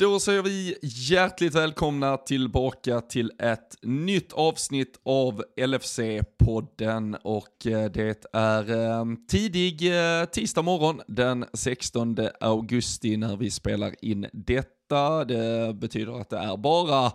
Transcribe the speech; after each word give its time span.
Då 0.00 0.20
säger 0.20 0.42
vi 0.42 0.78
hjärtligt 0.82 1.54
välkomna 1.54 2.16
tillbaka 2.16 3.00
till 3.00 3.32
ett 3.38 3.76
nytt 3.82 4.32
avsnitt 4.32 5.00
av 5.04 5.42
LFC-podden 5.56 7.16
och 7.22 7.66
eh, 7.66 7.90
det 7.90 8.24
är 8.32 8.70
eh, 8.70 9.04
tidig 9.28 9.96
eh, 9.96 10.24
tisdag 10.24 10.62
morgon 10.62 11.00
den 11.08 11.44
16 11.52 12.16
augusti 12.40 13.16
när 13.16 13.36
vi 13.36 13.50
spelar 13.50 14.04
in 14.04 14.26
detta. 14.32 15.24
Det 15.24 15.74
betyder 15.74 16.20
att 16.20 16.30
det 16.30 16.38
är 16.38 16.56
bara 16.56 17.12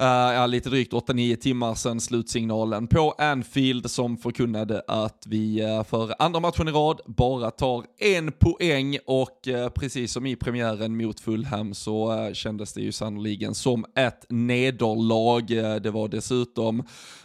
Eh, 0.00 0.06
ja, 0.06 0.46
lite 0.46 0.70
drygt 0.70 0.92
8-9 0.92 1.36
timmar 1.36 1.74
sedan 1.74 2.00
slutsignalen 2.00 2.86
på 2.86 3.14
Anfield 3.18 3.90
som 3.90 4.16
förkunnade 4.16 4.82
att 4.88 5.24
vi 5.26 5.64
uh, 5.64 5.84
för 5.84 6.14
andra 6.18 6.40
matchen 6.40 6.68
i 6.68 6.70
rad 6.70 7.00
bara 7.06 7.50
tar 7.50 7.84
en 7.98 8.32
poäng 8.32 8.98
och 9.06 9.48
uh, 9.48 9.68
precis 9.68 10.12
som 10.12 10.26
i 10.26 10.36
premiären 10.36 10.96
mot 10.96 11.20
Fulham 11.20 11.74
så 11.74 12.30
kändes 12.32 12.72
det 12.72 12.80
ju 12.80 12.92
sannoliken 12.92 13.54
som 13.54 13.84
ett 13.96 14.26
nederlag. 14.28 15.80
det 15.82 15.90
var 15.90 16.08
dessutom 16.08 16.82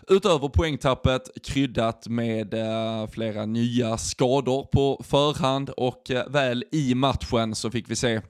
utöver 0.08 0.48
poängtappet 0.48 1.22
kryddat 1.44 2.08
med 2.08 2.56
flera 3.12 3.46
nya 3.46 3.98
skador 3.98 4.68
på 4.72 5.04
förhand 5.04 5.70
och 5.70 6.12
väl 6.28 6.64
i 6.72 6.96
matchen 6.96 7.56
så 7.56 7.72
fick 7.72 7.92
vi 7.92 7.96
se 7.96 8.22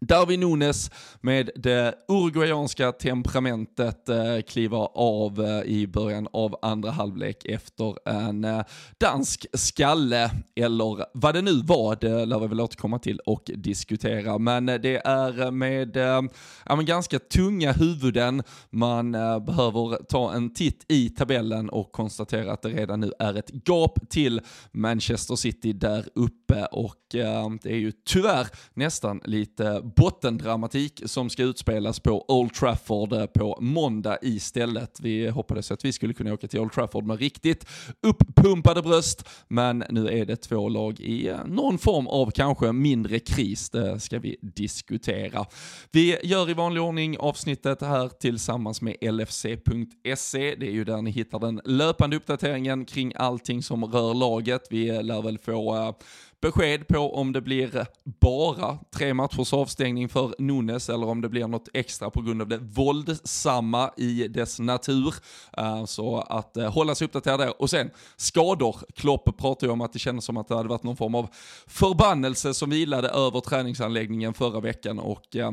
Darwin 0.00 0.40
Nunes 0.40 0.90
med 1.20 1.50
det 1.54 1.94
uruguayanska 2.08 2.92
temperamentet 2.92 4.08
eh, 4.08 4.40
kliva 4.48 4.78
av 4.94 5.40
eh, 5.40 5.62
i 5.62 5.86
början 5.86 6.28
av 6.32 6.56
andra 6.62 6.90
halvlek 6.90 7.44
efter 7.44 8.08
en 8.08 8.44
eh, 8.44 8.62
dansk 8.98 9.46
skalle, 9.52 10.30
eller 10.56 11.18
vad 11.18 11.34
det 11.34 11.42
nu 11.42 11.62
var, 11.62 11.96
det 12.00 12.26
lär 12.26 12.38
vi 12.38 12.46
väl 12.46 12.60
återkomma 12.60 12.98
till 12.98 13.18
och 13.18 13.50
diskutera. 13.54 14.38
Men 14.38 14.68
eh, 14.68 14.74
det 14.74 14.96
är 14.96 15.42
eh, 15.42 15.50
med 15.50 15.96
eh, 15.96 16.22
ja, 16.66 16.76
men 16.76 16.84
ganska 16.84 17.18
tunga 17.18 17.72
huvuden 17.72 18.42
man 18.70 19.14
eh, 19.14 19.38
behöver 19.38 20.04
ta 20.04 20.32
en 20.32 20.54
titt 20.54 20.84
i 20.88 21.08
tabellen 21.08 21.70
och 21.70 21.92
konstatera 21.92 22.52
att 22.52 22.62
det 22.62 22.68
redan 22.68 23.00
nu 23.00 23.12
är 23.18 23.34
ett 23.34 23.50
gap 23.68 24.10
till 24.10 24.40
Manchester 24.72 25.36
City 25.36 25.72
där 25.72 26.08
uppe 26.14 26.64
och 26.64 27.14
eh, 27.14 27.50
det 27.62 27.70
är 27.70 27.78
ju 27.78 27.92
tyvärr 27.92 28.46
nästan 28.74 29.20
lite 29.24 29.89
bottendramatik 29.96 31.02
som 31.04 31.30
ska 31.30 31.42
utspelas 31.42 32.00
på 32.00 32.24
Old 32.28 32.54
Trafford 32.54 33.12
eh, 33.12 33.26
på 33.26 33.58
måndag 33.60 34.18
istället. 34.22 35.00
Vi 35.00 35.28
hoppades 35.28 35.70
att 35.70 35.84
vi 35.84 35.92
skulle 35.92 36.14
kunna 36.14 36.32
åka 36.32 36.48
till 36.48 36.60
Old 36.60 36.72
Trafford 36.72 37.04
med 37.04 37.18
riktigt 37.18 37.66
uppumpade 38.02 38.82
bröst, 38.82 39.28
men 39.48 39.84
nu 39.90 40.08
är 40.08 40.26
det 40.26 40.36
två 40.36 40.68
lag 40.68 41.00
i 41.00 41.28
eh, 41.28 41.44
någon 41.46 41.78
form 41.78 42.06
av 42.06 42.30
kanske 42.30 42.72
mindre 42.72 43.18
kris, 43.18 43.70
det 43.70 44.00
ska 44.00 44.18
vi 44.18 44.36
diskutera. 44.42 45.46
Vi 45.90 46.18
gör 46.22 46.50
i 46.50 46.54
vanlig 46.54 46.82
ordning 46.82 47.18
avsnittet 47.18 47.82
här 47.82 48.08
tillsammans 48.08 48.82
med 48.82 48.96
LFC.se. 49.00 50.54
Det 50.54 50.66
är 50.66 50.72
ju 50.72 50.84
där 50.84 51.02
ni 51.02 51.10
hittar 51.10 51.38
den 51.38 51.60
löpande 51.64 52.16
uppdateringen 52.16 52.84
kring 52.84 53.12
allting 53.16 53.62
som 53.62 53.84
rör 53.84 54.14
laget. 54.14 54.62
Vi 54.70 55.02
lär 55.02 55.22
väl 55.22 55.38
få 55.38 55.76
uh, 55.76 55.94
besked 56.40 56.88
på 56.88 57.14
om 57.14 57.32
det 57.32 57.40
blir 57.40 57.86
bara 58.20 58.78
tre 58.94 59.14
matchers 59.14 59.52
avstängning 59.52 60.08
för 60.08 60.34
Nunes 60.38 60.88
eller 60.88 61.08
om 61.08 61.20
det 61.20 61.28
blir 61.28 61.46
något 61.46 61.68
extra 61.74 62.10
på 62.10 62.22
grund 62.22 62.42
av 62.42 62.48
det 62.48 62.58
våldsamma 62.58 63.90
i 63.96 64.28
dess 64.28 64.58
natur. 64.58 65.14
Eh, 65.56 65.84
så 65.84 66.18
att 66.18 66.56
eh, 66.56 66.72
hålla 66.72 66.94
sig 66.94 67.04
uppdaterad 67.04 67.40
där. 67.40 67.62
Och 67.62 67.70
sen 67.70 67.90
skador. 68.16 68.76
Klopp 68.94 69.38
pratar 69.38 69.66
ju 69.66 69.72
om 69.72 69.80
att 69.80 69.92
det 69.92 69.98
kändes 69.98 70.24
som 70.24 70.36
att 70.36 70.48
det 70.48 70.56
hade 70.56 70.68
varit 70.68 70.82
någon 70.82 70.96
form 70.96 71.14
av 71.14 71.28
förbannelse 71.66 72.54
som 72.54 72.70
vilade 72.70 73.08
över 73.08 73.40
träningsanläggningen 73.40 74.34
förra 74.34 74.60
veckan 74.60 74.98
och 74.98 75.36
eh, 75.36 75.52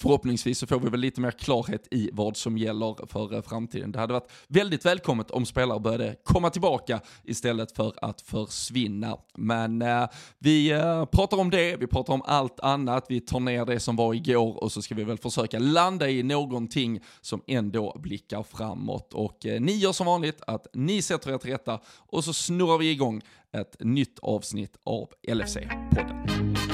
Förhoppningsvis 0.00 0.58
så 0.58 0.66
får 0.66 0.80
vi 0.80 0.88
väl 0.90 1.00
lite 1.00 1.20
mer 1.20 1.30
klarhet 1.30 1.88
i 1.90 2.10
vad 2.12 2.36
som 2.36 2.58
gäller 2.58 3.06
för 3.06 3.34
eh, 3.34 3.42
framtiden. 3.42 3.92
Det 3.92 3.98
hade 3.98 4.12
varit 4.12 4.30
väldigt 4.48 4.86
välkommet 4.86 5.30
om 5.30 5.46
spelare 5.46 5.80
började 5.80 6.16
komma 6.24 6.50
tillbaka 6.50 7.00
istället 7.24 7.72
för 7.72 7.94
att 7.96 8.20
försvinna. 8.20 9.16
Men 9.34 9.82
eh, 9.82 10.08
vi 10.38 10.70
eh, 10.70 11.04
pratar 11.04 11.36
om 11.36 11.50
det, 11.50 11.76
vi 11.76 11.86
pratar 11.86 12.14
om 12.14 12.22
allt 12.24 12.60
annat, 12.60 13.06
vi 13.08 13.20
tar 13.20 13.40
ner 13.40 13.64
det 13.64 13.80
som 13.80 13.96
var 13.96 14.14
igår 14.14 14.62
och 14.62 14.72
så 14.72 14.82
ska 14.82 14.94
vi 14.94 15.04
väl 15.04 15.18
försöka 15.18 15.58
landa 15.58 16.10
i 16.10 16.22
någonting 16.22 17.00
som 17.20 17.42
ändå 17.46 18.00
blickar 18.02 18.42
framåt. 18.42 19.14
Och 19.14 19.46
eh, 19.46 19.60
ni 19.60 19.72
gör 19.72 19.92
som 19.92 20.06
vanligt 20.06 20.42
att 20.46 20.66
ni 20.72 21.02
sätter 21.02 21.32
er 21.32 21.38
till 21.38 21.50
rätta 21.50 21.80
och 21.86 22.24
så 22.24 22.32
snurrar 22.32 22.78
vi 22.78 22.90
igång 22.90 23.22
ett 23.52 23.76
nytt 23.80 24.18
avsnitt 24.18 24.76
av 24.84 25.08
LFC-podden. 25.28 26.73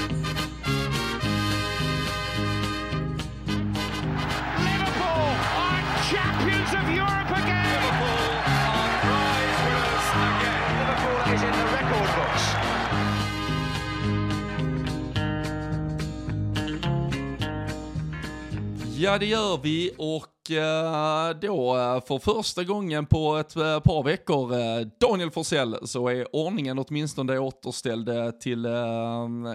Ja, 19.03 19.17
det 19.17 19.25
gör 19.25 19.59
vi 19.63 19.91
och 19.97 20.51
eh, 20.51 21.29
då 21.41 21.77
eh, 21.77 22.01
för 22.05 22.19
första 22.19 22.63
gången 22.63 23.05
på 23.05 23.35
ett 23.35 23.55
eh, 23.55 23.79
par 23.79 24.03
veckor, 24.03 24.51
Daniel 24.99 25.31
Forsell, 25.31 25.77
så 25.83 26.07
är 26.07 26.35
ordningen 26.35 26.79
åtminstone 26.79 27.37
återställd 27.37 28.39
till, 28.39 28.63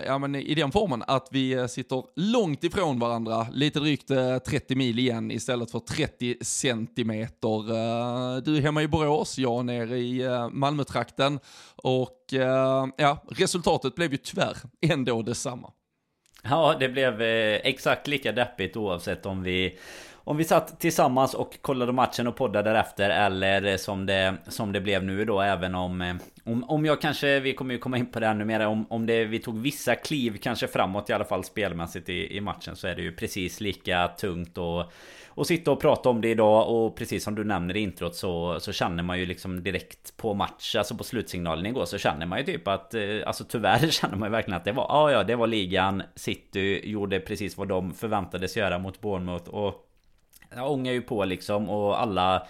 ja 0.07 0.19
men 0.19 0.35
i 0.35 0.55
den 0.55 0.73
formen 0.73 1.03
att 1.07 1.29
vi 1.31 1.69
sitter 1.69 2.05
långt 2.17 2.65
ifrån 2.65 2.99
varandra, 2.99 3.47
lite 3.53 3.79
drygt 3.79 4.09
30 4.47 4.75
mil 4.75 4.99
igen 4.99 5.31
istället 5.31 5.71
för 5.71 5.79
30 5.79 6.37
centimeter. 6.45 8.41
Du 8.41 8.57
är 8.57 8.61
hemma 8.61 8.83
i 8.83 8.89
Borås, 8.89 9.39
jag 9.39 9.65
nere 9.65 9.99
i 9.99 10.29
Malmötrakten 10.53 11.41
och 11.77 12.25
ja, 12.97 13.25
resultatet 13.29 13.95
blev 13.95 14.13
ju 14.13 14.19
tyvärr 14.19 14.57
ändå 14.81 15.23
detsamma. 15.23 15.73
Ja, 16.43 16.77
det 16.81 16.89
blev 16.89 17.23
eh, 17.23 17.61
exakt 17.65 18.07
lika 18.07 18.33
deppigt 18.33 18.77
oavsett 18.77 19.27
om 19.27 19.43
vi 19.43 19.79
om 20.29 20.37
vi 20.37 20.45
satt 20.45 20.81
tillsammans 20.81 21.35
och 21.35 21.63
kollade 21.63 21.93
matchen 21.93 22.27
och 22.27 22.37
poddade 22.37 22.71
därefter 22.71 23.11
eller 23.11 23.77
som 23.77 24.07
det, 24.07 24.37
som 24.49 24.73
det 24.73 24.81
blev 24.81 25.05
nu 25.05 25.25
då 25.25 25.41
även 25.41 25.75
om, 25.75 26.01
eh, 26.03 26.17
om 26.45 26.65
Om 26.65 26.85
jag 26.85 27.01
kanske, 27.01 27.41
vi 27.41 27.55
kommer 27.55 27.75
ju 27.75 27.81
komma 27.81 27.99
in 27.99 28.07
på 28.07 28.21
det 28.21 28.27
ännu 28.27 28.45
mer 28.45 28.67
om, 28.67 28.87
om 28.89 29.07
det, 29.07 29.25
vi 29.25 29.39
tog 29.39 29.59
vissa 29.59 29.95
kliv 29.95 30.39
kanske 30.43 30.69
framåt 30.69 31.11
i 31.11 31.13
alla 31.13 31.25
fall 31.25 31.45
spelmässigt 31.45 32.09
i, 32.09 32.37
i 32.37 32.41
matchen 32.41 32.77
så 32.77 32.89
är 32.89 32.95
det 32.95 33.03
ju 33.03 33.13
precis 33.13 33.61
lika 33.61 34.09
tungt 34.09 34.59
och 34.59 34.93
och 35.37 35.47
sitta 35.47 35.71
och 35.71 35.81
prata 35.81 36.09
om 36.09 36.21
det 36.21 36.29
idag 36.29 36.69
och 36.69 36.97
precis 36.97 37.25
som 37.25 37.35
du 37.35 37.45
nämner 37.45 37.77
i 37.77 37.81
introt 37.81 38.15
så, 38.15 38.61
så 38.61 38.73
känner 38.73 39.03
man 39.03 39.19
ju 39.19 39.27
liksom 39.27 39.63
direkt 39.63 40.17
på 40.17 40.35
match, 40.35 40.77
alltså 40.77 40.95
på 40.95 41.05
slutsignalen 41.05 41.67
igår 41.67 41.85
så 41.85 41.99
känner 41.99 42.27
man 42.27 42.39
ju 42.39 42.45
typ 42.45 42.69
att 42.69 42.95
eh, 42.95 43.03
Alltså 43.27 43.45
tyvärr 43.45 43.91
känner 43.91 44.17
man 44.17 44.29
ju 44.29 44.33
verkligen 44.33 44.57
att 44.57 44.65
det 44.65 44.73
var, 44.73 44.87
ja 44.89 45.11
ja 45.11 45.25
det 45.25 45.37
var 45.37 45.47
ligan 45.47 46.03
City 46.15 46.91
gjorde 46.91 47.21
precis 47.21 47.57
vad 47.57 47.69
de 47.69 47.95
förväntades 47.95 48.57
göra 48.57 48.79
mot 48.79 49.01
Bournemouth 49.01 49.51
och 49.51 49.83
jag 50.55 50.71
ångar 50.71 50.93
ju 50.93 51.03
på 51.03 51.25
liksom 51.25 51.71
och 51.71 52.01
alla 52.01 52.47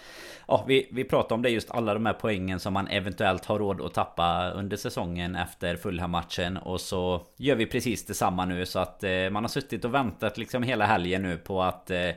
Ja 0.47 0.63
vi, 0.67 0.87
vi 0.91 1.03
pratar 1.03 1.35
om 1.35 1.41
det 1.41 1.49
just 1.49 1.71
alla 1.71 1.93
de 1.93 2.05
här 2.05 2.13
poängen 2.13 2.59
som 2.59 2.73
man 2.73 2.87
eventuellt 2.87 3.45
har 3.45 3.59
råd 3.59 3.81
att 3.81 3.93
tappa 3.93 4.49
under 4.49 4.77
säsongen 4.77 5.35
efter 5.35 5.75
Fulham-matchen 5.75 6.57
Och 6.57 6.81
så 6.81 7.21
gör 7.37 7.55
vi 7.55 7.65
precis 7.65 8.05
detsamma 8.05 8.45
nu 8.45 8.65
så 8.65 8.79
att 8.79 9.03
eh, 9.03 9.29
man 9.31 9.43
har 9.43 9.49
suttit 9.49 9.85
och 9.85 9.93
väntat 9.93 10.37
liksom 10.37 10.63
hela 10.63 10.85
helgen 10.85 11.21
nu 11.21 11.37
på 11.37 11.63
att 11.63 11.91
eh, 11.91 12.09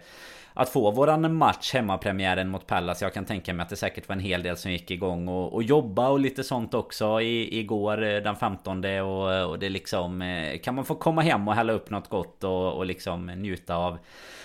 att 0.55 0.69
få 0.69 0.91
våran 0.91 1.35
match 1.35 1.75
hemmapremiären 1.75 2.49
mot 2.49 2.67
Pallas. 2.67 3.03
Jag 3.03 3.15
kan 3.15 3.25
tänka 3.25 3.55
mig 3.55 3.63
att 3.63 3.69
det 3.69 3.77
säkert 3.77 4.09
var 4.09 4.17
en 4.17 4.21
hel 4.21 4.43
del 4.43 4.57
som 4.57 4.73
gick 4.73 4.91
igång 4.91 5.29
och, 5.29 5.55
och 5.55 5.63
jobba 5.63 6.09
och 6.09 6.21
lite 6.21 6.45
sånt 6.45 6.75
också 6.75 7.21
i, 7.21 7.59
igår 7.59 8.03
eh, 8.03 8.23
den 8.23 8.37
15 8.37 8.85
och, 8.85 9.51
och 9.51 9.59
det 9.59 9.69
liksom 9.69 10.23
eh, 10.23 10.59
Kan 10.59 10.75
man 10.75 10.85
få 10.85 10.95
komma 10.95 11.23
hem 11.23 11.49
och 11.49 11.55
hälla 11.55 11.73
upp 11.73 11.91
något 11.91 12.09
gott 12.09 12.45
och, 12.45 12.73
och 12.73 12.87
liksom 12.87 13.27
njuta 13.27 13.77
av 13.77 13.99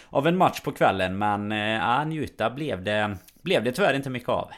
Av 0.10 0.28
en 0.28 0.38
match 0.38 0.62
på 0.62 0.72
kvällen 0.72 1.18
men 1.18 1.52
eh, 1.52 1.58
ja, 1.58 2.04
njuta 2.04 2.50
blev 2.50 2.84
det 2.84 3.18
Blev 3.42 3.64
det 3.64 3.72
tyvärr 3.72 3.94
inte 3.94 4.10
mycket 4.10 4.30
av. 4.30 4.50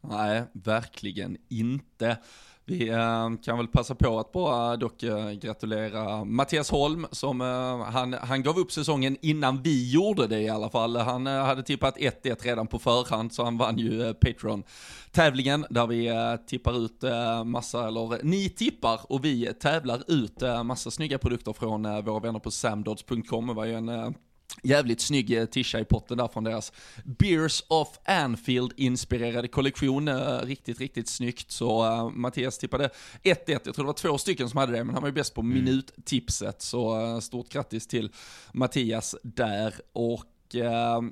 Nej, 0.00 0.42
verkligen 0.52 1.36
inte. 1.48 2.16
Vi 2.64 2.88
eh, 2.88 3.30
kan 3.42 3.56
väl 3.56 3.68
passa 3.68 3.94
på 3.94 4.18
att 4.18 4.32
bara 4.32 4.76
dock 4.76 5.02
eh, 5.02 5.30
gratulera 5.30 6.24
Mattias 6.24 6.70
Holm 6.70 7.06
som 7.10 7.40
eh, 7.40 7.84
han, 7.84 8.12
han 8.12 8.42
gav 8.42 8.58
upp 8.58 8.72
säsongen 8.72 9.16
innan 9.20 9.62
vi 9.62 9.92
gjorde 9.92 10.26
det 10.26 10.40
i 10.40 10.48
alla 10.48 10.70
fall. 10.70 10.96
Han 10.96 11.26
hade 11.26 11.62
tippat 11.62 11.96
1-1 11.96 12.36
redan 12.44 12.66
på 12.66 12.78
förhand 12.78 13.32
så 13.32 13.44
han 13.44 13.58
vann 13.58 13.78
ju 13.78 14.14
Patreon-tävlingen 14.14 15.66
där 15.70 15.86
vi 15.86 16.10
tippar 16.46 16.84
ut 16.84 17.02
massa, 17.44 17.88
eller 17.88 18.24
ni 18.24 18.48
tippar 18.48 19.00
och 19.12 19.24
vi 19.24 19.54
tävlar 19.60 20.02
ut 20.06 20.42
massa 20.64 20.90
snygga 20.90 21.18
produkter 21.18 21.52
från 21.52 22.04
våra 22.04 22.20
vänner 22.20 22.38
på 22.38 22.50
samdods.com. 22.50 23.46
Det 23.46 23.54
var 23.54 23.64
ju 23.64 23.74
en 23.74 24.14
Jävligt 24.62 25.00
snygg 25.00 25.32
eh, 25.32 25.44
tisha 25.44 25.80
i 25.80 25.84
potten 25.84 26.18
där 26.18 26.28
från 26.28 26.44
deras 26.44 26.72
Beers 27.04 27.64
of 27.68 27.88
Anfield-inspirerade 28.04 29.48
kollektion. 29.48 30.08
Eh, 30.08 30.38
riktigt, 30.42 30.80
riktigt 30.80 31.08
snyggt. 31.08 31.50
Så 31.50 31.84
uh, 31.86 32.10
Mattias 32.10 32.58
tippade 32.58 32.90
1-1. 33.22 33.46
Jag 33.46 33.62
tror 33.62 33.74
det 33.74 33.82
var 33.82 33.92
två 33.92 34.18
stycken 34.18 34.48
som 34.48 34.58
hade 34.58 34.72
det, 34.72 34.84
men 34.84 34.94
han 34.94 35.02
var 35.02 35.08
ju 35.08 35.14
bäst 35.14 35.34
på 35.34 35.40
mm. 35.40 35.54
minuttipset. 35.54 36.62
Så 36.62 37.00
uh, 37.00 37.20
stort 37.20 37.48
grattis 37.48 37.86
till 37.86 38.12
Mattias 38.52 39.16
där. 39.22 39.74
Och 39.92 40.24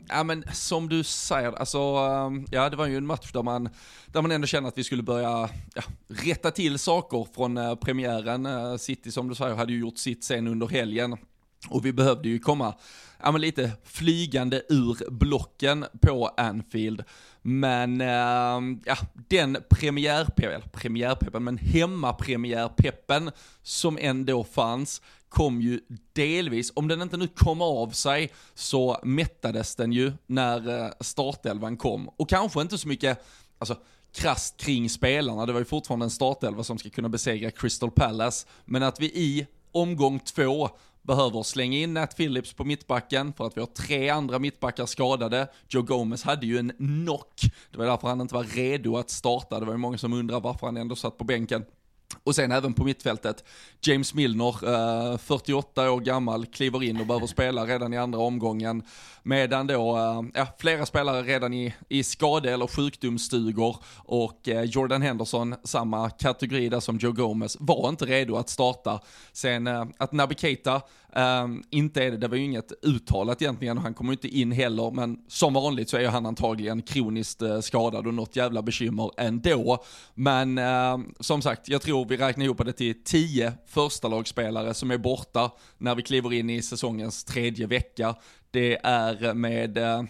ja 0.09 0.23
men 0.25 0.45
som 0.53 0.89
du 0.89 1.05
säger, 1.05 1.53
alltså, 1.53 1.79
uh, 1.79 2.45
ja 2.51 2.71
det 2.71 2.77
var 2.77 2.87
ju 2.87 2.97
en 2.97 3.07
match 3.07 3.33
där 3.33 3.43
man, 3.43 3.69
där 4.07 4.23
man 4.23 4.33
ändå 4.33 4.47
kände 4.47 4.69
att 4.69 4.79
vi 4.79 4.85
skulle 4.85 5.03
börja 5.03 5.49
ja, 5.75 5.83
rätta 6.09 6.51
till 6.51 6.79
saker 6.79 7.27
från 7.35 7.59
uh, 7.59 7.75
premiären. 7.75 8.79
City 8.79 9.13
som 9.13 9.29
du 9.29 9.35
säger 9.35 9.55
hade 9.55 9.73
ju 9.73 9.79
gjort 9.79 9.99
sitt 9.99 10.25
sen 10.25 10.47
under 10.47 10.67
helgen. 10.67 11.17
Och 11.69 11.87
vi 11.87 11.93
behövde 11.93 12.29
ju 12.29 12.39
komma 12.39 12.75
ja, 13.23 13.33
men 13.33 13.41
lite 13.41 13.73
flygande 13.85 14.63
ur 14.69 15.11
blocken 15.11 15.85
på 16.01 16.27
Anfield. 16.37 17.03
Men 17.43 18.01
eh, 18.01 18.79
ja, 18.85 18.97
den 19.29 19.59
premiärpeppen, 19.71 20.63
premiärpeppen, 20.73 21.45
men 21.45 21.59
hemmapremiärpeppen 21.59 23.31
som 23.63 23.99
ändå 24.01 24.45
fanns 24.45 25.03
kom 25.29 25.61
ju 25.61 25.81
delvis, 26.13 26.73
om 26.75 26.89
den 26.89 27.03
inte 27.03 27.17
nu 27.17 27.29
kom 27.29 27.63
av 27.63 27.91
sig, 27.91 28.31
så 28.55 29.01
mättades 29.03 29.77
den 29.77 29.93
ju 29.93 30.13
när 30.27 30.85
eh, 30.85 30.91
startelvan 31.01 31.77
kom. 31.77 32.09
Och 32.09 32.29
kanske 32.29 32.61
inte 32.61 32.79
så 32.79 32.89
mycket, 32.89 33.25
alltså 33.59 33.77
krasst 34.13 34.57
kring 34.57 34.91
spelarna, 34.91 35.47
det 35.47 35.53
var 35.53 35.61
ju 35.61 35.65
fortfarande 35.65 36.07
en 36.07 36.11
startelva 36.11 36.65
som 36.65 36.79
ska 36.79 36.91
kunna 36.91 37.09
besegra 37.09 37.51
Crystal 37.51 37.91
Palace, 37.91 38.47
men 38.65 38.83
att 38.83 39.01
vi 39.01 39.07
i 39.07 39.47
omgång 39.73 40.19
två 40.19 40.71
behöver 41.11 41.43
slänga 41.43 41.79
in 41.79 41.95
Nat 41.95 42.17
Phillips 42.17 42.53
på 42.53 42.65
mittbacken 42.65 43.33
för 43.33 43.47
att 43.47 43.57
vi 43.57 43.61
har 43.61 43.67
tre 43.67 44.09
andra 44.09 44.39
mittbackar 44.39 44.87
skadade. 44.87 45.49
Joe 45.69 45.83
Gomez 45.83 46.23
hade 46.23 46.47
ju 46.47 46.59
en 46.59 46.73
knock, 46.79 47.41
det 47.71 47.79
var 47.79 47.87
därför 47.87 48.09
han 48.09 48.21
inte 48.21 48.35
var 48.35 48.45
redo 48.45 48.97
att 48.97 49.11
starta. 49.11 49.61
Det 49.61 49.67
var 49.67 49.73
ju 49.73 49.79
många 49.79 49.99
som 49.99 50.13
undrar 50.13 50.41
varför 50.41 50.67
han 50.67 50.77
ändå 50.77 50.97
satt 50.97 51.19
på 51.19 51.25
bänken. 51.25 51.65
Och 52.25 52.35
sen 52.35 52.53
även 52.53 52.75
på 52.75 52.85
mittfältet, 52.85 53.45
James 53.81 54.15
Milner, 54.15 55.13
eh, 55.13 55.19
48 55.19 55.91
år 55.91 56.01
gammal, 56.01 56.47
kliver 56.47 56.83
in 56.83 57.01
och 57.01 57.07
behöver 57.07 57.27
spela 57.27 57.67
redan 57.67 57.93
i 57.93 57.99
andra 57.99 58.19
omgången. 58.19 58.83
Medan 59.23 59.67
då, 59.67 59.97
eh, 59.97 60.23
ja, 60.35 60.47
flera 60.59 60.87
spelare 60.87 61.23
redan 61.23 61.55
i, 61.55 61.75
i 61.89 62.03
skade 62.03 62.53
eller 62.53 62.67
sjukdomsstugor 62.67 63.77
och 63.97 64.49
eh, 64.49 64.63
Jordan 64.63 65.03
Henderson, 65.03 65.55
samma 65.65 66.11
kategori 66.11 66.69
där 66.69 66.81
som 66.81 66.99
Joe 66.99 67.13
Gomez, 67.13 67.57
var 67.61 67.89
inte 67.89 68.05
redo 68.05 68.37
att 68.37 68.49
starta. 68.49 69.01
Sen 69.33 69.67
att 69.99 70.13
Naby 70.13 70.35
Keita 70.35 70.83
Um, 71.17 71.63
inte 71.71 72.05
är 72.05 72.11
det, 72.11 72.17
det 72.17 72.29
var 72.29 72.37
ju 72.37 72.45
inget 72.45 72.73
uttalat 72.83 73.43
egentligen 73.43 73.77
och 73.77 73.83
han 73.83 73.95
kommer 73.95 74.11
ju 74.11 74.15
inte 74.15 74.29
in 74.29 74.53
heller, 74.53 74.91
men 74.91 75.19
som 75.29 75.55
vanligt 75.55 75.89
så 75.89 75.97
är 75.97 76.09
han 76.09 76.27
antagligen 76.27 76.83
kroniskt 76.83 77.43
uh, 77.43 77.61
skadad 77.61 78.07
och 78.07 78.15
något 78.15 78.37
jävla 78.37 78.63
bekymmer 78.63 79.11
ändå. 79.17 79.85
Men 80.15 80.59
uh, 80.59 80.99
som 81.21 81.43
sagt, 81.43 81.69
jag 81.69 81.83
tror 81.83 82.05
vi 82.05 82.17
räknar 82.17 82.45
ihop 82.45 82.65
det 82.65 82.73
till 82.73 83.05
tio 83.05 83.53
första 83.67 84.09
lagspelare 84.09 84.75
som 84.75 84.91
är 84.91 84.99
borta 84.99 85.51
när 85.79 85.95
vi 85.95 86.03
kliver 86.03 86.33
in 86.33 86.51
i 86.51 86.63
säsongens 86.63 87.25
tredje 87.25 87.67
vecka. 87.67 88.15
Det 88.51 88.79
är 88.83 89.25
eh, 89.25 89.35
med 89.35 89.79
uh, 89.79 90.03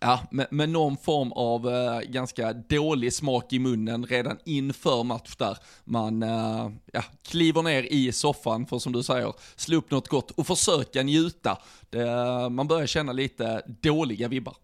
ja, 0.00 0.20
med, 0.30 0.46
med 0.50 0.68
någon 0.68 0.96
form 0.96 1.32
av 1.32 1.68
eh, 1.68 2.00
ganska 2.00 2.52
dålig 2.52 3.12
smak 3.12 3.52
i 3.52 3.58
munnen 3.58 4.06
redan 4.06 4.38
inför 4.44 5.04
match 5.04 5.36
där. 5.36 5.58
Man 5.84 6.22
eh, 6.22 6.70
ja, 6.92 7.02
kliver 7.28 7.62
ner 7.62 7.82
i 7.82 8.12
soffan 8.12 8.66
för 8.66 8.78
som 8.78 8.92
du 8.92 9.02
säger, 9.02 9.32
slå 9.56 9.76
upp 9.76 9.90
något 9.90 10.08
gott 10.08 10.30
och 10.30 10.46
försöka 10.46 11.02
njuta. 11.02 11.58
Det, 11.90 12.02
eh, 12.02 12.48
man 12.48 12.68
börjar 12.68 12.86
känna 12.86 13.12
lite 13.12 13.62
dåliga 13.66 14.28
vibbar. 14.28 14.54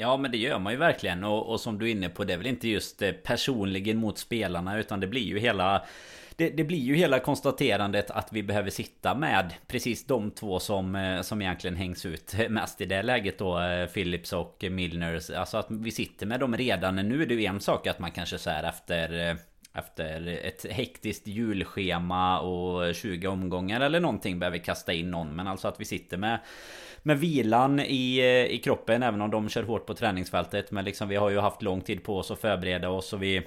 Ja 0.00 0.16
men 0.16 0.30
det 0.30 0.38
gör 0.38 0.58
man 0.58 0.72
ju 0.72 0.78
verkligen 0.78 1.24
och, 1.24 1.52
och 1.52 1.60
som 1.60 1.78
du 1.78 1.86
är 1.86 1.90
inne 1.90 2.08
på 2.08 2.24
det 2.24 2.32
är 2.32 2.38
väl 2.38 2.46
inte 2.46 2.68
just 2.68 3.02
eh, 3.02 3.12
personligen 3.12 3.98
mot 3.98 4.18
spelarna 4.18 4.78
utan 4.78 5.00
det 5.00 5.06
blir 5.06 5.22
ju 5.22 5.38
hela 5.38 5.82
det, 6.38 6.50
det, 6.50 6.64
blir 6.64 6.78
ju 6.78 6.94
hela 6.94 7.18
konstaterandet 7.18 8.10
att 8.10 8.32
vi 8.32 8.42
behöver 8.42 8.70
sitta 8.70 9.14
med 9.14 9.54
precis 9.66 10.06
de 10.06 10.30
två 10.30 10.60
som, 10.60 10.94
eh, 10.94 11.20
som 11.20 11.42
egentligen 11.42 11.76
hängs 11.76 12.06
ut 12.06 12.34
mest 12.48 12.80
i 12.80 12.86
det 12.86 13.02
läget 13.02 13.38
då. 13.38 13.60
Eh, 13.60 13.86
Philips 13.86 14.32
och 14.32 14.64
Milners. 14.70 15.30
Alltså 15.30 15.56
att 15.56 15.66
vi 15.70 15.90
sitter 15.90 16.26
med 16.26 16.40
dem 16.40 16.56
redan. 16.56 16.96
Nu 16.96 17.22
är 17.22 17.26
det 17.26 17.34
ju 17.34 17.44
en 17.44 17.60
sak 17.60 17.86
att 17.86 17.98
man 17.98 18.10
kanske 18.10 18.38
så 18.38 18.50
här 18.50 18.64
efter 18.64 19.30
eh, 19.30 19.36
efter 19.74 20.26
ett 20.26 20.66
hektiskt 20.70 21.26
julschema 21.26 22.40
och 22.40 22.94
20 22.94 23.26
omgångar 23.26 23.80
eller 23.80 24.00
någonting 24.00 24.38
behöver 24.38 24.58
kasta 24.58 24.92
in 24.92 25.10
någon. 25.10 25.36
Men 25.36 25.46
alltså 25.46 25.68
att 25.68 25.80
vi 25.80 25.84
sitter 25.84 26.16
med 26.16 26.38
med 27.02 27.18
vilan 27.18 27.80
i, 27.80 28.22
i 28.50 28.58
kroppen 28.58 29.02
även 29.02 29.20
om 29.20 29.30
de 29.30 29.48
kör 29.48 29.62
hårt 29.62 29.86
på 29.86 29.94
träningsfältet. 29.94 30.70
Men 30.70 30.84
liksom 30.84 31.08
vi 31.08 31.16
har 31.16 31.30
ju 31.30 31.38
haft 31.38 31.62
lång 31.62 31.80
tid 31.80 32.04
på 32.04 32.18
oss 32.18 32.30
att 32.30 32.40
förbereda 32.40 32.88
oss 32.88 33.12
och 33.12 33.22
vi 33.22 33.42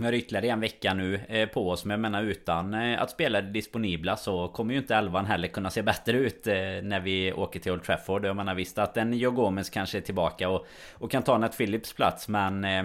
vi 0.00 0.06
har 0.06 0.12
ytterligare 0.12 0.46
en 0.46 0.60
vecka 0.60 0.94
nu 0.94 1.20
eh, 1.28 1.48
på 1.48 1.70
oss 1.70 1.84
Men 1.84 1.90
jag 1.90 2.00
menar 2.00 2.22
utan 2.22 2.74
eh, 2.74 3.02
att 3.02 3.10
spela 3.10 3.40
disponibla 3.40 4.16
så 4.16 4.48
kommer 4.48 4.74
ju 4.74 4.80
inte 4.80 4.94
elvan 4.94 5.26
heller 5.26 5.48
kunna 5.48 5.70
se 5.70 5.82
bättre 5.82 6.18
ut 6.18 6.46
eh, 6.46 6.54
När 6.82 7.00
vi 7.00 7.32
åker 7.32 7.60
till 7.60 7.72
Old 7.72 7.82
Trafford 7.82 8.24
Jag 8.24 8.36
menar 8.36 8.54
visst 8.54 8.78
att 8.78 8.96
en 8.96 9.12
Joe 9.12 9.30
Gomez 9.30 9.70
kanske 9.70 9.98
är 9.98 10.02
tillbaka 10.02 10.48
och, 10.48 10.66
och 10.92 11.10
kan 11.10 11.22
ta 11.22 11.38
Nat 11.38 11.56
Phillips 11.56 11.92
plats 11.92 12.28
Men 12.28 12.64
Äh 12.64 12.84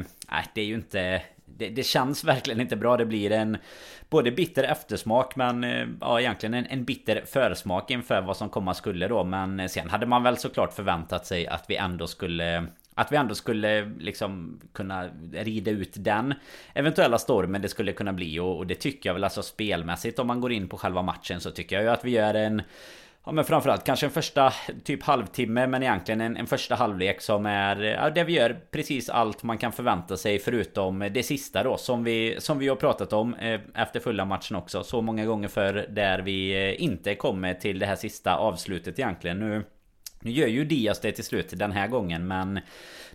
det 0.54 0.62
är 0.62 0.66
ju 0.66 0.76
inte 0.76 1.22
det, 1.46 1.70
det, 1.70 1.84
känns 1.84 2.24
verkligen 2.24 2.62
inte 2.62 2.76
bra. 2.76 2.98
Det 2.98 3.06
blir 3.06 3.32
en 3.32 3.58
både 4.10 4.32
bitter 4.32 4.64
eftersmak 4.64 5.36
men 5.36 5.64
ja 6.02 6.20
egentligen 6.20 6.54
en, 6.54 6.66
en 6.66 6.86
bitter 6.86 7.24
försmak 7.26 7.92
inför 7.92 8.22
vad 8.22 8.38
som 8.38 8.50
komma 8.50 8.74
skulle 8.74 9.08
då. 9.08 9.24
Men 9.24 9.70
sen 9.70 9.90
hade 9.90 10.06
man 10.06 10.24
väl 10.24 10.38
såklart 10.38 10.74
förväntat 10.74 11.26
sig 11.26 11.48
att 11.48 11.66
vi 11.68 11.76
ändå 11.76 12.08
skulle 12.08 12.68
att 12.96 13.12
vi 13.12 13.16
ändå 13.16 13.36
skulle 13.36 13.92
liksom 14.00 14.60
kunna 14.74 15.10
rida 15.34 15.72
ut 15.72 15.94
den 15.96 16.34
eventuella 16.74 17.18
stormen 17.18 17.62
det 17.62 17.70
skulle 17.70 17.94
kunna 17.94 18.14
bli. 18.14 18.40
Och, 18.40 18.58
och 18.58 18.68
det 18.68 18.76
tycker 18.76 19.10
jag 19.10 19.14
väl 19.14 19.24
alltså 19.24 19.44
spelmässigt 19.44 20.20
om 20.20 20.28
man 20.28 20.42
går 20.42 20.52
in 20.52 20.70
på 20.70 20.78
själva 20.78 21.02
matchen 21.02 21.42
så 21.42 21.52
tycker 21.52 21.76
jag 21.76 21.84
ju 21.84 21.90
att 21.90 22.06
vi 22.06 22.12
gör 22.12 22.34
en 22.34 22.62
Ja 23.28 23.32
men 23.32 23.46
framförallt 23.46 23.84
kanske 23.84 24.06
en 24.06 24.12
första 24.12 24.54
typ 24.84 25.04
halvtimme 25.04 25.68
men 25.68 25.84
egentligen 25.84 26.22
en, 26.22 26.38
en 26.38 26.48
första 26.48 26.76
halvlek 26.76 27.22
som 27.22 27.46
är 27.46 27.82
ja, 27.82 28.10
där 28.10 28.24
vi 28.24 28.34
gör 28.34 28.60
precis 28.72 29.10
allt 29.10 29.44
man 29.44 29.58
kan 29.58 29.72
förvänta 29.72 30.18
sig 30.18 30.40
förutom 30.40 31.10
det 31.14 31.24
sista 31.24 31.64
då 31.64 31.78
som 31.78 32.04
vi 32.04 32.36
som 32.40 32.60
vi 32.60 32.68
har 32.68 32.76
pratat 32.76 33.14
om 33.14 33.34
eh, 33.34 33.62
efter 33.74 34.00
fulla 34.00 34.26
matchen 34.26 34.56
också 34.56 34.84
så 34.84 35.02
många 35.02 35.26
gånger 35.26 35.48
för 35.48 35.74
där 35.90 36.20
vi 36.20 36.70
eh, 36.70 36.84
inte 36.84 37.16
kommer 37.16 37.54
till 37.54 37.80
det 37.80 37.86
här 37.86 37.96
sista 37.96 38.36
avslutet 38.36 39.00
egentligen. 39.00 39.40
Nu 39.40 39.64
nu 40.25 40.31
gör 40.31 40.48
ju 40.48 40.66
Diaz 40.66 41.00
det 41.00 41.12
till 41.12 41.24
slut 41.24 41.54
den 41.60 41.72
här 41.72 41.88
gången 41.88 42.27
men 42.27 42.60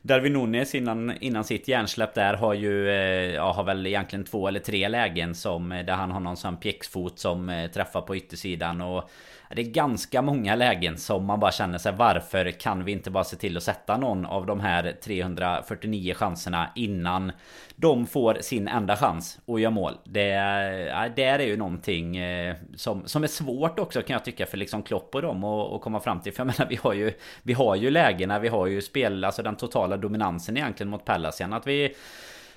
Darwin 0.02 0.32
Nunes 0.32 0.74
innan, 0.74 1.12
innan 1.20 1.44
sitt 1.44 1.68
hjärnsläpp 1.68 2.14
där 2.14 2.34
har 2.34 2.54
ju 2.54 2.88
eh, 2.88 3.34
Ja 3.34 3.52
har 3.52 3.64
väl 3.64 3.86
egentligen 3.86 4.24
två 4.24 4.48
eller 4.48 4.60
tre 4.60 4.88
lägen 4.88 5.34
som 5.34 5.72
eh, 5.72 5.84
Där 5.84 5.92
han 5.92 6.10
har 6.10 6.20
någon 6.20 6.36
sån 6.36 6.56
pjäxfot 6.56 7.18
som 7.18 7.48
eh, 7.48 7.70
träffar 7.70 8.00
på 8.00 8.16
yttersidan 8.16 8.80
och 8.80 9.10
det 9.54 9.62
är 9.62 9.70
ganska 9.70 10.22
många 10.22 10.54
lägen 10.54 10.98
som 10.98 11.26
man 11.26 11.40
bara 11.40 11.52
känner 11.52 11.78
sig 11.78 11.92
Varför 11.92 12.50
kan 12.50 12.84
vi 12.84 12.92
inte 12.92 13.10
bara 13.10 13.24
se 13.24 13.36
till 13.36 13.56
att 13.56 13.62
sätta 13.62 13.96
någon 13.96 14.26
av 14.26 14.46
de 14.46 14.60
här 14.60 14.96
349 15.04 16.14
chanserna 16.14 16.70
innan 16.74 17.32
de 17.76 18.06
får 18.06 18.38
sin 18.40 18.68
enda 18.68 18.96
chans 18.96 19.38
och 19.44 19.60
gör 19.60 19.70
mål. 19.70 19.94
Det, 20.04 20.22
det 21.16 21.24
är 21.24 21.38
ju 21.38 21.56
någonting 21.56 22.16
eh, 22.16 22.56
som, 22.76 23.06
som 23.06 23.22
är 23.22 23.28
svårt 23.28 23.78
också 23.78 24.02
kan 24.02 24.14
jag 24.14 24.24
tycka 24.24 24.46
för 24.46 24.56
liksom 24.56 24.82
Klopp 24.82 25.14
och 25.14 25.22
dem 25.22 25.44
att 25.44 25.80
komma 25.80 26.00
fram 26.00 26.20
till. 26.20 26.32
För 26.32 26.40
jag 26.40 26.46
menar 26.46 26.70
vi 26.70 26.76
har 26.76 26.92
ju 26.92 27.12
Vi 27.42 27.52
har 27.52 27.76
ju 27.76 27.90
lägena, 27.90 28.38
vi 28.38 28.48
har 28.48 28.66
ju 28.66 28.82
spel, 28.82 29.24
alltså 29.24 29.42
den 29.42 29.56
totala 29.56 29.96
dominansen 29.96 30.56
egentligen 30.56 30.90
mot 30.90 31.04
Palace 31.04 31.46
Att 31.46 31.66
vi 31.66 31.94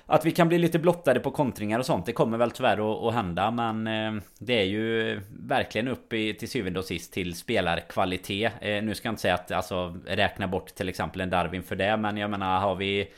att 0.06 0.24
vi 0.24 0.30
kan 0.30 0.48
bli 0.48 0.58
lite 0.58 0.78
blottade 0.78 1.20
på 1.20 1.30
kontringar 1.30 1.78
och 1.78 1.86
sånt 1.86 2.06
Det 2.06 2.12
kommer 2.12 2.38
väl 2.38 2.50
tyvärr 2.50 2.92
att, 2.92 3.02
att 3.02 3.14
hända 3.14 3.50
Men 3.50 3.86
eh, 3.86 4.22
det 4.38 4.60
är 4.60 4.64
ju 4.64 5.20
verkligen 5.48 5.88
upp 5.88 6.12
i, 6.12 6.34
till 6.34 6.48
syvende 6.48 6.78
och 6.78 6.84
sist 6.84 7.12
till 7.12 7.34
spelarkvalitet. 7.34 8.52
Eh, 8.60 8.82
Nu 8.82 8.94
ska 8.94 9.08
jag 9.08 9.12
inte 9.12 9.22
säga 9.22 9.34
att 9.34 9.50
alltså 9.50 9.96
räkna 10.06 10.48
bort 10.48 10.74
till 10.74 10.88
exempel 10.88 11.20
en 11.20 11.30
Darwin 11.30 11.62
för 11.62 11.76
det 11.76 11.96
Men 11.96 12.16
jag 12.16 12.30
menar 12.30 12.60
har 12.60 12.74
vi 12.74 13.08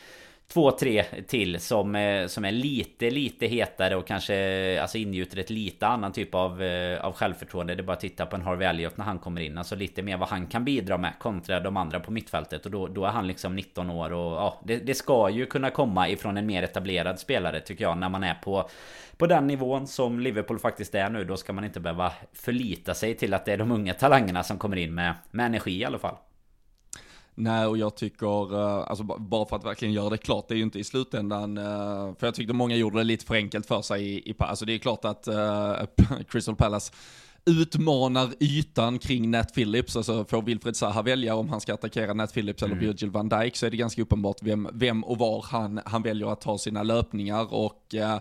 två, 0.49 0.71
tre 0.71 1.03
till 1.03 1.61
som, 1.61 1.95
eh, 1.97 2.26
som 2.26 2.45
är 2.45 2.53
lite, 2.53 3.11
lite 3.11 3.47
hetare 3.47 3.97
och 3.97 4.07
kanske 4.07 4.81
alltså 4.83 4.99
ingjuter 4.99 5.38
ett 5.38 5.50
lite 5.50 5.87
annan 5.87 6.12
typ 6.12 6.35
av, 6.35 6.62
eh, 6.62 7.05
av 7.05 7.12
självförtroende. 7.12 7.75
Det 7.75 7.81
är 7.81 7.85
bara 7.85 7.93
att 7.93 8.00
titta 8.00 8.26
på 8.26 8.37
en 8.37 8.43
Harvey 8.43 8.69
Elliot 8.69 8.97
när 8.97 9.05
han 9.05 9.19
kommer 9.19 9.41
in. 9.41 9.59
Alltså 9.59 9.75
lite 9.75 10.03
mer 10.03 10.17
vad 10.17 10.29
han 10.29 10.47
kan 10.47 10.65
bidra 10.65 10.99
med 10.99 11.12
kontra 11.19 11.61
de 11.61 11.76
andra 11.76 12.00
på 12.00 12.12
mittfältet. 12.12 12.65
Och 12.65 12.71
då, 12.71 12.87
då 12.87 13.05
är 13.05 13.11
han 13.11 13.26
liksom 13.26 13.57
19 13.57 13.91
år 13.91 14.12
och 14.12 14.33
ja, 14.33 14.61
det, 14.65 14.76
det 14.76 14.95
ska 14.95 15.31
ju 15.31 15.47
kunna 15.47 15.71
komma 15.71 16.09
ifrån 16.09 16.37
en 16.37 16.47
mer 16.47 16.62
etablerad 16.62 17.19
spelare 17.19 17.61
tycker 17.61 17.85
jag 17.85 17.99
när 17.99 18.09
man 18.09 18.25
är 18.25 18.35
på 18.35 18.69
på 19.17 19.26
den 19.26 19.47
nivån 19.47 19.87
som 19.87 20.21
Liverpool 20.21 20.59
faktiskt 20.59 20.95
är 20.95 21.11
nu 21.11 21.25
Då 21.25 21.37
ska 21.37 21.53
man 21.53 21.65
inte 21.65 21.81
behöva 21.81 22.12
förlita 22.33 22.95
sig 22.95 23.15
till 23.15 23.35
att 23.35 23.45
det 23.45 23.53
är 23.53 23.57
de 23.57 23.73
unga 23.73 23.95
talangerna 23.95 24.43
som 24.43 24.59
kommer 24.59 24.76
in 24.76 24.95
med, 24.95 25.15
med 25.31 25.47
energi 25.47 25.81
i 25.81 25.85
alla 25.85 25.99
fall 25.99 26.17
Nej, 27.38 27.66
och 27.66 27.78
jag 27.78 27.97
tycker, 27.97 28.55
eh, 28.55 28.90
alltså 28.90 29.05
bara 29.05 29.47
för 29.47 29.57
att 29.57 29.64
verkligen 29.64 29.95
göra 29.95 30.11
det 30.11 30.19
klart, 30.19 30.49
det 30.49 30.55
är 30.55 30.57
ju 30.57 30.62
inte 30.62 30.78
i 30.78 30.85
slutändan, 30.85 31.59
eh, 31.59 32.14
för 32.19 32.26
jag 32.26 32.35
tyckte 32.35 32.55
många 32.55 32.76
gjorde 32.76 32.99
det 32.99 33.05
lite 33.05 33.26
för 33.26 33.35
enkelt 33.35 33.66
för 33.66 33.83
sig 33.83 34.02
i, 34.02 34.31
i 34.31 34.35
alltså 34.38 34.64
det 34.64 34.75
är 34.75 34.78
klart 34.78 35.05
att 35.05 35.28
uh, 35.28 35.75
Crystal 36.28 36.57
Palace 36.57 36.93
utmanar 37.47 38.33
ytan 38.40 38.99
kring 38.99 39.31
Nat 39.31 39.55
Phillips, 39.55 39.97
alltså 39.97 40.25
får 40.25 40.43
Wilfred 40.43 40.76
Zaha 40.76 41.02
välja 41.02 41.35
om 41.35 41.49
han 41.49 41.61
ska 41.61 41.75
attackera 41.75 42.14
Nat 42.14 42.35
Phillips 42.35 42.62
eller 42.62 42.75
mm. 42.75 42.87
Virgil 42.87 43.11
van 43.11 43.28
Dijk 43.28 43.57
så 43.57 43.66
är 43.66 43.71
det 43.71 43.76
ganska 43.76 44.02
uppenbart 44.02 44.37
vem, 44.43 44.69
vem 44.73 45.05
och 45.05 45.19
var 45.19 45.45
han, 45.49 45.81
han 45.85 46.02
väljer 46.02 46.33
att 46.33 46.40
ta 46.40 46.59
sina 46.59 46.83
löpningar 46.83 47.55
och 47.55 47.95
eh, 47.95 48.19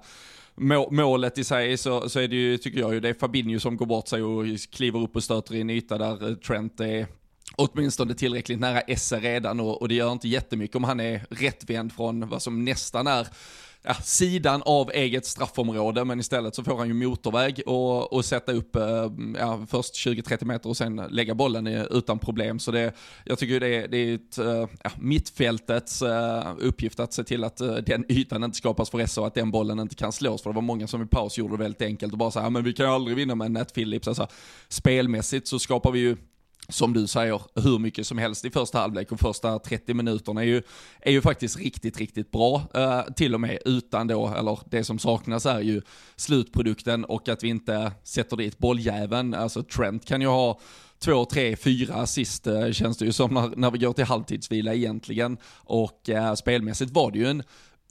målet 0.89 1.38
i 1.38 1.43
sig 1.43 1.77
så, 1.77 2.10
så 2.10 2.19
är 2.19 2.27
det 2.27 2.36
ju, 2.36 2.57
tycker 2.57 2.79
jag 2.79 2.93
ju, 2.93 3.00
det 3.00 3.10
är 3.10 3.13
Fabinho 3.13 3.60
som 3.60 3.77
går 3.77 3.86
bort 3.86 4.07
sig 4.07 4.24
och 4.24 4.45
kliver 4.72 5.00
upp 5.00 5.15
och 5.15 5.24
stöter 5.24 5.55
i 5.55 5.62
en 5.62 5.69
yta 5.69 5.98
där 5.98 6.36
Trent 6.36 6.79
är 6.79 7.07
åtminstone 7.57 8.13
tillräckligt 8.13 8.59
nära 8.59 8.81
Esse 8.81 9.19
redan 9.19 9.59
och, 9.59 9.81
och 9.81 9.88
det 9.88 9.95
gör 9.95 10.12
inte 10.12 10.27
jättemycket 10.27 10.75
om 10.75 10.83
han 10.83 11.00
är 11.00 11.25
rättvänd 11.29 11.93
från 11.93 12.29
vad 12.29 12.41
som 12.41 12.65
nästan 12.65 13.07
är 13.07 13.27
ja, 13.85 13.93
sidan 13.93 14.62
av 14.65 14.91
eget 14.91 15.25
straffområde, 15.25 16.05
men 16.05 16.19
istället 16.19 16.55
så 16.55 16.63
får 16.63 16.77
han 16.77 16.88
ju 16.88 16.93
motorväg 16.93 17.62
och, 17.65 18.13
och 18.13 18.25
sätta 18.25 18.51
upp 18.51 18.75
eh, 18.75 19.12
ja, 19.39 19.65
först 19.69 19.93
20-30 19.93 20.45
meter 20.45 20.69
och 20.69 20.77
sen 20.77 20.95
lägga 21.09 21.35
bollen 21.35 21.67
utan 21.67 22.19
problem. 22.19 22.59
Så 22.59 22.71
det, 22.71 22.93
jag 23.25 23.39
tycker 23.39 23.59
det, 23.59 23.88
det 23.88 23.97
är 23.97 24.15
ett, 24.15 24.38
eh, 24.38 24.67
ja, 24.83 24.91
mittfältets 25.00 26.01
eh, 26.01 26.55
uppgift 26.59 27.00
att 27.00 27.13
se 27.13 27.24
till 27.24 27.43
att 27.43 27.57
den 27.85 28.05
ytan 28.09 28.43
inte 28.43 28.57
skapas 28.57 28.89
för 28.89 29.00
Esse 29.00 29.21
och 29.21 29.27
att 29.27 29.35
den 29.35 29.51
bollen 29.51 29.79
inte 29.79 29.95
kan 29.95 30.12
slås. 30.12 30.43
För 30.43 30.50
det 30.50 30.55
var 30.55 30.62
många 30.62 30.88
som 30.88 31.01
i 31.01 31.07
paus 31.07 31.38
gjorde 31.38 31.53
det 31.53 31.63
väldigt 31.63 31.81
enkelt 31.81 32.13
och 32.13 32.19
bara 32.19 32.31
så 32.31 32.39
här, 32.39 32.50
men 32.50 32.63
vi 32.63 32.74
kan 32.74 32.85
ju 32.85 32.91
aldrig 32.91 33.17
vinna 33.17 33.35
med 33.35 33.51
Nat 33.51 33.74
Phillips. 33.74 34.07
Alltså, 34.07 34.27
spelmässigt 34.67 35.47
så 35.47 35.59
skapar 35.59 35.91
vi 35.91 36.00
ju 36.00 36.17
som 36.69 36.93
du 36.93 37.07
säger, 37.07 37.41
hur 37.55 37.79
mycket 37.79 38.07
som 38.07 38.17
helst 38.17 38.45
i 38.45 38.51
första 38.51 38.79
halvlek 38.79 39.12
och 39.12 39.19
första 39.19 39.60
30 39.60 39.93
minuterna 39.93 40.41
är 40.41 40.45
ju, 40.45 40.62
är 41.00 41.12
ju 41.12 41.22
faktiskt 41.22 41.60
riktigt, 41.60 41.98
riktigt 41.98 42.31
bra. 42.31 42.62
Uh, 42.77 43.13
till 43.13 43.34
och 43.34 43.41
med 43.41 43.60
utan 43.65 44.07
då, 44.07 44.27
eller 44.27 44.60
det 44.69 44.84
som 44.84 45.00
saknas 45.00 45.45
är 45.45 45.60
ju 45.60 45.81
slutprodukten 46.15 47.05
och 47.05 47.29
att 47.29 47.43
vi 47.43 47.48
inte 47.48 47.91
sätter 48.03 48.38
dit 48.38 48.57
bolljäveln. 48.57 49.34
Alltså 49.34 49.63
Trent 49.63 50.05
kan 50.05 50.22
ju 50.22 50.27
ha 50.27 50.60
två, 51.00 51.25
tre, 51.25 51.55
fyra 51.55 51.93
assist 51.93 52.48
uh, 52.48 52.72
känns 52.72 52.98
det 52.98 53.05
ju 53.05 53.12
som 53.12 53.34
när, 53.34 53.55
när 53.55 53.72
vi 53.72 53.77
går 53.77 53.93
till 53.93 54.05
halvtidsvila 54.05 54.74
egentligen. 54.74 55.38
Och 55.53 56.10
uh, 56.10 56.34
spelmässigt 56.34 56.91
var 56.91 57.12
det 57.12 57.17
ju 57.17 57.27
en 57.27 57.43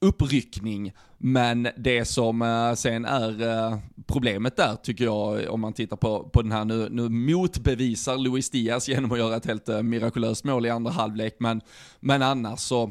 uppryckning. 0.05 0.93
Men 1.19 1.69
det 1.77 2.05
som 2.05 2.43
eh, 2.43 2.75
sen 2.75 3.05
är 3.05 3.43
eh, 3.43 3.79
problemet 4.07 4.57
där 4.57 4.77
tycker 4.77 5.05
jag, 5.05 5.51
om 5.51 5.61
man 5.61 5.73
tittar 5.73 5.97
på, 5.97 6.29
på 6.33 6.43
den 6.43 6.53
här 6.53 6.65
nu, 6.65 6.89
nu 6.91 7.09
motbevisar 7.09 8.17
Luis 8.17 8.51
Diaz 8.51 8.89
genom 8.89 9.13
att 9.13 9.19
göra 9.19 9.37
ett 9.37 9.47
helt 9.47 9.69
eh, 9.69 9.83
mirakulöst 9.83 10.45
mål 10.45 10.67
i 10.67 10.71
andra 10.71 10.91
halvlek. 10.93 11.37
Men, 11.39 11.61
men 12.01 12.23
annars 12.23 12.61
så, 12.61 12.91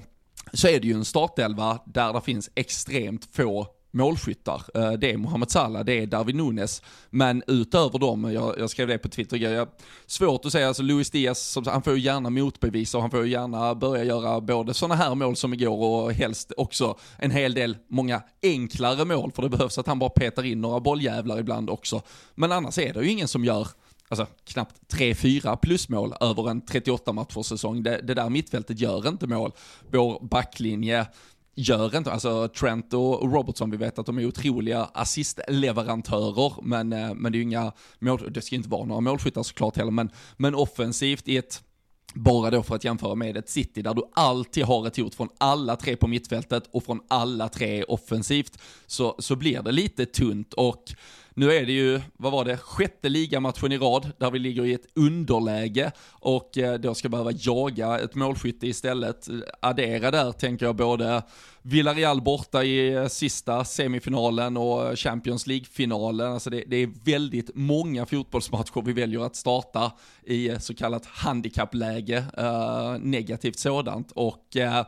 så 0.54 0.68
är 0.68 0.80
det 0.80 0.88
ju 0.88 0.94
en 0.94 1.06
startelva 1.06 1.80
där 1.86 2.14
det 2.14 2.22
finns 2.22 2.50
extremt 2.56 3.36
få 3.36 3.68
målskyttar. 3.94 4.64
Eh, 4.74 4.92
det 4.92 5.12
är 5.12 5.18
Mohamed 5.18 5.52
Salah, 5.52 5.86
det 5.86 5.94
är 6.00 6.06
Darwin 6.06 6.38
Nunes, 6.38 6.82
men 7.10 7.44
utöver 7.48 8.00
dem, 8.00 8.34
jag, 8.34 8.60
jag 8.60 8.70
skrev 8.70 8.88
det 8.88 8.98
på 8.98 9.10
Twitter, 9.10 9.38
jag, 9.38 9.68
svårt 10.06 10.46
att 10.46 10.52
säga, 10.52 10.68
alltså 10.68 10.84
Luis 10.84 11.12
Diaz, 11.12 11.58
han 11.66 11.84
får 11.84 11.94
ju 11.94 12.00
gärna 12.00 12.30
motbevisa 12.30 12.98
och 12.98 13.02
han 13.02 13.12
får 13.12 13.26
ju 13.26 13.32
gärna 13.32 13.76
börja 13.76 14.04
göra 14.04 14.42
både 14.42 14.74
sådana 14.74 14.96
här 14.96 15.16
mål 15.16 15.36
som 15.36 15.54
igår 15.54 16.04
och 16.04 16.14
helst 16.14 16.52
också 16.58 16.98
en 17.18 17.32
hel 17.32 17.54
del, 17.54 17.78
många 17.88 18.22
enklare 18.44 19.06
mål, 19.06 19.32
för 19.32 19.42
det 19.42 19.50
behövs 19.50 19.78
att 19.78 19.88
han 19.88 20.00
bara 20.00 20.10
petar 20.10 20.46
in 20.46 20.62
några 20.62 20.80
bolljävlar 20.80 21.40
ibland 21.40 21.70
också. 21.70 22.02
Men 22.36 22.52
annars 22.52 22.78
är 22.78 22.94
det 22.94 23.04
ju 23.04 23.12
ingen 23.12 23.28
som 23.28 23.46
gör 23.46 23.68
alltså, 24.08 24.26
knappt 24.46 24.94
3-4 24.94 25.56
plusmål 25.56 26.14
över 26.22 26.50
en 26.50 26.62
38 26.62 27.14
matchers 27.14 27.46
säsong. 27.46 27.84
Det, 27.84 28.02
det 28.04 28.14
där 28.14 28.30
mittfältet 28.30 28.80
gör 28.80 29.08
inte 29.08 29.28
mål. 29.28 29.52
Vår 29.92 30.20
backlinje 30.22 31.06
gör 31.56 31.98
inte, 31.98 32.12
alltså 32.12 32.48
Trent 32.48 32.94
och 32.94 33.34
Robertson, 33.34 33.72
vi 33.72 33.78
vet 33.78 34.00
att 34.00 34.06
de 34.06 34.18
är 34.18 34.26
otroliga 34.26 34.90
assistleverantörer, 34.94 36.54
men, 36.62 36.94
eh, 36.94 37.14
men 37.14 37.32
det 37.32 37.36
är 37.36 37.40
ju 37.40 37.44
inga 37.44 37.72
mål, 38.00 38.34
det 38.34 38.42
ska 38.42 38.56
ju 38.56 38.58
inte 38.58 38.70
vara 38.70 38.86
några 38.86 39.02
målskyttar 39.02 39.44
såklart 39.44 39.78
heller, 39.78 39.92
men, 39.92 40.10
men 40.38 40.56
offensivt 40.56 41.28
i 41.28 41.38
ett 41.38 41.64
bara 42.14 42.52
då 42.52 42.64
för 42.64 42.76
att 42.76 42.84
jämföra 42.84 43.16
med 43.16 43.38
ett 43.38 43.50
City 43.50 43.82
där 43.82 43.94
du 43.94 44.04
alltid 44.14 44.64
har 44.64 44.88
ett 44.88 44.98
hot 44.98 45.16
från 45.16 45.30
alla 45.38 45.76
tre 45.76 45.96
på 45.96 46.08
mittfältet 46.08 46.64
och 46.72 46.84
från 46.84 47.02
alla 47.08 47.50
tre 47.50 47.84
offensivt, 47.84 48.58
så, 48.88 49.16
så 49.20 49.36
blir 49.36 49.62
det 49.62 49.72
lite 49.72 50.06
tunt. 50.06 50.54
Och 50.54 50.84
nu 51.34 51.54
är 51.54 51.66
det 51.66 51.72
ju, 51.72 52.02
vad 52.18 52.32
var 52.32 52.46
det, 52.46 52.58
sjätte 52.58 53.10
ligamatchen 53.10 53.72
i 53.72 53.78
rad 53.78 54.12
där 54.18 54.32
vi 54.32 54.40
ligger 54.40 54.66
i 54.66 54.74
ett 54.74 54.88
underläge 54.96 55.92
och 56.12 56.58
eh, 56.58 56.80
då 56.80 56.96
ska 56.96 57.10
behöva 57.10 57.32
jaga 57.32 58.00
ett 58.00 58.16
målskytte 58.16 58.68
istället. 58.68 59.28
Addera 59.60 60.12
där 60.12 60.32
tänker 60.32 60.66
jag 60.66 60.76
både 60.76 61.24
Villarreal 61.62 62.22
borta 62.22 62.64
i 62.64 62.94
eh, 62.94 63.08
sista 63.08 63.66
semifinalen 63.66 64.58
och 64.58 64.88
eh, 64.88 64.96
Champions 64.96 65.48
League-finalen. 65.48 66.34
Alltså 66.34 66.50
det, 66.50 66.64
det, 66.68 66.78
är 66.78 66.90
väldigt 67.06 67.50
många 67.54 68.06
fotbollsmatcher 68.06 68.82
vi 68.86 68.94
väljer 68.94 69.26
att 69.26 69.36
starta 69.36 69.92
i 70.26 70.52
så 70.60 70.76
kallat 70.76 71.06
handikappläge, 71.06 72.26
uh, 72.40 72.98
negativt 73.00 73.60
sådant. 73.60 74.12
Och 74.12 74.56
uh, 74.58 74.82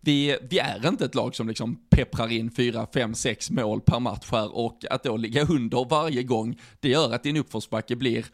vi, 0.00 0.38
vi 0.50 0.58
är 0.58 0.88
inte 0.88 1.04
ett 1.04 1.14
lag 1.14 1.34
som 1.34 1.48
liksom 1.48 1.80
pepprar 1.90 2.32
in 2.32 2.50
4, 2.50 2.86
5, 2.94 3.14
6 3.14 3.50
mål 3.50 3.80
per 3.80 4.00
match 4.00 4.28
här 4.30 4.56
och 4.56 4.84
att 4.90 5.02
då 5.02 5.16
ligga 5.16 5.42
under 5.42 5.88
varje 5.88 6.22
gång, 6.22 6.60
det 6.80 6.88
gör 6.88 7.14
att 7.14 7.22
din 7.22 7.36
uppförsbacke 7.36 7.96
blir 7.96 8.26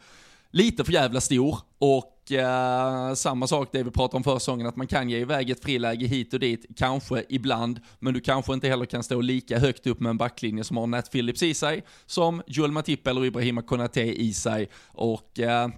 lite 0.51 0.83
för 0.83 0.93
jävla 0.93 1.21
stor. 1.21 1.59
Och 1.77 2.31
eh, 2.31 3.13
samma 3.13 3.47
sak 3.47 3.69
det 3.71 3.83
vi 3.83 3.91
pratade 3.91 4.17
om 4.17 4.23
förra 4.23 4.39
säsongen, 4.39 4.67
att 4.67 4.75
man 4.75 4.87
kan 4.87 5.09
ge 5.09 5.17
iväg 5.19 5.49
ett 5.49 5.63
friläge 5.63 6.05
hit 6.05 6.33
och 6.33 6.39
dit, 6.39 6.65
kanske 6.77 7.23
ibland, 7.29 7.79
men 7.99 8.13
du 8.13 8.19
kanske 8.19 8.53
inte 8.53 8.67
heller 8.67 8.85
kan 8.85 9.03
stå 9.03 9.21
lika 9.21 9.59
högt 9.59 9.87
upp 9.87 9.99
med 9.99 10.09
en 10.09 10.17
backlinje 10.17 10.63
som 10.63 10.77
har 10.77 10.87
Nat 10.87 11.11
Phillips 11.11 11.43
i 11.43 11.53
sig, 11.53 11.83
som 12.05 12.41
Joel 12.47 12.71
Matip 12.71 13.07
eller 13.07 13.25
Ibrahima 13.25 13.61
Konate 13.61 14.01
i 14.01 14.33
sig. 14.33 14.69
Och 14.87 15.39
eh, 15.39 15.69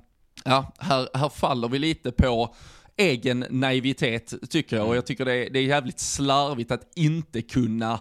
ja, 0.43 0.73
här, 0.77 1.09
här 1.13 1.29
faller 1.29 1.67
vi 1.69 1.79
lite 1.79 2.11
på 2.11 2.55
egen 2.99 3.45
naivitet 3.49 4.33
tycker 4.49 4.75
jag 4.75 4.87
och 4.87 4.95
jag 4.95 5.05
tycker 5.05 5.25
det 5.25 5.45
är, 5.45 5.49
det 5.49 5.59
är 5.59 5.63
jävligt 5.63 5.99
slarvigt 5.99 6.71
att 6.71 6.91
inte 6.95 7.41
kunna 7.41 7.99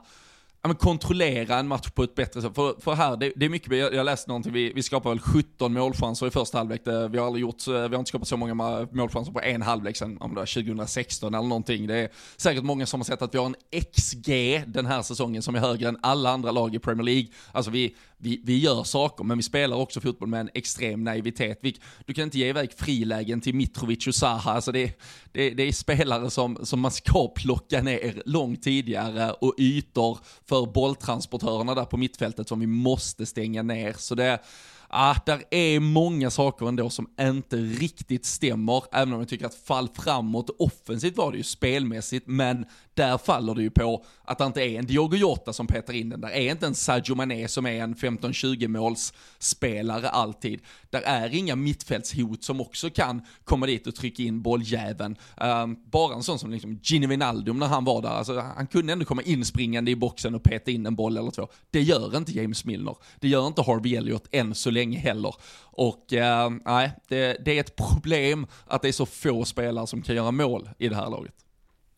ja, 0.63 0.69
men 0.69 0.77
kontrollera 0.77 1.59
en 1.59 1.69
match 1.69 1.91
på 1.91 2.03
ett 2.03 2.15
bättre 2.15 2.43
sätt. 2.43 2.55
För, 2.55 2.81
för 2.81 2.95
här, 2.95 3.17
det, 3.17 3.33
det 3.37 3.45
är 3.45 3.51
mycket, 3.51 3.77
jag, 3.77 3.95
jag 3.95 4.05
läste 4.05 4.31
någonting, 4.31 4.53
vi, 4.53 4.73
vi 4.73 4.83
skapar 4.83 5.11
väl 5.11 5.21
17 5.21 5.73
målchanser 5.73 6.27
i 6.27 6.31
första 6.31 6.59
halvlek. 6.59 6.85
Det, 6.85 7.09
vi 7.09 7.19
har 7.19 7.27
aldrig 7.27 7.43
gjort, 7.43 7.69
eh, 7.69 7.73
vi 7.73 7.79
har 7.79 7.99
inte 7.99 8.09
skapat 8.09 8.29
så 8.29 8.37
många 8.37 8.55
målchanser 8.93 9.33
på 9.33 9.41
en 9.41 9.63
halvlek 9.63 9.97
sedan 9.97 10.19
om 10.21 10.31
det 10.31 10.41
var 10.41 10.47
2016 10.47 11.35
eller 11.35 11.49
någonting. 11.49 11.87
Det 11.87 11.95
är 11.95 12.09
säkert 12.37 12.65
många 12.65 12.87
som 12.87 13.01
har 13.01 13.05
sett 13.05 13.23
att 13.23 13.35
vi 13.35 13.39
har 13.39 13.47
en 13.47 13.83
XG 13.93 14.31
den 14.67 14.87
här 14.87 15.03
säsongen 15.03 15.43
som 15.43 15.55
är 15.55 15.61
högre 15.61 15.89
än 15.89 15.99
alla 16.03 16.31
andra 16.31 16.51
lag 16.51 16.75
i 16.75 16.79
Premier 16.79 17.05
League. 17.05 17.27
Alltså 17.53 17.71
vi, 17.71 17.95
vi, 18.19 18.41
vi 18.45 18.59
gör 18.59 18.85
saker, 18.85 19.25
men 19.25 19.37
vi 19.37 19.43
spelar 19.43 19.77
också 19.77 20.01
fotboll 20.01 20.29
med 20.29 20.41
en 20.41 20.51
extrem 20.55 21.05
naivitet. 21.05 21.59
Vi, 21.63 21.77
du 22.07 22.15
kan 22.15 22.25
inte 22.25 22.39
ge 22.39 22.49
iväg 22.49 22.73
frilägen 22.73 23.41
till 23.41 23.55
Mitrovic 23.55 24.07
och 24.07 24.15
Zaha. 24.15 24.53
Alltså 24.53 24.73
det, 24.73 25.01
det, 25.33 25.51
det 25.51 25.63
är 25.63 25.73
spelare 25.73 26.31
som, 26.31 26.59
som 26.63 26.81
man 26.81 26.91
ska 26.91 27.29
plocka 27.29 27.83
ner 27.83 28.23
långt 28.27 28.63
tidigare 28.63 29.33
och 29.33 29.55
ytor 29.59 30.19
för 30.49 30.67
bolltransportörerna 30.67 31.75
där 31.75 31.85
på 31.85 31.97
mittfältet 31.97 32.49
som 32.49 32.61
vi 32.61 32.67
måste 32.67 33.27
stänga 33.27 33.63
ner. 33.63 33.95
Så 33.99 34.15
det 34.15 34.39
ah, 34.89 35.17
där 35.27 35.43
är 35.51 35.81
många 35.81 36.31
saker 36.31 36.69
ändå 36.69 36.91
som 36.91 37.09
inte 37.21 37.57
riktigt 37.57 38.27
stämmer, 38.27 38.85
även 38.93 39.13
om 39.15 39.21
jag 39.21 39.29
tycker 39.29 39.47
att 39.47 39.55
fall 39.55 39.89
framåt 39.89 40.51
offensivt 40.59 41.17
var 41.17 41.33
det 41.33 41.39
ju 41.39 41.45
spelmässigt, 41.45 42.27
men 42.27 42.67
där 42.95 43.19
faller 43.19 43.55
det 43.55 43.63
ju 43.63 43.71
på 43.71 44.05
att 44.25 44.39
det 44.39 44.45
inte 44.45 44.63
är 44.63 44.79
en 44.79 44.87
Diogo 44.87 45.17
Jota 45.17 45.53
som 45.53 45.67
petar 45.67 45.95
in 45.95 46.09
den. 46.09 46.21
Där 46.21 46.31
är 46.31 46.51
inte 46.51 46.67
en 46.67 46.75
Sadio 46.75 47.15
Mané 47.15 47.49
som 47.49 47.67
är 47.67 47.83
en 47.83 47.95
15-20 47.95 48.69
måls 48.69 49.13
spelare 49.39 50.09
alltid. 50.09 50.61
Där 50.91 51.01
är 51.01 51.35
inga 51.35 51.57
mittfältshot 51.57 52.45
som 52.45 52.61
också 52.61 52.91
kan 52.91 53.23
komma 53.45 53.67
dit 53.67 53.87
och 53.87 53.95
trycka 53.95 54.23
in 54.23 54.43
bolljäveln. 54.43 55.17
Um, 55.37 55.77
bara 55.91 56.15
en 56.15 56.23
sån 56.23 56.39
som 56.39 56.51
liksom 56.51 56.81
Gini 56.83 57.07
Wijnaldum 57.07 57.59
när 57.59 57.67
han 57.67 57.85
var 57.85 58.03
där, 58.03 58.09
alltså, 58.09 58.41
han 58.57 58.67
kunde 58.67 58.93
ändå 58.93 59.05
komma 59.05 59.23
inspringande 59.23 59.91
i 59.91 59.97
boxen 59.97 60.35
och 60.35 60.43
peta 60.43 60.71
in 60.71 60.87
en 60.87 60.95
boll 60.95 61.17
eller 61.17 61.31
två. 61.31 61.49
Det 61.71 61.83
gör 61.83 62.17
inte 62.17 62.33
James 62.33 62.65
Milner. 62.65 62.97
Det 63.21 63.29
gör 63.29 63.47
inte 63.47 63.63
Harvey 63.63 63.97
Elliott 63.97 64.29
än 64.33 64.55
så 64.55 64.71
länge 64.71 64.78
länge 64.79 64.99
heller. 64.99 65.35
Och 65.63 66.13
uh, 66.13 66.59
nej, 66.65 66.93
det, 67.09 67.37
det 67.45 67.57
är 67.57 67.61
ett 67.61 67.77
problem 67.77 68.47
att 68.67 68.83
det 68.83 68.89
är 68.89 68.93
så 68.93 69.07
få 69.07 69.45
spelare 69.45 69.87
som 69.87 70.03
kan 70.03 70.17
göra 70.17 70.31
mål 70.31 70.69
i 70.79 70.89
det 70.89 70.97
här 70.97 71.11
laget. 71.11 71.35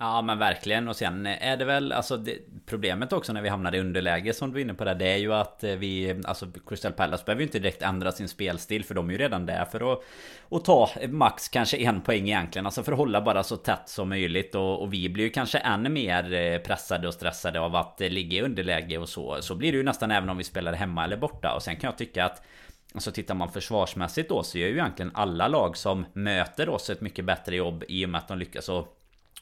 Ja 0.02 0.22
men 0.22 0.38
verkligen. 0.38 0.88
Och 0.88 0.96
sen 0.96 1.26
är 1.26 1.56
det 1.56 1.64
väl 1.64 1.92
alltså 1.92 2.16
det, 2.16 2.38
Problemet 2.66 3.12
också 3.12 3.32
när 3.32 3.42
vi 3.42 3.48
hamnade 3.48 3.76
i 3.76 3.80
underläge 3.80 4.32
som 4.32 4.52
du 4.52 4.58
är 4.58 4.62
inne 4.62 4.74
på 4.74 4.84
där 4.84 4.94
Det 4.94 5.08
är 5.08 5.16
ju 5.16 5.34
att 5.34 5.64
eh, 5.64 5.70
vi 5.70 6.22
Alltså 6.24 6.46
Crystal 6.66 6.92
Palace 6.92 7.24
behöver 7.24 7.40
ju 7.40 7.46
inte 7.46 7.58
direkt 7.58 7.82
ändra 7.82 8.12
sin 8.12 8.28
spelstil 8.28 8.84
För 8.84 8.94
de 8.94 9.08
är 9.08 9.12
ju 9.12 9.18
redan 9.18 9.46
där 9.46 9.64
för 9.64 9.92
att 9.92 10.02
Och 10.48 10.64
ta 10.64 10.90
max 11.08 11.48
kanske 11.48 11.76
en 11.76 12.00
poäng 12.00 12.28
egentligen. 12.28 12.66
Alltså 12.66 12.82
för 12.82 12.92
att 12.92 12.98
hålla 12.98 13.20
bara 13.20 13.42
så 13.42 13.56
tätt 13.56 13.88
som 13.88 14.08
möjligt. 14.08 14.54
Och, 14.54 14.82
och 14.82 14.92
vi 14.92 15.08
blir 15.08 15.24
ju 15.24 15.30
kanske 15.30 15.58
ännu 15.58 15.88
mer 15.88 16.32
eh, 16.32 16.58
pressade 16.58 17.08
och 17.08 17.14
stressade 17.14 17.60
av 17.60 17.76
att 17.76 18.00
ligga 18.00 18.38
i 18.38 18.42
underläge 18.42 18.98
och 18.98 19.08
så. 19.08 19.36
Så 19.40 19.54
blir 19.54 19.72
det 19.72 19.78
ju 19.78 19.84
nästan 19.84 20.10
även 20.10 20.28
om 20.28 20.36
vi 20.36 20.44
spelar 20.44 20.72
hemma 20.72 21.04
eller 21.04 21.16
borta. 21.16 21.54
Och 21.54 21.62
sen 21.62 21.76
kan 21.76 21.88
jag 21.88 21.98
tycka 21.98 22.24
att 22.24 22.42
Alltså 22.94 23.12
tittar 23.12 23.34
man 23.34 23.52
försvarsmässigt 23.52 24.28
då 24.28 24.42
så 24.42 24.58
gör 24.58 24.68
ju 24.68 24.74
egentligen 24.74 25.10
alla 25.14 25.48
lag 25.48 25.76
som 25.76 26.06
möter 26.12 26.68
oss 26.68 26.90
ett 26.90 27.00
mycket 27.00 27.24
bättre 27.24 27.56
jobb 27.56 27.84
i 27.88 28.04
och 28.04 28.08
med 28.08 28.18
att 28.18 28.28
de 28.28 28.38
lyckas 28.38 28.68
och 28.68 28.96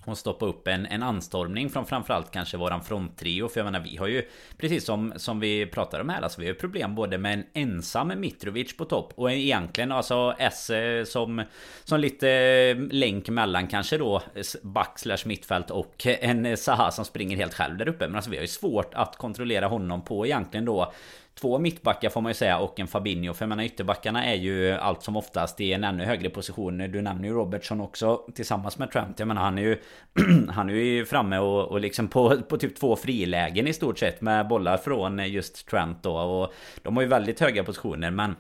och 0.05 0.19
stoppa 0.19 0.47
upp 0.47 0.69
en, 0.69 0.87
en 0.87 1.03
anstormning 1.03 1.71
från 1.71 1.87
framförallt 1.87 2.31
kanske 2.31 2.57
våran 2.57 2.85
fronttrio. 2.85 3.49
För 3.49 3.61
jag 3.61 3.65
menar 3.65 3.81
vi 3.81 3.97
har 3.97 4.07
ju 4.07 4.29
Precis 4.59 4.85
som, 4.85 5.13
som 5.17 5.41
vi 5.41 5.67
pratar 5.67 6.01
om 6.01 6.09
här 6.09 6.23
alltså, 6.23 6.41
Vi 6.41 6.47
har 6.47 6.55
problem 6.55 6.95
både 6.95 7.19
med 7.19 7.33
en 7.33 7.45
ensam 7.53 8.13
Mitrovic 8.21 8.77
på 8.77 8.85
topp 8.85 9.13
Och 9.17 9.33
egentligen 9.33 9.93
alltså 9.93 10.35
S 10.39 10.71
som 11.05 11.43
Som 11.85 12.01
lite 12.01 12.75
länk 12.75 13.29
mellan 13.29 13.67
kanske 13.67 13.99
då 13.99 14.23
Back 14.63 14.99
slash 14.99 15.19
mittfält 15.25 15.71
och 15.71 16.07
en 16.07 16.57
Zaha 16.57 16.91
som 16.91 17.05
springer 17.05 17.37
helt 17.37 17.55
själv 17.55 17.77
där 17.77 17.89
uppe 17.89 18.07
Men 18.07 18.17
alltså 18.17 18.31
vi 18.31 18.37
har 18.37 18.43
ju 18.43 18.49
svårt 18.49 18.95
att 18.95 19.17
kontrollera 19.17 19.67
honom 19.67 20.05
på 20.05 20.27
egentligen 20.27 20.65
då 20.65 20.93
två 21.41 21.59
mittbackar 21.59 22.11
får 22.11 22.21
man 22.21 22.31
ju 22.31 22.35
säga 22.35 22.59
och 22.59 22.81
en 22.81 22.87
Fabinho. 22.87 23.35
För 23.35 23.45
jag 23.45 23.49
menar 23.49 23.65
ytterbackarna 23.65 24.25
är 24.25 24.35
ju 24.35 24.73
allt 24.73 25.03
som 25.03 25.17
oftast 25.17 25.61
i 25.61 25.73
en 25.73 25.85
ännu 25.85 26.05
högre 26.05 26.31
position. 26.31 26.79
Du 26.79 27.03
nämner 27.03 27.29
ju 27.29 27.35
Robertson 27.35 27.81
också 27.81 28.21
tillsammans 28.35 28.79
med 28.79 28.91
Trent. 28.91 29.19
Jag 29.19 29.29
menar 29.29 29.43
han 29.43 29.59
är 29.59 29.63
ju 29.63 29.79
Han 30.51 30.69
är 30.69 30.75
ju 30.75 31.05
framme 31.07 31.39
och, 31.39 31.65
och 31.65 31.81
liksom 31.81 32.09
på, 32.09 32.37
på 32.49 32.57
typ 32.57 32.77
två 32.77 32.97
frilägen 32.97 33.67
i 33.67 33.73
stort 33.73 33.99
sett 33.99 34.21
med 34.21 34.49
bollar 34.49 34.77
från 34.77 35.19
just 35.19 35.69
Trent 35.69 36.03
då. 36.03 36.17
Och 36.17 36.53
de 36.83 36.97
har 36.97 37.03
ju 37.03 37.09
väldigt 37.09 37.41
höga 37.41 37.65
positioner 37.65 38.11
men 38.11 38.37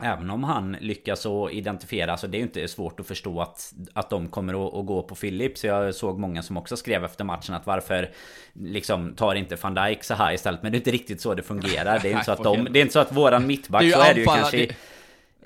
Även 0.00 0.30
om 0.30 0.44
han 0.44 0.76
lyckas 0.80 1.26
att 1.26 1.52
identifiera, 1.52 2.16
så 2.16 2.26
det 2.26 2.36
är 2.36 2.38
ju 2.38 2.44
inte 2.44 2.68
svårt 2.68 3.00
att 3.00 3.06
förstå 3.06 3.40
att, 3.40 3.74
att 3.92 4.10
de 4.10 4.28
kommer 4.28 4.66
att, 4.66 4.74
att 4.74 4.86
gå 4.86 5.02
på 5.02 5.14
Philips. 5.14 5.64
Jag 5.64 5.94
såg 5.94 6.18
många 6.18 6.42
som 6.42 6.56
också 6.56 6.76
skrev 6.76 7.04
efter 7.04 7.24
matchen 7.24 7.54
att 7.54 7.66
varför 7.66 8.10
liksom 8.52 9.14
tar 9.14 9.34
inte 9.34 9.56
van 9.56 9.74
Dijk 9.74 10.04
så 10.04 10.14
här 10.14 10.32
istället. 10.32 10.62
Men 10.62 10.72
det 10.72 10.76
är 10.76 10.78
inte 10.80 10.90
riktigt 10.90 11.20
så 11.20 11.34
det 11.34 11.42
fungerar. 11.42 11.98
Det 12.02 12.08
är 12.08 12.12
inte 12.12 12.24
så 12.24 12.32
att 12.32 12.42
de, 12.44 12.68
det 12.70 12.78
är 12.78 12.82
inte 12.82 12.92
så 12.92 12.98
att 12.98 13.12
våran 13.12 13.46
mittback, 13.46 13.92
så 13.92 14.00
är 14.00 14.14
det 14.14 14.20
ju 14.20 14.26
kanske 14.26 14.68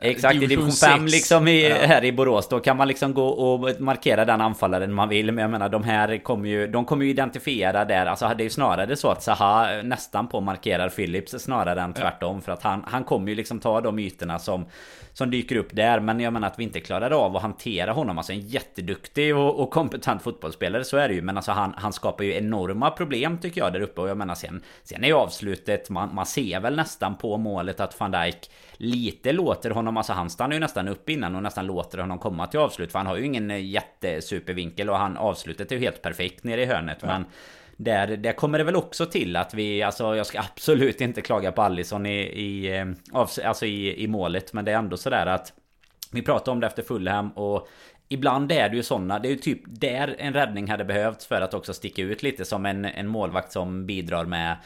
Exakt, 0.01 0.35
i 0.35 0.39
division 0.39 0.73
5 0.73 1.07
liksom 1.07 1.49
i, 1.49 1.69
ja. 1.69 1.77
här 1.77 2.05
i 2.05 2.13
Borås 2.13 2.49
Då 2.49 2.61
kan 2.61 2.77
man 2.77 2.89
liksom 2.89 3.15
gå 3.15 3.29
och 3.29 3.81
markera 3.81 4.25
den 4.25 4.41
anfallaren 4.41 4.93
man 4.95 5.09
vill. 5.09 5.33
Men 5.33 5.43
jag 5.43 5.51
menar 5.51 5.69
de 5.69 5.85
här 5.85 6.23
kommer 6.23 6.49
ju 6.49 6.67
De 6.67 6.85
kommer 6.85 7.05
ju 7.05 7.11
identifiera 7.11 7.85
där. 7.85 8.07
Alltså 8.07 8.33
det 8.37 8.43
är 8.43 8.45
ju 8.45 8.51
snarare 8.51 8.97
så 8.97 9.09
att 9.09 9.23
Zaha 9.23 9.83
nästan 9.83 10.29
på 10.29 10.41
markerar 10.41 10.89
Philips 10.89 11.35
Snarare 11.39 11.81
än 11.81 11.93
tvärtom. 11.93 12.37
Ja. 12.37 12.43
För 12.43 12.53
att 12.53 12.63
han, 12.63 12.85
han 12.87 13.05
kommer 13.05 13.29
ju 13.29 13.35
liksom 13.35 13.61
ta 13.61 13.81
de 13.81 13.99
ytorna 13.99 14.39
som 14.39 14.67
Som 15.13 15.31
dyker 15.31 15.57
upp 15.57 15.69
där. 15.77 16.01
Men 16.01 16.21
jag 16.21 16.33
menar 16.33 16.49
att 16.49 16.59
vi 16.59 16.65
inte 16.65 16.81
klarar 16.81 17.11
av 17.11 17.37
att 17.37 17.43
hantera 17.43 17.93
honom. 17.93 18.19
Alltså 18.19 18.33
en 18.33 18.41
jätteduktig 18.41 19.37
och, 19.37 19.61
och 19.61 19.71
kompetent 19.71 20.23
fotbollsspelare 20.23 20.85
Så 20.85 20.97
är 20.97 21.09
det 21.09 21.15
ju. 21.15 21.23
Men 21.23 21.37
alltså 21.37 21.53
han, 21.53 21.75
han 21.77 21.93
skapar 21.93 22.25
ju 22.25 22.35
enorma 22.35 22.91
problem 22.91 23.39
tycker 23.39 23.61
jag 23.61 23.73
där 23.73 23.81
uppe. 23.81 24.01
Och 24.01 24.09
jag 24.09 24.17
menar 24.17 24.35
sen 24.35 24.63
Sen 24.85 25.05
är 25.05 25.09
ju 25.09 25.15
avslutet 25.15 25.91
Man, 25.91 26.15
man 26.15 26.27
ser 26.27 26.61
väl 26.61 26.77
nästan 26.77 27.15
på 27.15 27.37
målet 27.37 27.81
att 27.81 28.01
van 28.01 28.11
Dijk 28.11 28.51
Lite 28.81 29.33
låter 29.33 29.71
honom 29.71 29.88
honom, 29.89 29.97
alltså 29.97 30.13
han 30.13 30.31
stannar 30.31 30.55
ju 30.55 30.61
nästan 30.61 30.89
upp 30.89 31.11
innan 31.11 31.37
och 31.37 31.43
nästan 31.43 31.67
låter 31.67 31.99
honom 31.99 32.19
komma 32.19 32.47
till 32.47 32.61
avslut. 32.61 32.93
För 32.93 32.99
han 32.99 33.07
har 33.07 33.17
ju 33.17 33.25
ingen 33.25 33.51
eh, 33.51 33.65
jättesupervinkel 33.65 34.91
och 34.91 34.97
han 34.97 35.17
avslutet 35.17 35.73
är 35.73 35.77
ju 35.77 35.83
helt 35.83 36.03
perfekt 36.03 36.45
nere 36.45 36.63
i 36.63 36.67
hörnet. 36.67 36.99
Ja. 37.01 37.07
Men 37.07 37.25
där, 37.77 38.17
där 38.17 38.33
kommer 38.33 38.59
det 38.59 38.65
väl 38.65 38.77
också 38.77 39.07
till 39.07 39.37
att 39.37 39.55
vi, 39.55 39.83
alltså 39.83 40.17
jag 40.17 40.27
ska 40.27 40.39
absolut 40.55 41.01
inte 41.01 41.21
klaga 41.21 41.53
på 41.53 41.63
Allison 41.63 42.07
i, 42.07 42.21
i, 42.21 42.77
eh, 42.77 42.87
alltså 43.45 43.67
i, 43.67 44.03
i 44.03 44.07
målet. 44.07 44.53
Men 44.53 44.65
det 44.65 44.73
är 44.73 44.79
ändå 44.79 44.97
sådär 44.97 45.27
att 45.27 45.53
vi 46.13 46.23
pratade 46.23 46.51
om 46.51 46.61
det 46.61 46.67
efter 46.67 46.83
Fulham 46.83 47.31
och 47.31 47.69
Ibland 48.11 48.53
är 48.53 48.69
det 48.69 48.77
ju 48.77 48.83
sådana, 48.83 49.19
det 49.19 49.29
är 49.29 49.31
ju 49.31 49.37
typ 49.37 49.61
där 49.67 50.17
en 50.19 50.33
räddning 50.33 50.71
hade 50.71 50.85
behövts 50.85 51.27
för 51.27 51.41
att 51.41 51.55
också 51.55 51.75
sticka 51.75 52.03
ut 52.03 52.23
lite 52.23 52.45
som 52.45 52.67
en, 52.67 52.85
en 52.85 53.07
målvakt 53.07 53.53
som 53.53 53.87
bidrar 53.87 54.25
med 54.25 54.57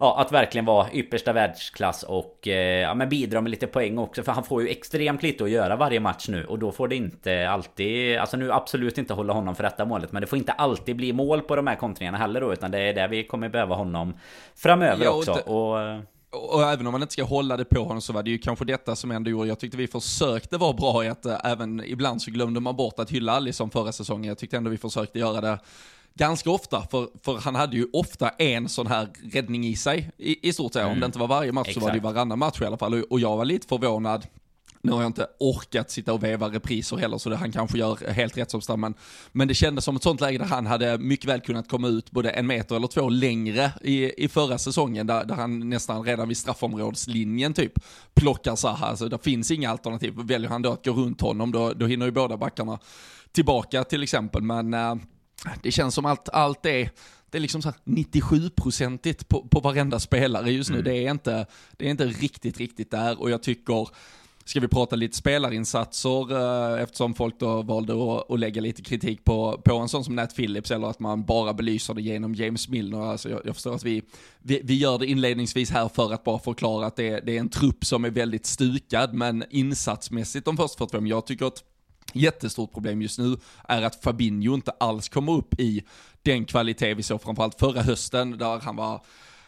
Ja, 0.00 0.20
att 0.20 0.32
verkligen 0.32 0.64
vara 0.64 0.92
yppersta 0.92 1.32
världsklass 1.32 2.02
och 2.02 2.48
eh, 2.48 2.80
ja, 2.80 2.94
men 2.94 3.08
bidra 3.08 3.40
med 3.40 3.50
lite 3.50 3.66
poäng 3.66 3.98
också 3.98 4.22
För 4.22 4.32
han 4.32 4.44
får 4.44 4.62
ju 4.62 4.68
extremt 4.68 5.22
lite 5.22 5.44
att 5.44 5.50
göra 5.50 5.76
varje 5.76 6.00
match 6.00 6.28
nu 6.28 6.44
Och 6.44 6.58
då 6.58 6.72
får 6.72 6.88
det 6.88 6.96
inte 6.96 7.48
alltid 7.50 8.18
Alltså 8.18 8.36
nu 8.36 8.52
absolut 8.52 8.98
inte 8.98 9.14
hålla 9.14 9.32
honom 9.32 9.54
för 9.54 9.62
detta 9.62 9.84
målet 9.84 10.12
Men 10.12 10.20
det 10.20 10.26
får 10.26 10.38
inte 10.38 10.52
alltid 10.52 10.96
bli 10.96 11.12
mål 11.12 11.42
på 11.42 11.56
de 11.56 11.66
här 11.66 11.76
kontringarna 11.76 12.18
heller 12.18 12.40
då 12.40 12.52
Utan 12.52 12.70
det 12.70 12.78
är 12.78 12.94
där 12.94 13.08
vi 13.08 13.24
kommer 13.24 13.48
behöva 13.48 13.74
honom 13.74 14.14
Framöver 14.54 15.04
ja, 15.04 15.10
och 15.10 15.18
också 15.18 15.34
det... 15.34 15.42
och, 15.42 16.02
och 16.30 16.62
även 16.62 16.86
om 16.86 16.92
man 16.92 17.02
inte 17.02 17.12
ska 17.12 17.24
hålla 17.24 17.56
det 17.56 17.64
på 17.64 17.84
honom 17.84 18.00
så 18.00 18.12
var 18.12 18.22
det 18.22 18.30
ju 18.30 18.38
kanske 18.38 18.64
detta 18.64 18.96
som 18.96 19.10
ändå 19.10 19.30
gjorde, 19.30 19.48
jag 19.48 19.58
tyckte 19.58 19.76
vi 19.76 19.86
försökte 19.86 20.56
vara 20.56 20.72
bra 20.72 21.04
i 21.04 21.08
att 21.08 21.26
äh, 21.26 21.36
även 21.44 21.84
ibland 21.84 22.22
så 22.22 22.30
glömde 22.30 22.60
man 22.60 22.76
bort 22.76 22.98
att 22.98 23.10
hylla 23.10 23.32
Alisson 23.32 23.70
förra 23.70 23.92
säsongen. 23.92 24.28
Jag 24.28 24.38
tyckte 24.38 24.56
ändå 24.56 24.70
vi 24.70 24.78
försökte 24.78 25.18
göra 25.18 25.40
det 25.40 25.58
ganska 26.18 26.50
ofta, 26.50 26.86
för, 26.90 27.08
för 27.22 27.36
han 27.36 27.54
hade 27.54 27.76
ju 27.76 27.86
ofta 27.92 28.28
en 28.28 28.68
sån 28.68 28.86
här 28.86 29.08
räddning 29.32 29.66
i 29.66 29.76
sig, 29.76 30.10
i, 30.18 30.48
i 30.48 30.52
stort 30.52 30.72
sett. 30.72 30.82
Mm. 30.82 30.92
Om 30.92 31.00
det 31.00 31.06
inte 31.06 31.18
var 31.18 31.28
varje 31.28 31.52
match 31.52 31.68
Exakt. 31.68 31.80
så 31.80 31.86
var 31.86 31.90
det 31.90 31.96
ju 31.96 32.02
varannan 32.02 32.38
match 32.38 32.60
i 32.60 32.64
alla 32.64 32.76
fall. 32.76 33.02
Och, 33.02 33.20
jag 33.20 33.36
var 33.36 33.44
lite 33.44 33.66
förvånad, 33.66 34.26
nu 34.82 34.92
har 34.92 35.00
jag 35.00 35.08
inte 35.08 35.26
orkat 35.38 35.90
sitta 35.90 36.12
och 36.12 36.22
veva 36.22 36.48
repriser 36.48 36.96
heller, 36.96 37.18
så 37.18 37.30
det 37.30 37.36
han 37.36 37.52
kanske 37.52 37.78
gör 37.78 38.10
helt 38.10 38.36
rätt 38.36 38.50
som 38.50 38.60
stam. 38.60 38.80
Men, 38.80 38.94
men 39.32 39.48
det 39.48 39.54
kändes 39.54 39.84
som 39.84 39.96
ett 39.96 40.02
sånt 40.02 40.20
läge 40.20 40.38
där 40.38 40.44
han 40.44 40.66
hade 40.66 40.98
mycket 40.98 41.30
väl 41.30 41.40
kunnat 41.40 41.68
komma 41.68 41.88
ut 41.88 42.10
både 42.10 42.30
en 42.30 42.46
meter 42.46 42.76
eller 42.76 42.86
två 42.86 43.08
längre 43.08 43.72
i, 43.82 44.24
i 44.24 44.28
förra 44.28 44.58
säsongen, 44.58 45.06
där, 45.06 45.24
där 45.24 45.34
han 45.34 45.70
nästan 45.70 46.04
redan 46.04 46.28
vid 46.28 46.36
straffområdeslinjen 46.36 47.54
typ 47.54 47.72
plockar 48.14 48.56
Zaha. 48.56 48.86
Alltså 48.86 49.08
det 49.08 49.18
finns 49.18 49.50
inga 49.50 49.70
alternativ. 49.70 50.14
Väljer 50.16 50.50
han 50.50 50.62
då 50.62 50.72
att 50.72 50.84
gå 50.84 50.92
runt 50.92 51.20
honom, 51.20 51.52
då, 51.52 51.72
då 51.72 51.86
hinner 51.86 52.06
ju 52.06 52.12
båda 52.12 52.36
backarna 52.36 52.78
tillbaka 53.32 53.84
till 53.84 54.02
exempel. 54.02 54.42
Men 54.42 54.74
äh, 54.74 54.94
det 55.62 55.72
känns 55.72 55.94
som 55.94 56.06
att 56.06 56.28
allt 56.28 56.66
är 56.66 56.90
det 57.30 57.38
är 57.38 57.42
liksom 57.42 57.62
så 57.62 57.72
97-procentigt 57.84 59.28
på, 59.28 59.48
på 59.48 59.60
varenda 59.60 60.00
spelare 60.00 60.50
just 60.50 60.70
nu. 60.70 60.76
Mm. 60.76 60.84
Det, 60.84 61.06
är 61.06 61.10
inte, 61.10 61.46
det 61.76 61.86
är 61.86 61.90
inte 61.90 62.06
riktigt, 62.06 62.58
riktigt 62.58 62.90
där 62.90 63.20
och 63.20 63.30
jag 63.30 63.42
tycker 63.42 63.88
Ska 64.48 64.60
vi 64.60 64.68
prata 64.68 64.96
lite 64.96 65.16
spelarinsatser 65.16 66.32
eh, 66.32 66.82
eftersom 66.82 67.14
folk 67.14 67.40
då 67.40 67.62
valde 67.62 67.92
att, 67.92 68.30
att, 68.30 68.40
lägga 68.40 68.60
lite 68.60 68.82
kritik 68.82 69.24
på, 69.24 69.60
på 69.64 69.76
en 69.76 69.88
sån 69.88 70.04
som 70.04 70.16
Nat 70.16 70.36
Phillips 70.36 70.70
eller 70.70 70.86
att 70.86 71.00
man 71.00 71.24
bara 71.24 71.54
belyser 71.54 71.94
det 71.94 72.02
genom 72.02 72.34
James 72.34 72.68
Milner. 72.68 73.00
Alltså 73.00 73.30
jag, 73.30 73.40
jag 73.44 73.54
förstår 73.54 73.74
att 73.74 73.84
vi, 73.84 74.02
vi, 74.38 74.60
vi, 74.64 74.74
gör 74.74 74.98
det 74.98 75.06
inledningsvis 75.06 75.70
här 75.70 75.88
för 75.88 76.12
att 76.12 76.24
bara 76.24 76.38
förklara 76.38 76.86
att 76.86 76.96
det, 76.96 77.20
det 77.20 77.36
är 77.36 77.40
en 77.40 77.48
trupp 77.48 77.84
som 77.84 78.04
är 78.04 78.10
väldigt 78.10 78.46
stukad 78.46 79.14
men 79.14 79.44
insatsmässigt 79.50 80.44
de 80.44 80.56
första 80.56 80.78
45, 80.78 81.06
jag 81.06 81.26
tycker 81.26 81.46
att 81.46 81.64
jättestort 82.12 82.72
problem 82.72 83.02
just 83.02 83.18
nu 83.18 83.36
är 83.68 83.82
att 83.82 84.02
Fabinho 84.02 84.54
inte 84.54 84.70
alls 84.70 85.08
kommer 85.08 85.32
upp 85.32 85.60
i 85.60 85.82
den 86.22 86.44
kvalitet 86.44 86.94
vi 86.94 87.02
såg 87.02 87.22
framförallt 87.22 87.58
förra 87.58 87.82
hösten 87.82 88.38
där 88.38 88.60
han 88.60 88.76
var 88.76 89.00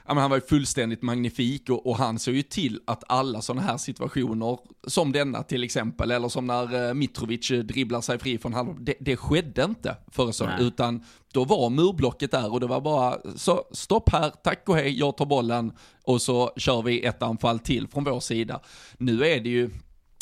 Ja, 0.06 0.14
men 0.14 0.20
han 0.20 0.30
var 0.30 0.36
ju 0.36 0.40
fullständigt 0.40 1.02
magnifik 1.02 1.70
och, 1.70 1.86
och 1.86 1.96
han 1.96 2.18
såg 2.18 2.34
ju 2.34 2.42
till 2.42 2.80
att 2.86 3.04
alla 3.08 3.42
sådana 3.42 3.62
här 3.62 3.76
situationer, 3.76 4.58
som 4.86 5.12
denna 5.12 5.42
till 5.42 5.64
exempel, 5.64 6.10
eller 6.10 6.28
som 6.28 6.46
när 6.46 6.88
eh, 6.88 6.94
Mitrovic 6.94 7.48
dribblar 7.48 8.00
sig 8.00 8.18
fri 8.18 8.38
från 8.38 8.54
halv, 8.54 8.84
det, 8.84 8.94
det 9.00 9.16
skedde 9.16 9.64
inte 9.64 9.96
förra 10.10 10.32
säsongen, 10.32 10.60
utan 10.60 11.04
då 11.32 11.44
var 11.44 11.70
murblocket 11.70 12.30
där 12.30 12.52
och 12.52 12.60
det 12.60 12.66
var 12.66 12.80
bara 12.80 13.16
så 13.36 13.64
stopp 13.72 14.12
här, 14.12 14.32
tack 14.44 14.68
och 14.68 14.76
hej, 14.76 14.98
jag 14.98 15.16
tar 15.16 15.26
bollen 15.26 15.72
och 16.04 16.22
så 16.22 16.52
kör 16.56 16.82
vi 16.82 17.04
ett 17.04 17.22
anfall 17.22 17.58
till 17.58 17.88
från 17.88 18.04
vår 18.04 18.20
sida. 18.20 18.60
Nu 18.98 19.24
är 19.24 19.40
det 19.40 19.48
ju, 19.48 19.70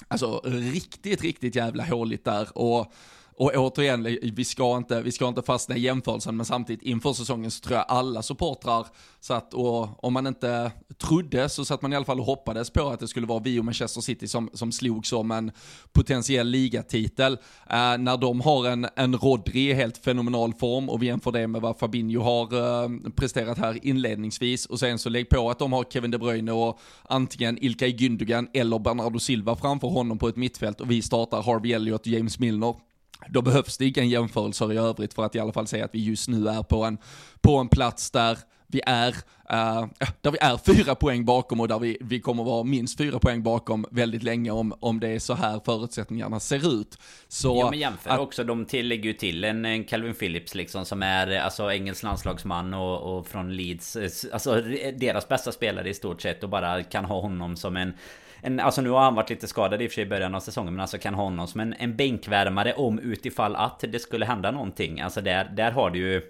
Alltså 0.09 0.41
riktigt, 0.45 1.23
riktigt 1.23 1.55
jävla 1.55 1.85
håligt 1.85 2.25
där. 2.25 2.59
Och 2.59 2.93
och 3.39 3.53
återigen, 3.55 4.19
vi 4.23 4.45
ska 4.45 4.77
inte, 4.77 5.03
vi 5.03 5.13
ska 5.13 5.29
inte 5.29 5.43
fastna 5.43 5.77
i 5.77 5.81
jämförelsen, 5.81 6.37
men 6.37 6.47
samtidigt 6.47 6.83
inför 6.83 7.13
säsongen 7.13 7.51
så 7.51 7.61
tror 7.61 7.77
jag 7.77 7.87
alla 7.89 8.23
supportrar 8.23 8.87
satt 9.21 9.55
och 9.55 10.05
om 10.05 10.13
man 10.13 10.27
inte 10.27 10.73
trodde 10.99 11.49
så 11.49 11.65
satt 11.65 11.83
man 11.83 11.93
i 11.93 11.97
alla 11.97 12.05
fall 12.05 12.21
och 12.21 12.27
hoppades 12.27 12.71
på 12.71 12.89
att 12.89 13.01
det 13.01 13.09
skulle 13.09 13.27
vara 13.27 13.39
vi 13.39 13.61
och 13.61 13.65
Manchester 13.65 14.01
City 14.01 14.29
som, 14.29 14.51
som 14.53 14.73
slogs 14.73 15.13
om 15.13 15.31
en 15.31 15.53
potentiell 15.93 16.49
ligatitel. 16.49 17.33
Eh, 17.71 17.99
när 17.99 18.17
de 18.17 18.41
har 18.41 18.69
en, 18.69 18.87
en 18.97 19.17
Rodri 19.17 19.71
i 19.71 19.75
helt 19.75 19.99
fenomenal 19.99 20.55
form 20.55 20.89
och 20.89 21.03
vi 21.03 21.07
jämför 21.07 21.33
det 21.33 21.47
med 21.47 21.61
vad 21.61 21.79
Fabinho 21.79 22.23
har 22.23 22.43
eh, 22.85 22.89
presterat 23.17 23.59
här 23.59 23.87
inledningsvis 23.87 24.67
och 24.67 24.79
sen 24.79 24.99
så 24.99 25.09
lägg 25.09 25.29
på 25.29 25.51
att 25.51 25.59
de 25.59 25.73
har 25.73 25.85
Kevin 25.85 26.11
De 26.11 26.19
Bruyne 26.19 26.53
och 26.53 26.81
antingen 27.03 27.59
Ilkay 27.65 27.93
Gündogan 27.97 28.49
eller 28.55 28.79
Bernardo 28.79 29.19
Silva 29.19 29.57
framför 29.57 29.89
honom 29.89 30.19
på 30.19 30.29
ett 30.29 30.37
mittfält 30.37 30.81
och 30.81 30.91
vi 30.91 31.03
startar 31.03 31.43
Harvey 31.43 31.73
Elliott 31.73 32.01
och 32.01 32.07
James 32.07 32.39
Milner 32.39 32.88
då 33.29 33.43
behövs 33.43 33.79
det 33.79 33.87
inga 33.87 34.05
jämförelser 34.05 34.73
i 34.73 34.77
övrigt 34.77 35.15
för 35.15 35.25
att 35.25 35.35
i 35.35 35.39
alla 35.39 35.53
fall 35.53 35.67
säga 35.67 35.85
att 35.85 35.95
vi 35.95 36.05
just 36.05 36.29
nu 36.29 36.49
är 36.49 36.63
på 36.63 36.85
en, 36.85 36.99
på 37.41 37.57
en 37.57 37.69
plats 37.69 38.11
där 38.11 38.39
vi 38.71 38.81
är, 38.87 39.09
uh, 39.09 39.87
där 40.21 40.31
vi 40.31 40.39
är 40.41 40.75
fyra 40.75 40.95
poäng 40.95 41.25
bakom 41.25 41.61
och 41.61 41.69
där 41.69 41.79
vi, 41.79 41.99
vi 42.01 42.21
kommer 42.21 42.45
vara 42.45 42.65
minst 42.65 42.99
fyra 42.99 43.19
poäng 43.19 43.43
bakom 43.43 43.87
väldigt 43.91 44.23
länge 44.23 44.51
om, 44.51 44.75
om 44.81 45.01
det 45.01 45.09
är 45.09 45.19
så 45.19 45.35
här 45.35 45.61
förutsättningarna 45.65 46.41
ser 46.41 46.81
ut. 46.81 46.99
Så 47.29 47.59
ja 47.63 47.71
men 47.71 47.79
jämför 47.79 48.11
att, 48.11 48.21
också, 48.21 48.45
de 48.45 48.65
tillägger 48.65 49.05
ju 49.05 49.13
till 49.13 49.45
en, 49.45 49.65
en 49.65 49.85
Calvin 49.85 50.15
Phillips 50.15 50.55
liksom 50.55 50.85
som 50.85 51.03
är 51.03 51.39
alltså 51.39 51.73
engelsk 51.73 52.03
landslagsman 52.03 52.75
och, 52.75 53.19
och 53.19 53.27
från 53.27 53.57
Leeds, 53.57 53.97
alltså 54.33 54.61
deras 54.97 55.29
bästa 55.29 55.53
spelare 55.53 55.89
i 55.89 55.95
stort 55.95 56.23
sett 56.23 56.43
och 56.43 56.51
bara 56.51 56.83
kan 56.83 57.05
ha 57.05 57.21
honom 57.21 57.57
som 57.57 57.77
en 57.77 57.93
en, 58.43 58.61
alltså 58.61 58.81
nu 58.81 58.91
har 58.91 59.01
han 59.01 59.15
varit 59.15 59.31
lite 59.31 59.49
skadad 59.49 59.83
i 59.83 59.87
och 59.87 59.91
för 59.91 59.95
sig 59.95 60.05
i 60.05 60.09
början 60.09 60.35
av 60.35 60.41
säsongen 60.41 60.75
Men 60.75 60.81
alltså 60.81 60.99
kan 60.99 61.15
ha 61.15 61.23
honom 61.23 61.47
som 61.47 61.61
en, 61.61 61.75
en 61.79 61.97
bänkvärmare 61.97 62.73
om 62.73 62.99
utifall 62.99 63.57
att 63.57 63.85
det 63.89 63.99
skulle 63.99 64.27
hända 64.27 64.51
någonting. 64.51 65.01
Alltså 65.01 65.21
där, 65.21 65.45
där 65.57 65.71
har 65.71 65.91
du 65.91 65.99
ju 65.99 66.23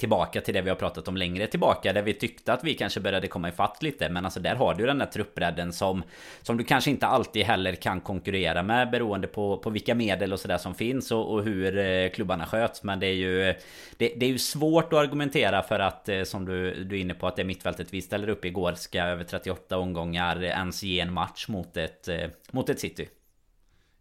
tillbaka 0.00 0.40
till 0.40 0.54
det 0.54 0.62
vi 0.62 0.68
har 0.68 0.76
pratat 0.76 1.08
om 1.08 1.16
längre 1.16 1.46
tillbaka 1.46 1.92
Där 1.92 2.02
vi 2.02 2.14
tyckte 2.14 2.52
att 2.52 2.64
vi 2.64 2.74
kanske 2.74 3.00
började 3.00 3.28
komma 3.28 3.48
ifatt 3.48 3.82
lite. 3.82 4.08
Men 4.08 4.24
alltså 4.24 4.40
där 4.40 4.54
har 4.54 4.74
du 4.74 4.86
den 4.86 4.98
där 4.98 5.06
truppbredden 5.06 5.72
som 5.72 6.02
Som 6.42 6.56
du 6.56 6.64
kanske 6.64 6.90
inte 6.90 7.06
alltid 7.06 7.44
heller 7.44 7.74
kan 7.74 8.00
konkurrera 8.00 8.62
med 8.62 8.90
Beroende 8.90 9.26
på, 9.26 9.58
på 9.58 9.70
vilka 9.70 9.94
medel 9.94 10.32
och 10.32 10.40
sådär 10.40 10.58
som 10.58 10.74
finns 10.74 11.12
och, 11.12 11.32
och 11.32 11.44
hur 11.44 11.78
eh, 11.78 12.08
klubbarna 12.08 12.46
sköts. 12.46 12.82
Men 12.82 13.00
det 13.00 13.06
är 13.06 13.14
ju 13.14 13.54
det, 13.96 14.14
det, 14.16 14.26
är 14.26 14.30
ju 14.30 14.38
svårt 14.38 14.92
att 14.92 14.98
argumentera 14.98 15.62
för 15.62 15.78
att 15.78 16.08
eh, 16.08 16.22
Som 16.22 16.44
du, 16.44 16.84
du 16.84 16.96
är 16.96 17.00
inne 17.00 17.14
på 17.14 17.26
att 17.26 17.36
det 17.36 17.44
mittfältet 17.44 17.94
vi 17.94 18.02
ställer 18.02 18.28
upp 18.28 18.44
igår 18.44 18.72
Ska 18.72 19.02
över 19.02 19.24
38 19.24 19.78
omgångar 19.78 20.44
ens 20.44 20.82
ge 20.82 21.00
en 21.00 21.12
match 21.12 21.48
mot 21.48 21.76
ett, 21.76 22.08
eh, 22.08 22.28
mot 22.50 22.68
ett 22.68 22.80
City. 22.80 23.08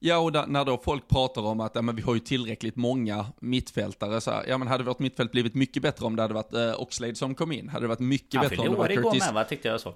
Ja, 0.01 0.17
och 0.17 0.31
da, 0.31 0.45
när 0.45 0.65
då 0.65 0.77
folk 0.77 1.07
pratar 1.07 1.41
om 1.41 1.59
att 1.59 1.75
ja, 1.75 1.81
men 1.81 1.95
vi 1.95 2.01
har 2.01 2.13
ju 2.13 2.19
tillräckligt 2.19 2.75
många 2.75 3.25
mittfältare, 3.39 4.21
så 4.21 4.31
här, 4.31 4.45
ja 4.47 4.57
men 4.57 4.67
hade 4.67 4.83
vårt 4.83 4.99
mittfält 4.99 5.31
blivit 5.31 5.55
mycket 5.55 5.83
bättre 5.83 6.05
om 6.05 6.15
det 6.15 6.21
hade 6.21 6.33
varit 6.33 6.53
eh, 6.53 6.81
Oxlade 6.81 7.15
som 7.15 7.35
kom 7.35 7.51
in? 7.51 7.69
Hade 7.69 7.83
det 7.83 7.87
varit 7.87 7.99
mycket 7.99 8.39
Han 8.39 8.49
bättre 8.49 8.61
om 8.61 8.71
det 8.71 8.77
var 8.77 8.87
Curtis... 8.87 9.03
igår 9.03 9.25
med 9.25 9.33
va, 9.33 9.43
tyckte 9.43 9.67
jag 9.67 9.79
så. 9.79 9.93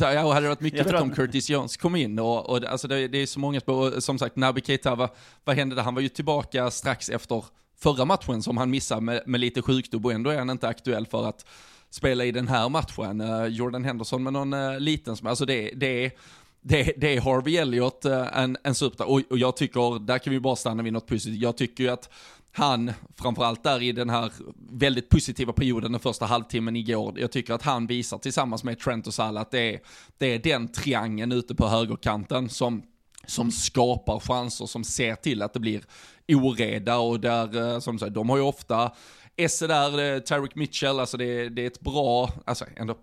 ja, 0.00 0.32
hade 0.32 0.40
det 0.40 0.48
varit 0.48 0.60
mycket 0.60 0.84
bättre 0.84 1.00
om 1.00 1.10
Curtis 1.10 1.50
Jones 1.50 1.76
kom 1.76 1.96
in? 1.96 2.18
Och, 2.18 2.50
och 2.50 2.64
alltså 2.64 2.88
det, 2.88 3.08
det 3.08 3.18
är 3.18 3.26
så 3.26 3.40
många 3.40 3.60
spår, 3.60 4.00
som 4.00 4.18
sagt, 4.18 4.36
Naby 4.36 4.60
Keita, 4.60 4.94
vad, 4.94 5.10
vad 5.44 5.56
hände 5.56 5.74
där? 5.74 5.82
Han 5.82 5.94
var 5.94 6.02
ju 6.02 6.08
tillbaka 6.08 6.70
strax 6.70 7.08
efter 7.08 7.44
förra 7.78 8.04
matchen 8.04 8.42
som 8.42 8.56
han 8.56 8.70
missade 8.70 9.00
med, 9.00 9.22
med 9.26 9.40
lite 9.40 9.62
sjukdom 9.62 10.04
och 10.04 10.12
ändå 10.12 10.30
är 10.30 10.38
han 10.38 10.50
inte 10.50 10.68
aktuell 10.68 11.06
för 11.06 11.28
att 11.28 11.46
spela 11.90 12.24
i 12.24 12.32
den 12.32 12.48
här 12.48 12.68
matchen. 12.68 13.20
Uh, 13.20 13.46
Jordan 13.46 13.84
Henderson 13.84 14.22
med 14.22 14.32
någon 14.32 14.54
uh, 14.54 14.80
liten, 14.80 15.16
alltså 15.24 15.46
det, 15.46 15.70
det 15.74 16.04
är 16.04 16.12
det, 16.68 16.92
det 16.96 17.16
är 17.16 17.20
Harvey 17.20 17.56
Elliot 17.56 18.04
eh, 18.04 18.38
en, 18.38 18.56
en 18.62 18.74
superstar. 18.74 19.04
Och, 19.04 19.22
och 19.30 19.38
jag 19.38 19.56
tycker, 19.56 19.98
där 19.98 20.18
kan 20.18 20.32
vi 20.32 20.40
bara 20.40 20.56
stanna 20.56 20.82
vid 20.82 20.92
något 20.92 21.06
positivt. 21.06 21.42
Jag 21.42 21.56
tycker 21.56 21.84
ju 21.84 21.90
att 21.90 22.10
han, 22.52 22.92
framförallt 23.16 23.62
där 23.62 23.82
i 23.82 23.92
den 23.92 24.10
här 24.10 24.32
väldigt 24.70 25.08
positiva 25.08 25.52
perioden, 25.52 25.92
den 25.92 26.00
första 26.00 26.26
halvtimmen 26.26 26.76
igår, 26.76 27.20
jag 27.20 27.32
tycker 27.32 27.54
att 27.54 27.62
han 27.62 27.86
visar 27.86 28.18
tillsammans 28.18 28.64
med 28.64 28.78
Trent 28.78 29.06
och 29.06 29.14
Salah 29.14 29.42
att 29.42 29.50
det 29.50 29.74
är, 29.74 29.80
det 30.18 30.26
är 30.26 30.38
den 30.38 30.68
triangeln 30.68 31.32
ute 31.32 31.54
på 31.54 31.68
högerkanten 31.68 32.48
som, 32.48 32.82
som 33.26 33.50
skapar 33.50 34.20
chanser, 34.20 34.66
som 34.66 34.84
ser 34.84 35.14
till 35.14 35.42
att 35.42 35.52
det 35.52 35.60
blir 35.60 35.82
oreda 36.28 36.98
och 36.98 37.20
där, 37.20 37.72
eh, 37.74 37.78
som 37.78 37.98
sagt, 37.98 38.14
de 38.14 38.30
har 38.30 38.36
ju 38.36 38.42
ofta 38.42 38.92
Esse 39.38 39.66
där, 39.66 40.20
Tyrick 40.20 40.54
Mitchell, 40.54 41.00
alltså 41.00 41.16
det, 41.16 41.48
det, 41.48 41.62
är 41.62 41.66
ett 41.66 41.80
bra, 41.80 42.30
alltså 42.44 42.64
ändå 42.76 42.96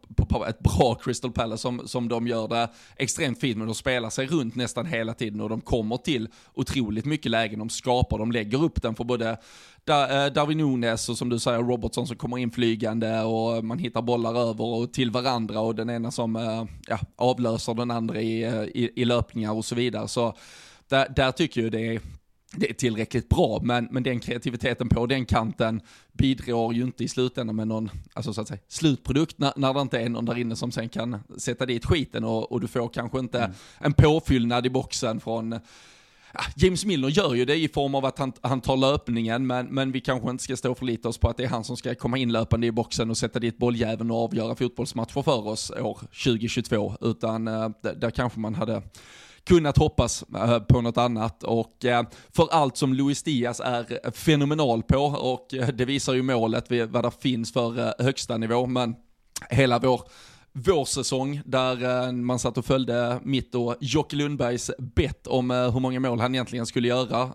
ett 0.48 0.60
bra 0.60 0.96
Crystal 0.96 1.32
Palace 1.32 1.62
som, 1.62 1.88
som 1.88 2.10
de 2.10 2.28
gör 2.28 2.48
det 2.48 2.70
extremt 2.96 3.40
fint, 3.40 3.58
men 3.58 3.68
de 3.68 3.76
spelar 3.76 4.10
sig 4.10 4.28
runt 4.28 4.56
nästan 4.56 4.86
hela 4.86 5.14
tiden 5.14 5.42
och 5.42 5.50
de 5.50 5.62
kommer 5.62 5.98
till 5.98 6.30
otroligt 6.54 7.06
mycket 7.06 7.32
lägen, 7.32 7.60
de 7.60 7.70
skapar, 7.70 8.18
de 8.18 8.32
lägger 8.32 8.64
upp 8.64 8.82
den 8.82 8.96
för 8.96 9.04
både 9.04 9.30
eh, 9.30 10.26
Darwin 10.34 10.58
Nunes 10.58 11.10
och 11.10 11.18
som 11.18 11.30
du 11.30 11.40
säger 11.40 11.60
Robertson 11.60 12.08
som 12.08 12.18
kommer 12.18 12.38
in 12.38 12.52
flygande 12.52 13.22
och 13.22 13.66
man 13.66 13.80
hittar 13.80 14.02
bollar 14.02 14.36
över 14.50 14.64
och 14.64 14.94
till 14.94 15.12
varandra 15.12 15.60
och 15.60 15.76
den 15.76 15.90
ena 15.90 16.12
som 16.12 16.36
eh, 16.36 16.66
ja, 16.88 17.00
avlöser 17.16 17.74
den 17.74 17.92
andra 17.92 18.22
i, 18.22 18.44
eh, 18.44 18.64
i, 18.64 18.92
i 18.96 19.06
löpningar 19.06 19.52
och 19.52 19.66
så 19.66 19.76
vidare. 19.76 20.08
Så 20.08 20.36
där, 20.88 21.10
där 21.16 21.32
tycker 21.32 21.62
jag 21.62 21.72
det 21.72 21.96
är 21.96 22.02
det 22.56 22.70
är 22.70 22.74
tillräckligt 22.74 23.30
bra, 23.30 23.60
men, 23.64 23.88
men 23.92 24.04
den 24.04 24.20
kreativiteten 24.20 24.90
på 24.90 25.06
den 25.06 25.26
kanten 25.26 25.82
bidrar 26.12 26.72
ju 26.72 26.84
inte 26.84 27.04
i 27.04 27.08
slutändan 27.08 27.56
med 27.56 27.68
någon, 27.68 27.90
alltså 28.14 28.34
så 28.34 28.42
att 28.42 28.48
säga, 28.48 28.60
slutprodukt 28.68 29.40
när, 29.40 29.54
när 29.56 29.74
det 29.74 29.82
inte 29.82 30.00
är 30.00 30.10
någon 30.10 30.26
där 30.26 30.38
inne 30.38 30.56
som 30.56 30.72
sen 30.72 30.90
kan 30.90 31.20
sätta 31.38 31.66
dit 31.66 31.86
skiten 31.86 32.24
och, 32.24 32.52
och 32.52 32.62
du 32.62 32.68
får 32.68 32.90
kanske 32.90 33.20
inte 33.20 33.40
mm. 33.40 33.52
en 33.80 33.94
påfyllnad 33.94 34.66
i 34.66 34.70
boxen 34.70 35.20
från 35.20 35.60
James 36.56 36.86
Milner 36.86 37.10
gör 37.10 37.34
ju 37.34 37.46
det 37.46 37.56
i 37.56 37.68
form 37.68 37.96
av 37.96 38.06
att 38.06 38.20
han, 38.20 38.34
han 38.42 38.62
tar 38.62 38.78
löpningen, 38.78 39.48
men, 39.48 39.66
men 39.66 39.92
vi 39.92 40.02
kanske 40.02 40.30
inte 40.30 40.44
ska 40.44 40.58
stå 40.58 40.72
och 40.72 40.78
förlita 40.78 41.10
oss 41.10 41.18
på 41.18 41.30
att 41.30 41.38
det 41.38 41.44
är 41.44 41.48
han 41.48 41.64
som 41.64 41.78
ska 41.78 41.96
komma 41.96 42.18
in 42.18 42.32
löpande 42.32 42.68
i 42.68 42.72
boxen 42.72 43.10
och 43.10 43.18
sätta 43.18 43.40
dit 43.40 43.58
bolljäveln 43.58 44.12
och 44.12 44.24
avgöra 44.24 44.56
fotbollsmatcher 44.56 45.22
för 45.22 45.48
oss 45.48 45.72
år 45.72 46.00
2022, 46.24 46.94
utan 47.02 47.48
äh, 47.48 47.70
där 47.82 48.12
kanske 48.12 48.40
man 48.40 48.56
hade 48.56 48.82
kunnat 49.48 49.78
hoppas 49.78 50.24
eh, 50.36 50.60
på 50.60 50.82
något 50.82 50.98
annat. 50.98 51.44
Och 51.44 51.86
eh, 51.86 52.04
för 52.36 52.48
allt 52.52 52.78
som 52.78 52.94
Luis 52.94 53.24
Diaz 53.24 53.60
är 53.60 54.12
fenomenal 54.12 54.84
på, 54.84 54.98
och 55.06 55.54
eh, 55.54 55.68
det 55.68 55.86
visar 55.86 56.14
ju 56.14 56.22
målet 56.22 56.66
vad 56.90 57.04
det 57.04 57.12
finns 57.22 57.54
för 57.54 58.04
högsta 58.04 58.38
nivå, 58.38 58.66
men 58.66 58.96
hela 59.50 59.80
vår 59.80 60.02
vårsäsong 60.56 61.42
där 61.46 62.12
man 62.12 62.40
satt 62.40 62.58
och 62.58 62.66
följde 62.66 63.20
mitt 63.24 63.56
och 63.56 63.76
Jocke 63.80 64.16
Lundbergs 64.16 64.72
bett 64.78 65.28
om 65.28 65.50
hur 65.50 65.80
många 65.80 66.00
mål 66.00 66.20
han 66.20 66.36
egentligen 66.36 66.66
skulle 66.66 66.88
göra. 66.88 67.30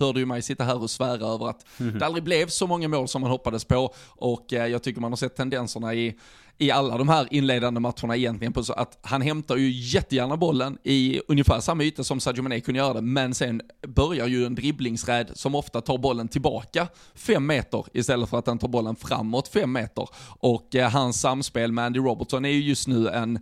Hörde 0.00 0.20
ju 0.20 0.26
mig 0.26 0.42
sitta 0.42 0.64
här 0.64 0.82
och 0.82 0.90
svära 0.90 1.26
över 1.26 1.48
att 1.48 1.80
mm 1.80 1.92
-hmm. 1.92 1.98
det 1.98 2.06
aldrig 2.06 2.24
blev 2.24 2.46
så 2.46 2.66
många 2.66 2.88
mål 2.88 3.08
som 3.08 3.20
man 3.20 3.30
hoppades 3.30 3.64
på 3.64 3.94
och 4.08 4.46
jag 4.48 4.82
tycker 4.82 5.00
man 5.00 5.12
har 5.12 5.16
sett 5.16 5.36
tendenserna 5.36 5.94
i 5.94 6.18
i 6.58 6.70
alla 6.70 6.98
de 6.98 7.08
här 7.08 7.28
inledande 7.30 7.80
matcherna 7.80 8.16
egentligen 8.16 8.52
på 8.52 8.64
så 8.64 8.72
att 8.72 8.98
han 9.02 9.22
hämtar 9.22 9.56
ju 9.56 9.70
jättegärna 9.70 10.36
bollen 10.36 10.78
i 10.82 11.20
ungefär 11.28 11.60
samma 11.60 11.82
yta 11.82 12.04
som 12.04 12.20
Sadio 12.20 12.42
Mané 12.42 12.60
kunde 12.60 12.78
göra 12.80 12.94
det, 12.94 13.00
men 13.00 13.34
sen 13.34 13.62
börjar 13.86 14.26
ju 14.26 14.46
en 14.46 14.54
dribblingsräd 14.54 15.30
som 15.34 15.54
ofta 15.54 15.80
tar 15.80 15.98
bollen 15.98 16.28
tillbaka 16.28 16.88
fem 17.14 17.46
meter 17.46 17.84
istället 17.92 18.30
för 18.30 18.38
att 18.38 18.44
den 18.44 18.58
tar 18.58 18.68
bollen 18.68 18.96
framåt 18.96 19.48
fem 19.48 19.72
meter. 19.72 20.08
Och 20.40 20.74
eh, 20.74 20.90
hans 20.90 21.20
samspel 21.20 21.72
med 21.72 21.84
Andy 21.84 21.98
Robertson 21.98 22.44
är 22.44 22.48
ju 22.48 22.62
just 22.62 22.88
nu 22.88 23.08
en 23.08 23.38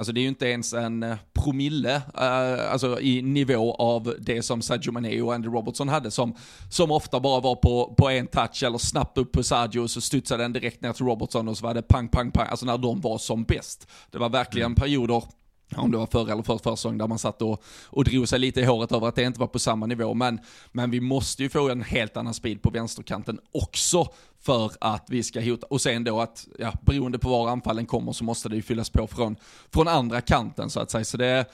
Alltså 0.00 0.12
det 0.12 0.20
är 0.20 0.22
ju 0.22 0.28
inte 0.28 0.46
ens 0.46 0.72
en 0.72 1.02
eh, 1.02 1.16
promille 1.32 1.96
uh, 1.96 2.72
alltså 2.72 3.00
i 3.00 3.22
nivå 3.22 3.74
av 3.74 4.14
det 4.18 4.42
som 4.42 4.62
Sadio 4.62 4.92
Mané 4.92 5.22
och 5.22 5.34
Andy 5.34 5.48
Robertson 5.48 5.88
hade 5.88 6.10
som, 6.10 6.34
som 6.70 6.90
ofta 6.90 7.20
bara 7.20 7.40
var 7.40 7.54
på, 7.54 7.94
på 7.98 8.08
en 8.08 8.26
touch 8.26 8.62
eller 8.62 8.78
snabbt 8.78 9.18
upp 9.18 9.32
på 9.32 9.42
Sadio 9.42 9.80
och 9.80 9.90
så 9.90 10.00
studsade 10.00 10.44
den 10.44 10.52
direkt 10.52 10.82
ner 10.82 10.92
till 10.92 11.06
Robertson 11.06 11.48
och 11.48 11.58
så 11.58 11.66
var 11.66 11.74
det 11.74 11.82
pang, 11.82 12.08
pang, 12.08 12.30
pang, 12.30 12.46
alltså 12.50 12.66
när 12.66 12.78
de 12.78 13.00
var 13.00 13.18
som 13.18 13.44
bäst. 13.44 13.88
Det 14.10 14.18
var 14.18 14.28
verkligen 14.28 14.66
mm. 14.66 14.74
perioder 14.76 15.22
om 15.76 15.90
det 15.90 15.98
var 15.98 16.06
förra 16.06 16.32
eller 16.32 16.42
förra 16.42 16.76
säsongen 16.76 16.98
där 16.98 17.06
man 17.06 17.18
satt 17.18 17.42
och, 17.42 17.62
och 17.86 18.04
drog 18.04 18.28
sig 18.28 18.38
lite 18.38 18.60
i 18.60 18.64
håret 18.64 18.92
över 18.92 19.08
att 19.08 19.14
det 19.14 19.22
inte 19.22 19.40
var 19.40 19.46
på 19.46 19.58
samma 19.58 19.86
nivå. 19.86 20.14
Men, 20.14 20.40
men 20.72 20.90
vi 20.90 21.00
måste 21.00 21.42
ju 21.42 21.48
få 21.48 21.68
en 21.68 21.82
helt 21.82 22.16
annan 22.16 22.34
speed 22.34 22.62
på 22.62 22.70
vänsterkanten 22.70 23.38
också 23.52 24.08
för 24.40 24.72
att 24.80 25.06
vi 25.08 25.22
ska 25.22 25.40
hota. 25.40 25.66
Och 25.70 25.80
sen 25.80 26.04
då 26.04 26.20
att, 26.20 26.48
ja, 26.58 26.72
beroende 26.86 27.18
på 27.18 27.28
var 27.28 27.48
anfallen 27.48 27.86
kommer 27.86 28.12
så 28.12 28.24
måste 28.24 28.48
det 28.48 28.56
ju 28.56 28.62
fyllas 28.62 28.90
på 28.90 29.06
från, 29.06 29.36
från 29.72 29.88
andra 29.88 30.20
kanten 30.20 30.70
så 30.70 30.80
att 30.80 30.90
säga. 30.90 31.04
Så 31.04 31.16
det, 31.16 31.44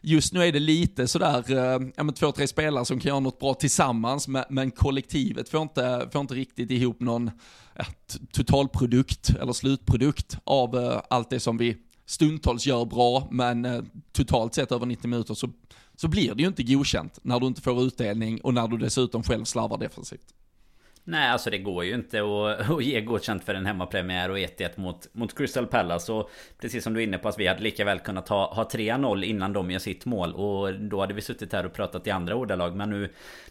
just 0.00 0.32
nu 0.32 0.44
är 0.44 0.52
det 0.52 0.60
lite 0.60 1.08
sådär, 1.08 1.44
eh, 1.48 1.88
ja 1.96 2.02
men 2.02 2.14
två, 2.14 2.32
tre 2.32 2.46
spelare 2.46 2.84
som 2.84 3.00
kan 3.00 3.08
göra 3.08 3.20
något 3.20 3.38
bra 3.38 3.54
tillsammans, 3.54 4.28
men, 4.28 4.44
men 4.50 4.70
kollektivet 4.70 5.48
får 5.48 5.62
inte, 5.62 6.08
får 6.12 6.20
inte 6.20 6.34
riktigt 6.34 6.70
ihop 6.70 7.00
någon 7.00 7.30
ja, 7.74 7.84
totalprodukt 8.32 9.30
eller 9.30 9.52
slutprodukt 9.52 10.38
av 10.44 10.76
uh, 10.76 11.00
allt 11.10 11.30
det 11.30 11.40
som 11.40 11.56
vi 11.56 11.76
stundtals 12.06 12.66
gör 12.66 12.84
bra, 12.84 13.28
men 13.30 13.64
eh, 13.64 13.82
totalt 14.12 14.54
sett 14.54 14.72
över 14.72 14.86
90 14.86 15.08
minuter 15.08 15.34
så, 15.34 15.50
så 15.96 16.08
blir 16.08 16.34
det 16.34 16.42
ju 16.42 16.48
inte 16.48 16.62
godkänt 16.62 17.18
när 17.22 17.40
du 17.40 17.46
inte 17.46 17.62
får 17.62 17.82
utdelning 17.82 18.40
och 18.40 18.54
när 18.54 18.68
du 18.68 18.76
dessutom 18.76 19.22
själv 19.22 19.44
slarvar 19.44 19.78
defensivt. 19.78 20.34
Nej, 21.08 21.28
alltså 21.28 21.50
det 21.50 21.58
går 21.58 21.84
ju 21.84 21.94
inte 21.94 22.18
att, 22.20 22.70
att 22.70 22.84
ge 22.84 23.00
godkänt 23.00 23.44
för 23.44 23.54
en 23.54 23.66
hemmapremiär 23.66 24.30
och 24.30 24.38
1-1 24.38 24.70
mot, 24.74 25.08
mot 25.12 25.38
Crystal 25.38 25.66
Palace. 25.66 26.12
Och 26.12 26.30
precis 26.58 26.84
som 26.84 26.94
du 26.94 27.00
är 27.00 27.04
inne 27.04 27.18
på, 27.18 27.28
att 27.28 27.38
vi 27.38 27.46
hade 27.46 27.62
lika 27.62 27.84
väl 27.84 27.98
kunnat 27.98 28.28
ha, 28.28 28.54
ha 28.54 28.64
3-0 28.64 29.24
innan 29.24 29.52
de 29.52 29.70
gör 29.70 29.78
sitt 29.78 30.04
mål. 30.04 30.32
Och 30.32 30.74
då 30.74 31.00
hade 31.00 31.14
vi 31.14 31.20
suttit 31.20 31.52
här 31.52 31.66
och 31.66 31.72
pratat 31.72 32.06
i 32.06 32.10
andra 32.10 32.34
ordalag. 32.34 32.76
Men 32.76 32.90
nu, 32.90 32.98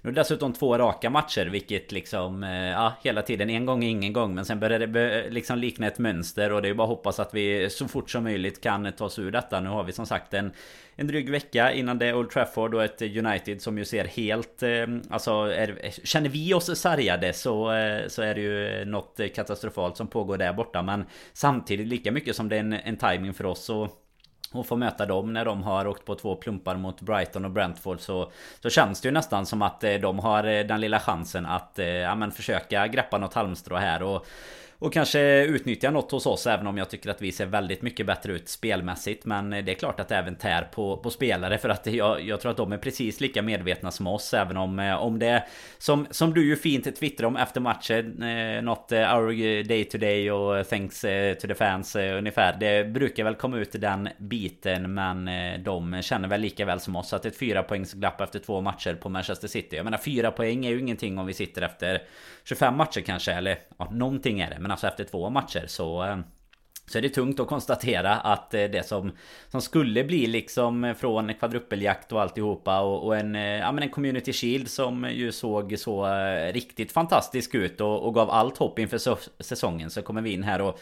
nu 0.02 0.10
är 0.10 0.14
det 0.14 0.22
dessutom 0.22 0.54
två 0.54 0.78
raka 0.78 1.10
matcher, 1.10 1.46
vilket 1.46 1.92
liksom, 1.92 2.44
eh, 2.44 2.52
ja, 2.52 2.94
hela 3.04 3.22
tiden 3.22 3.50
en 3.50 3.66
gång 3.66 3.84
ingen 3.84 4.14
gång. 4.14 4.36
Men 4.36 4.46
sen 4.46 4.60
börjar 4.60 4.80
det 4.80 5.30
liksom 5.30 5.58
likna 5.58 5.88
ett 5.88 6.00
mönster 6.00 6.52
och 6.52 6.62
det 6.62 6.70
är 6.70 6.74
bara 6.74 6.84
att 6.84 6.90
hoppas 6.90 7.20
att 7.20 7.34
vi 7.34 7.70
så 7.70 7.88
fort 7.88 8.10
som 8.10 8.24
möjligt 8.24 8.62
kan 8.62 8.92
ta 8.92 9.06
oss 9.06 9.20
ur 9.20 9.32
detta. 9.32 9.60
Nu 9.60 9.70
har 9.70 9.84
vi 9.84 9.92
som 9.92 10.06
sagt 10.06 10.34
en 10.34 10.52
en 10.96 11.08
dryg 11.08 11.30
vecka 11.30 11.72
innan 11.72 12.00
det 12.00 12.06
är 12.06 12.16
Old 12.16 12.30
Trafford 12.30 12.74
och 12.74 12.84
ett 12.84 13.02
United 13.02 13.62
som 13.62 13.78
ju 13.78 13.86
ser 13.86 14.06
helt... 14.06 14.64
Eh, 14.64 14.86
alltså, 15.10 15.32
är, 15.32 15.92
känner 16.04 16.30
vi 16.30 16.54
oss 16.54 16.80
sargade 16.80 17.34
så, 17.34 17.72
eh, 17.72 18.08
så 18.08 18.22
är 18.22 18.36
det 18.36 18.42
ju 18.42 18.86
något 18.86 19.20
katastrofalt 19.36 19.98
som 19.98 20.08
pågår 20.08 20.38
där 20.38 20.54
borta. 20.54 20.82
Men 20.82 21.06
samtidigt 21.34 21.88
lika 21.88 22.12
mycket 22.12 22.36
som 22.36 22.50
det 22.50 22.56
är 22.56 22.60
en, 22.60 22.74
en 22.74 22.98
timing 22.98 23.34
för 23.34 23.46
oss 23.46 23.64
så 23.64 23.90
och 24.52 24.68
få 24.68 24.76
möta 24.76 25.06
dem 25.06 25.34
när 25.34 25.46
de 25.46 25.64
har 25.64 25.88
åkt 25.88 26.06
på 26.06 26.16
två 26.16 26.36
plumpar 26.36 26.76
mot 26.76 27.02
Brighton 27.02 27.46
och 27.46 27.52
Brentford 27.52 28.00
så, 28.00 28.32
så 28.62 28.70
känns 28.70 29.02
det 29.02 29.08
ju 29.08 29.12
nästan 29.12 29.46
som 29.46 29.62
att 29.62 29.84
eh, 29.84 29.94
de 29.94 30.20
har 30.20 30.44
den 30.44 30.82
lilla 30.82 31.00
chansen 31.00 31.46
att 31.46 31.80
ja, 32.04 32.16
men 32.16 32.32
försöka 32.32 32.88
greppa 32.88 33.18
något 33.18 33.34
halmstrå 33.34 33.76
här 33.76 34.04
och 34.04 34.26
och 34.80 34.94
kanske 34.94 35.46
utnyttja 35.46 35.92
något 35.92 36.12
hos 36.12 36.26
oss 36.26 36.48
även 36.48 36.68
om 36.68 36.78
jag 36.78 36.90
tycker 36.90 37.10
att 37.10 37.22
vi 37.22 37.32
ser 37.32 37.46
väldigt 37.46 37.82
mycket 37.82 38.06
bättre 38.06 38.34
ut 38.34 38.50
spelmässigt. 38.50 39.26
Men 39.26 39.50
det 39.50 39.72
är 39.72 39.74
klart 39.74 40.00
att 40.00 40.08
det 40.08 40.16
även 40.16 40.36
tär 40.36 40.62
på, 40.62 40.98
på 40.98 41.10
spelare 41.10 41.58
för 41.58 41.70
att 41.70 41.86
jag, 41.86 42.22
jag 42.22 42.42
tror 42.42 42.52
att 42.52 42.58
de 42.58 42.72
är 42.72 42.78
precis 42.78 43.22
lika 43.22 43.42
medvetna 43.42 43.92
som 43.92 44.08
oss. 44.08 44.34
Även 44.34 44.58
om, 44.58 44.80
eh, 44.80 44.96
om 44.96 45.20
det 45.20 45.44
som, 45.78 46.08
som 46.12 46.34
du 46.34 46.46
ju 46.46 46.56
fint 46.56 46.96
twittrar 46.96 47.28
om 47.28 47.38
efter 47.38 47.62
matchen. 47.62 48.24
Eh, 48.24 48.62
något 48.62 48.92
eh, 48.92 49.16
our 49.16 49.64
day 49.64 49.84
to 49.84 49.98
day 49.98 50.32
och 50.32 50.68
thanks 50.68 51.04
eh, 51.04 51.34
to 51.34 51.48
the 51.48 51.56
fans 51.56 51.96
ungefär. 51.96 52.58
Det 52.60 52.84
brukar 52.84 53.24
väl 53.24 53.36
komma 53.36 53.58
ut 53.58 53.76
i 53.76 53.78
den 53.78 54.10
biten 54.18 54.94
men 54.94 55.30
de 55.64 56.02
känner 56.02 56.28
väl 56.28 56.42
lika 56.42 56.66
väl 56.66 56.80
som 56.80 56.96
oss 56.96 57.14
att 57.14 57.26
ett 57.26 57.38
fyra 57.38 57.64
poängs 57.64 57.94
glapp 57.94 58.22
efter 58.22 58.40
två 58.40 58.62
matcher 58.62 58.94
på 58.94 59.10
Manchester 59.10 59.48
City. 59.48 59.76
Jag 59.76 59.84
menar 59.84 59.98
fyra 59.98 60.32
poäng 60.32 60.66
är 60.66 60.70
ju 60.70 60.80
ingenting 60.80 61.18
om 61.18 61.26
vi 61.26 61.34
sitter 61.34 61.62
efter 61.62 62.02
25 62.46 62.78
matcher 62.78 63.02
kanske 63.02 63.34
eller 63.34 63.60
ja, 63.78 63.90
någonting 63.92 64.40
är 64.40 64.50
det. 64.50 64.60
Men 64.60 64.72
alltså 64.72 64.88
efter 64.88 65.04
två 65.04 65.30
matcher 65.30 65.64
så 65.68 66.04
eh, 66.04 66.18
så 66.88 66.98
är 66.98 67.02
det 67.02 67.10
tungt 67.10 67.40
att 67.40 67.48
konstatera 67.48 68.16
att 68.16 68.54
eh, 68.54 68.64
det 68.64 68.88
som, 68.88 69.12
som 69.52 69.62
skulle 69.62 70.04
bli 70.04 70.28
liksom 70.28 70.84
eh, 70.84 70.94
från 70.94 71.34
kvadrupeljakt 71.34 72.12
och 72.12 72.22
alltihopa 72.22 72.82
och, 72.82 73.06
och 73.06 73.18
en, 73.18 73.36
ja, 73.36 73.72
men 73.72 73.84
en 73.84 73.90
community 73.90 74.34
shield 74.34 74.68
som 74.68 75.10
ju 75.12 75.32
såg 75.32 75.80
så 75.80 76.06
riktigt 76.54 76.92
fantastisk 76.92 77.56
ut 77.56 77.82
och, 77.82 78.08
och 78.08 78.14
gav 78.14 78.30
allt 78.30 78.58
hopp 78.58 78.80
inför 78.80 79.00
säsongen 79.44 79.90
så 79.90 80.02
kommer 80.02 80.22
vi 80.22 80.34
in 80.34 80.44
här 80.44 80.62
och 80.62 80.80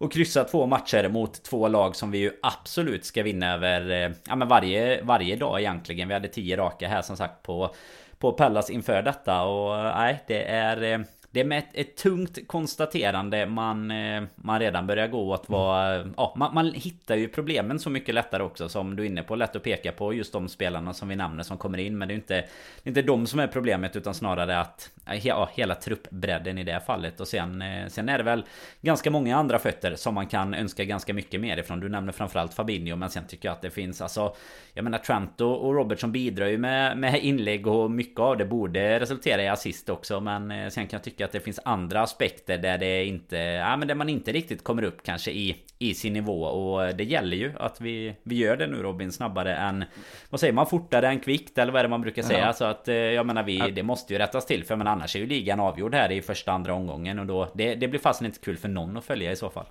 och 0.00 0.12
kryssa 0.12 0.44
två 0.44 0.66
matcher 0.66 1.08
mot 1.08 1.42
två 1.42 1.68
lag 1.68 1.96
som 1.96 2.10
vi 2.10 2.18
ju 2.18 2.32
absolut 2.42 3.04
ska 3.04 3.22
vinna 3.22 3.54
över 3.54 3.90
eh, 3.90 4.12
ja, 4.28 4.36
men 4.36 4.48
varje, 4.48 5.02
varje 5.02 5.36
dag 5.36 5.60
egentligen. 5.60 6.08
Vi 6.08 6.14
hade 6.14 6.28
tio 6.28 6.56
raka 6.56 6.88
här 6.88 7.02
som 7.02 7.16
sagt 7.16 7.42
på, 7.42 7.74
på 8.18 8.32
Pallas 8.32 8.70
inför 8.70 9.02
detta 9.02 9.42
och 9.42 9.78
eh, 9.78 9.96
nej 9.96 10.24
det 10.26 10.44
är 10.44 10.82
eh, 10.82 11.00
det 11.32 11.40
är 11.40 11.44
med 11.44 11.58
ett, 11.58 11.68
ett, 11.72 11.96
tungt 11.96 12.38
konstaterande 12.46 13.46
man, 13.46 13.90
eh, 13.90 14.22
man 14.34 14.60
redan 14.60 14.86
börjar 14.86 15.08
gå 15.08 15.34
att 15.34 15.48
vara... 15.48 16.10
Ja, 16.16 16.34
man, 16.36 16.54
man, 16.54 16.72
hittar 16.74 17.16
ju 17.16 17.28
problemen 17.28 17.78
så 17.78 17.90
mycket 17.90 18.14
lättare 18.14 18.42
också 18.42 18.68
som 18.68 18.96
du 18.96 19.02
är 19.02 19.06
inne 19.06 19.22
på. 19.22 19.36
Lätt 19.36 19.56
att 19.56 19.62
peka 19.62 19.92
på 19.92 20.14
just 20.14 20.32
de 20.32 20.48
spelarna 20.48 20.92
som 20.92 21.08
vi 21.08 21.16
nämner 21.16 21.42
som 21.42 21.58
kommer 21.58 21.78
in. 21.78 21.98
Men 21.98 22.08
det 22.08 22.14
är 22.14 22.16
inte, 22.16 22.34
det 22.34 22.84
är 22.84 22.88
inte 22.88 23.02
de 23.02 23.26
som 23.26 23.40
är 23.40 23.46
problemet 23.46 23.96
utan 23.96 24.14
snarare 24.14 24.60
att... 24.60 24.90
Ja, 25.22 25.50
hela 25.54 25.74
truppbredden 25.74 26.58
i 26.58 26.64
det 26.64 26.80
fallet. 26.86 27.20
Och 27.20 27.28
sen, 27.28 27.62
eh, 27.62 27.86
sen 27.86 28.08
är 28.08 28.18
det 28.18 28.24
väl 28.24 28.44
ganska 28.80 29.10
många 29.10 29.36
andra 29.36 29.58
fötter 29.58 29.94
som 29.94 30.14
man 30.14 30.26
kan 30.26 30.54
önska 30.54 30.84
ganska 30.84 31.14
mycket 31.14 31.40
mer 31.40 31.56
ifrån. 31.56 31.80
Du 31.80 31.88
nämner 31.88 32.12
framförallt 32.12 32.54
Fabinho 32.54 32.96
men 32.96 33.10
sen 33.10 33.26
tycker 33.26 33.48
jag 33.48 33.52
att 33.52 33.62
det 33.62 33.70
finns 33.70 34.00
alltså... 34.00 34.34
Jag 34.74 34.84
menar 34.84 34.98
Trent 34.98 35.40
och 35.40 35.74
Robertson 35.74 36.12
bidrar 36.12 36.46
ju 36.46 36.58
med, 36.58 36.98
med 36.98 37.24
inlägg 37.24 37.66
och 37.66 37.90
mycket 37.90 38.20
av 38.20 38.36
det 38.36 38.44
borde 38.44 39.00
resultera 39.00 39.42
i 39.42 39.48
assist 39.48 39.88
också. 39.88 40.20
Men 40.20 40.50
eh, 40.50 40.68
sen 40.68 40.86
kan 40.86 40.96
jag 40.96 41.04
tycka 41.04 41.19
tycker 41.20 41.24
att 41.24 41.32
det 41.32 41.40
finns 41.40 41.60
andra 41.64 42.02
aspekter 42.02 42.58
där 42.58 42.78
det 42.78 43.04
inte... 43.04 43.36
Ja 43.36 43.76
men 43.76 43.88
där 43.88 43.94
man 43.94 44.08
inte 44.08 44.32
riktigt 44.32 44.64
kommer 44.64 44.82
upp 44.82 45.02
kanske 45.02 45.30
i, 45.30 45.56
i 45.78 45.94
sin 45.94 46.12
nivå 46.12 46.42
och 46.42 46.94
det 46.96 47.04
gäller 47.04 47.36
ju 47.36 47.52
att 47.58 47.80
vi, 47.80 48.14
vi 48.22 48.36
gör 48.36 48.56
det 48.56 48.66
nu 48.66 48.82
Robin 48.82 49.12
snabbare 49.12 49.54
än... 49.54 49.84
Vad 50.30 50.40
säger 50.40 50.52
man? 50.52 50.66
Fortare 50.66 51.08
än 51.08 51.20
kvickt 51.20 51.58
eller 51.58 51.72
vad 51.72 51.80
är 51.80 51.84
det 51.84 51.88
man 51.90 52.02
brukar 52.02 52.22
säga? 52.22 52.46
Ja. 52.46 52.52
Så 52.52 52.64
att 52.64 52.88
eh, 52.88 52.94
jag 52.94 53.26
menar 53.26 53.42
vi... 53.42 53.58
Det 53.70 53.82
måste 53.82 54.12
ju 54.12 54.18
rättas 54.18 54.46
till 54.46 54.64
för 54.64 54.76
men 54.76 54.86
annars 54.86 55.16
är 55.16 55.20
ju 55.20 55.26
ligan 55.26 55.60
avgjord 55.60 55.94
här 55.94 56.12
i 56.12 56.22
första 56.22 56.52
andra 56.52 56.74
omgången 56.74 57.18
och 57.18 57.26
då... 57.26 57.48
Det, 57.54 57.74
det 57.74 57.88
blir 57.88 58.00
fast 58.00 58.22
inte 58.22 58.38
kul 58.38 58.56
för 58.56 58.68
någon 58.68 58.96
att 58.96 59.04
följa 59.04 59.32
i 59.32 59.36
så 59.36 59.50
fall. 59.50 59.66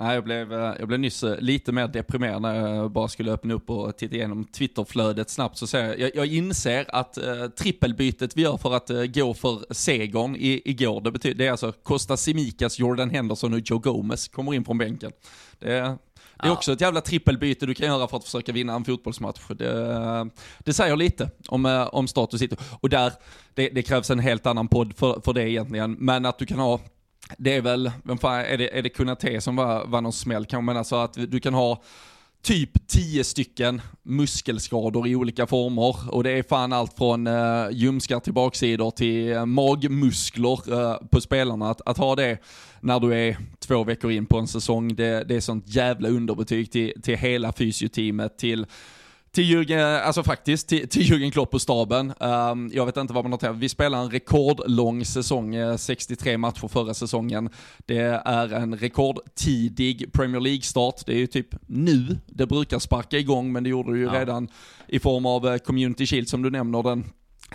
Nej, 0.00 0.14
jag, 0.14 0.24
blev, 0.24 0.52
eh, 0.52 0.74
jag 0.78 0.88
blev 0.88 1.00
nyss 1.00 1.22
eh, 1.22 1.38
lite 1.38 1.72
mer 1.72 1.88
deprimerad 1.88 2.42
när 2.42 2.74
jag 2.74 2.90
bara 2.90 3.08
skulle 3.08 3.32
öppna 3.32 3.54
upp 3.54 3.70
och 3.70 3.96
titta 3.96 4.14
igenom 4.14 4.44
Twitterflödet 4.44 5.30
snabbt. 5.30 5.58
Så 5.58 5.66
ser 5.66 5.86
jag, 5.86 6.00
jag, 6.00 6.10
jag 6.14 6.26
inser 6.26 6.86
att 6.88 7.18
uh, 7.18 7.46
trippelbytet 7.46 8.36
vi 8.36 8.42
gör 8.42 8.56
för 8.56 8.74
att 8.74 8.90
uh, 8.90 9.04
gå 9.04 9.34
för 9.34 9.74
segern 9.74 10.36
i, 10.36 10.62
igår, 10.64 11.00
det, 11.00 11.10
betyder, 11.10 11.38
det 11.38 11.46
är 11.46 11.50
alltså 11.50 11.72
Costa 11.82 12.16
Simikas, 12.16 12.78
Jordan 12.78 13.10
Henderson 13.10 13.54
och 13.54 13.60
Joe 13.64 13.78
Gomez 13.78 14.28
kommer 14.28 14.54
in 14.54 14.64
från 14.64 14.78
bänken. 14.78 15.12
Det, 15.58 15.66
det 15.66 15.76
är 15.76 15.98
ja. 16.48 16.52
också 16.52 16.72
ett 16.72 16.80
jävla 16.80 17.00
trippelbyte 17.00 17.66
du 17.66 17.74
kan 17.74 17.86
göra 17.86 18.08
för 18.08 18.16
att 18.16 18.24
försöka 18.24 18.52
vinna 18.52 18.74
en 18.74 18.84
fotbollsmatch. 18.84 19.40
Det, 19.48 20.30
det 20.58 20.72
säger 20.72 20.96
lite 20.96 21.30
om, 21.48 21.88
om 21.92 22.08
status. 22.08 22.42
Och 22.80 22.88
där, 22.88 23.12
det, 23.54 23.68
det 23.68 23.82
krävs 23.82 24.10
en 24.10 24.18
helt 24.18 24.46
annan 24.46 24.68
podd 24.68 24.96
för, 24.96 25.20
för 25.24 25.32
det 25.32 25.50
egentligen. 25.50 25.92
Men 25.92 26.26
att 26.26 26.38
du 26.38 26.46
kan 26.46 26.58
ha 26.58 26.80
det 27.38 27.56
är 27.56 27.62
väl, 27.62 27.90
vem 28.02 28.18
fan, 28.18 28.40
är 28.40 28.58
det, 28.58 28.78
är 28.78 28.82
det 28.82 28.88
Kunate 28.88 29.40
som 29.40 29.56
var, 29.56 29.86
var 29.86 30.00
någon 30.00 30.12
smäll 30.12 30.46
kanske, 30.46 30.64
men 30.64 30.76
alltså 30.76 30.96
att 30.96 31.30
du 31.30 31.40
kan 31.40 31.54
ha 31.54 31.82
typ 32.42 32.88
10 32.88 33.24
stycken 33.24 33.80
muskelskador 34.02 35.08
i 35.08 35.16
olika 35.16 35.46
former 35.46 36.14
och 36.14 36.24
det 36.24 36.30
är 36.30 36.42
fan 36.42 36.72
allt 36.72 36.96
från 36.96 37.26
eh, 37.26 37.66
ljumskar 37.70 38.20
till 38.20 38.32
baksidor 38.32 38.90
till 38.90 39.32
eh, 39.32 39.46
magmuskler 39.46 40.72
eh, 40.72 40.96
på 41.10 41.20
spelarna. 41.20 41.70
Att, 41.70 41.80
att, 41.86 41.98
ha 41.98 42.16
det 42.16 42.38
när 42.80 43.00
du 43.00 43.14
är 43.14 43.36
två 43.58 43.84
veckor 43.84 44.10
in 44.10 44.26
på 44.26 44.38
en 44.38 44.48
säsong, 44.48 44.94
det, 44.94 45.24
det 45.24 45.36
är 45.36 45.40
sånt 45.40 45.68
jävla 45.68 46.08
underbetyg 46.08 46.72
till, 46.72 46.92
till 47.02 47.16
hela 47.16 47.52
fysioteamet, 47.52 48.38
till 48.38 48.66
till 49.38 49.50
Jürgen, 49.50 50.00
alltså 50.00 50.22
faktiskt, 50.22 50.68
till, 50.68 50.88
till 50.88 51.02
Jürgen 51.02 51.30
Klopp 51.30 51.54
och 51.54 51.62
staben. 51.62 52.12
Um, 52.20 52.70
jag 52.72 52.86
vet 52.86 52.96
inte 52.96 53.12
vad 53.12 53.24
man 53.24 53.32
har 53.32 53.38
tänkt. 53.38 53.58
Vi 53.58 53.68
spelar 53.68 54.02
en 54.02 54.10
rekordlång 54.10 55.04
säsong, 55.04 55.54
63 55.78 56.32
eh, 56.32 56.38
matcher 56.38 56.68
förra 56.68 56.94
säsongen. 56.94 57.50
Det 57.78 57.98
är 58.24 58.52
en 58.52 58.78
rekordtidig 58.78 60.12
Premier 60.12 60.40
League-start. 60.40 61.06
Det 61.06 61.12
är 61.12 61.18
ju 61.18 61.26
typ 61.26 61.54
nu 61.66 62.18
det 62.26 62.46
brukar 62.46 62.78
sparka 62.78 63.18
igång, 63.18 63.52
men 63.52 63.62
det 63.62 63.70
gjorde 63.70 63.92
det 63.92 63.98
ju 63.98 64.04
ja. 64.04 64.20
redan 64.20 64.48
i 64.88 64.98
form 64.98 65.26
av 65.26 65.48
eh, 65.48 65.58
Community 65.58 66.06
Shield 66.06 66.28
som 66.28 66.42
du 66.42 66.50
nämner, 66.50 66.82
den 66.82 67.04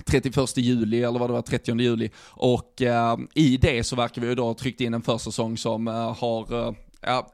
31 0.05 0.57
juli 0.57 1.03
eller 1.03 1.19
vad 1.19 1.29
det 1.29 1.33
var, 1.33 1.41
30 1.41 1.79
juli. 1.79 2.09
Och 2.29 2.81
uh, 2.81 3.17
i 3.33 3.57
det 3.57 3.83
så 3.83 3.95
verkar 3.95 4.21
vi 4.21 4.27
ju 4.27 4.35
då 4.35 4.45
ha 4.45 4.53
tryckt 4.53 4.81
in 4.81 4.93
en 4.93 5.01
försäsong 5.01 5.57
som 5.57 5.87
uh, 5.87 5.93
har 5.93 6.53
uh, 6.53 6.73
ja, 7.05 7.31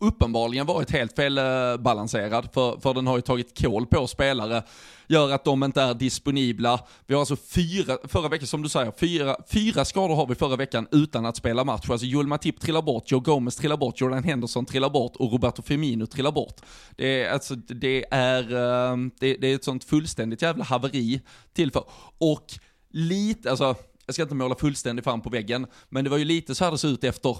uppenbarligen 0.00 0.66
varit 0.66 0.90
helt 0.90 1.16
felbalanserad, 1.16 2.48
för, 2.52 2.80
för 2.80 2.94
den 2.94 3.06
har 3.06 3.16
ju 3.16 3.22
tagit 3.22 3.58
kål 3.58 3.86
på 3.86 4.06
spelare, 4.06 4.62
gör 5.06 5.30
att 5.30 5.44
de 5.44 5.64
inte 5.64 5.82
är 5.82 5.94
disponibla. 5.94 6.80
Vi 7.06 7.14
har 7.14 7.20
alltså 7.20 7.36
fyra, 7.36 7.98
förra 8.04 8.28
veckan 8.28 8.46
som 8.46 8.62
du 8.62 8.68
säger, 8.68 8.92
fyra, 8.96 9.36
fyra 9.48 9.84
skador 9.84 10.16
har 10.16 10.26
vi 10.26 10.34
förra 10.34 10.56
veckan 10.56 10.88
utan 10.90 11.26
att 11.26 11.36
spela 11.36 11.64
match. 11.64 11.90
Alltså 11.90 12.06
Joel 12.06 12.26
Matip 12.26 12.60
trillar 12.60 12.82
bort, 12.82 13.10
Joe 13.10 13.20
Gomez 13.20 13.56
trillar 13.56 13.76
bort, 13.76 14.00
Jordan 14.00 14.24
Henderson 14.24 14.66
trillar 14.66 14.90
bort 14.90 15.16
och 15.16 15.32
Roberto 15.32 15.62
Firmino 15.62 16.06
trillar 16.06 16.32
bort. 16.32 16.60
Det 16.96 17.22
är, 17.22 17.32
alltså, 17.32 17.54
det 17.54 18.04
är, 18.10 18.54
ehm, 18.54 19.10
det, 19.20 19.36
det 19.36 19.46
är 19.46 19.54
ett 19.54 19.64
sånt 19.64 19.84
fullständigt 19.84 20.42
jävla 20.42 20.64
haveri 20.64 21.20
till 21.52 21.70
för. 21.70 21.84
Och 22.18 22.46
lite, 22.90 23.50
alltså, 23.50 23.74
jag 24.06 24.14
ska 24.14 24.22
inte 24.22 24.34
måla 24.34 24.54
fullständigt 24.54 25.04
fram 25.04 25.20
på 25.20 25.30
väggen, 25.30 25.66
men 25.88 26.04
det 26.04 26.10
var 26.10 26.18
ju 26.18 26.24
lite 26.24 26.54
så 26.54 26.64
här 26.64 26.70
det 26.70 26.78
såg 26.78 26.90
ut 26.90 27.04
efter 27.04 27.36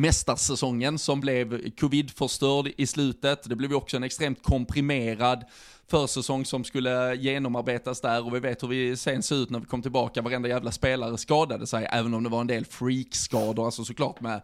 mästarsäsongen 0.00 0.98
som 0.98 1.20
blev 1.20 1.70
covid-förstörd 1.70 2.72
i 2.76 2.86
slutet. 2.86 3.48
Det 3.48 3.56
blev 3.56 3.70
ju 3.70 3.76
också 3.76 3.96
en 3.96 4.02
extremt 4.02 4.42
komprimerad 4.42 5.44
försäsong 5.90 6.44
som 6.44 6.64
skulle 6.64 7.14
genomarbetas 7.14 8.00
där 8.00 8.26
och 8.26 8.34
vi 8.34 8.40
vet 8.40 8.62
hur 8.62 8.68
vi 8.68 8.96
sen 8.96 9.22
ser 9.22 9.36
ut 9.36 9.50
när 9.50 9.60
vi 9.60 9.66
kom 9.66 9.82
tillbaka. 9.82 10.22
Varenda 10.22 10.48
jävla 10.48 10.72
spelare 10.72 11.18
skadade 11.18 11.66
sig, 11.66 11.88
även 11.90 12.14
om 12.14 12.22
det 12.22 12.28
var 12.28 12.40
en 12.40 12.46
del 12.46 12.64
freakskador, 12.64 13.64
alltså 13.64 13.84
såklart 13.84 14.20
med 14.20 14.42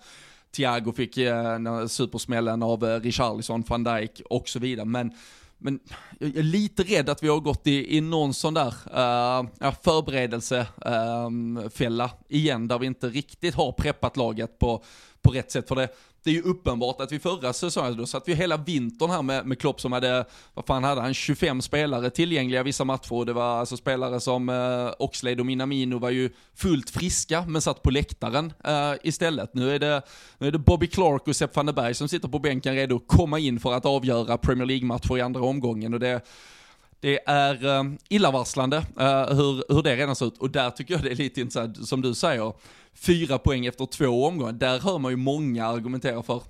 Thiago 0.56 0.92
fick 0.92 1.16
eh, 1.16 1.86
supersmällen 1.86 2.62
av 2.62 2.84
eh, 2.84 3.00
Richarlison, 3.00 3.64
van 3.68 3.84
Dijk 3.84 4.22
och 4.30 4.48
så 4.48 4.58
vidare. 4.58 4.86
Men 4.86 5.12
men 5.58 5.80
jag 6.18 6.36
är 6.36 6.42
lite 6.42 6.82
rädd 6.82 7.08
att 7.08 7.22
vi 7.22 7.28
har 7.28 7.40
gått 7.40 7.66
i, 7.66 7.96
i 7.96 8.00
någon 8.00 8.34
sån 8.34 8.54
där 8.54 8.74
eh, 8.86 9.44
förberedelsefälla 9.82 12.04
ehm, 12.04 12.10
igen, 12.28 12.68
där 12.68 12.78
vi 12.78 12.86
inte 12.86 13.08
riktigt 13.08 13.54
har 13.54 13.72
preppat 13.72 14.16
laget 14.16 14.58
på, 14.58 14.84
på 15.26 15.32
rätt 15.32 15.50
sätt. 15.50 15.68
För 15.68 15.74
det, 15.74 15.88
det 16.24 16.30
är 16.30 16.34
ju 16.34 16.42
uppenbart 16.42 17.00
att 17.00 17.12
vi 17.12 17.18
förra 17.18 17.52
säsongen, 17.52 17.96
då 17.96 18.06
satt 18.06 18.28
vi 18.28 18.34
hela 18.34 18.56
vintern 18.56 19.10
här 19.10 19.22
med, 19.22 19.46
med 19.46 19.58
Klopp 19.58 19.80
som 19.80 19.92
hade, 19.92 20.24
vad 20.54 20.66
fan 20.66 20.84
hade 20.84 21.00
han, 21.00 21.14
25 21.14 21.62
spelare 21.62 22.10
tillgängliga 22.10 22.62
vissa 22.62 22.84
matcher. 22.84 23.12
Och 23.12 23.26
det 23.26 23.32
var 23.32 23.58
alltså 23.58 23.76
spelare 23.76 24.20
som 24.20 24.48
eh, 24.48 24.94
Oxlade 24.98 25.40
och 25.40 25.46
Minamino 25.46 25.98
var 25.98 26.10
ju 26.10 26.30
fullt 26.54 26.90
friska, 26.90 27.44
men 27.48 27.62
satt 27.62 27.82
på 27.82 27.90
läktaren 27.90 28.52
eh, 28.64 28.92
istället. 29.02 29.54
Nu 29.54 29.74
är, 29.74 29.78
det, 29.78 30.02
nu 30.38 30.46
är 30.46 30.52
det 30.52 30.58
Bobby 30.58 30.86
Clark 30.86 31.28
och 31.28 31.36
Sepp 31.36 31.56
van 31.56 31.66
der 31.66 31.72
Berg 31.72 31.94
som 31.94 32.08
sitter 32.08 32.28
på 32.28 32.38
bänken 32.38 32.74
redo 32.74 32.96
att 32.96 33.06
komma 33.06 33.38
in 33.38 33.60
för 33.60 33.72
att 33.72 33.86
avgöra 33.86 34.38
Premier 34.38 34.66
League-matcher 34.66 35.18
i 35.18 35.20
andra 35.20 35.40
omgången. 35.40 35.94
Och 35.94 36.00
det, 36.00 36.20
det 37.00 37.18
är 37.26 37.66
eh, 37.66 37.85
illavarslande 38.09 38.76
eh, 38.76 39.26
hur, 39.37 39.74
hur 39.74 39.82
det 39.82 39.96
redan 39.96 40.16
ser 40.16 40.26
ut 40.26 40.38
och 40.38 40.50
där 40.50 40.70
tycker 40.70 40.94
jag 40.94 41.02
det 41.02 41.11
är 41.11 41.14
lite 41.14 41.40
intressant, 41.40 41.88
som 41.88 42.02
du 42.02 42.14
säger, 42.14 42.52
fyra 42.94 43.38
poäng 43.38 43.66
efter 43.66 43.87
två 43.87 44.26
omgångar, 44.26 44.52
där 44.52 44.78
hör 44.78 44.98
man 44.98 45.12
ju 45.12 45.16
många 45.16 45.66
argumentera 45.66 46.22
för 46.22 46.42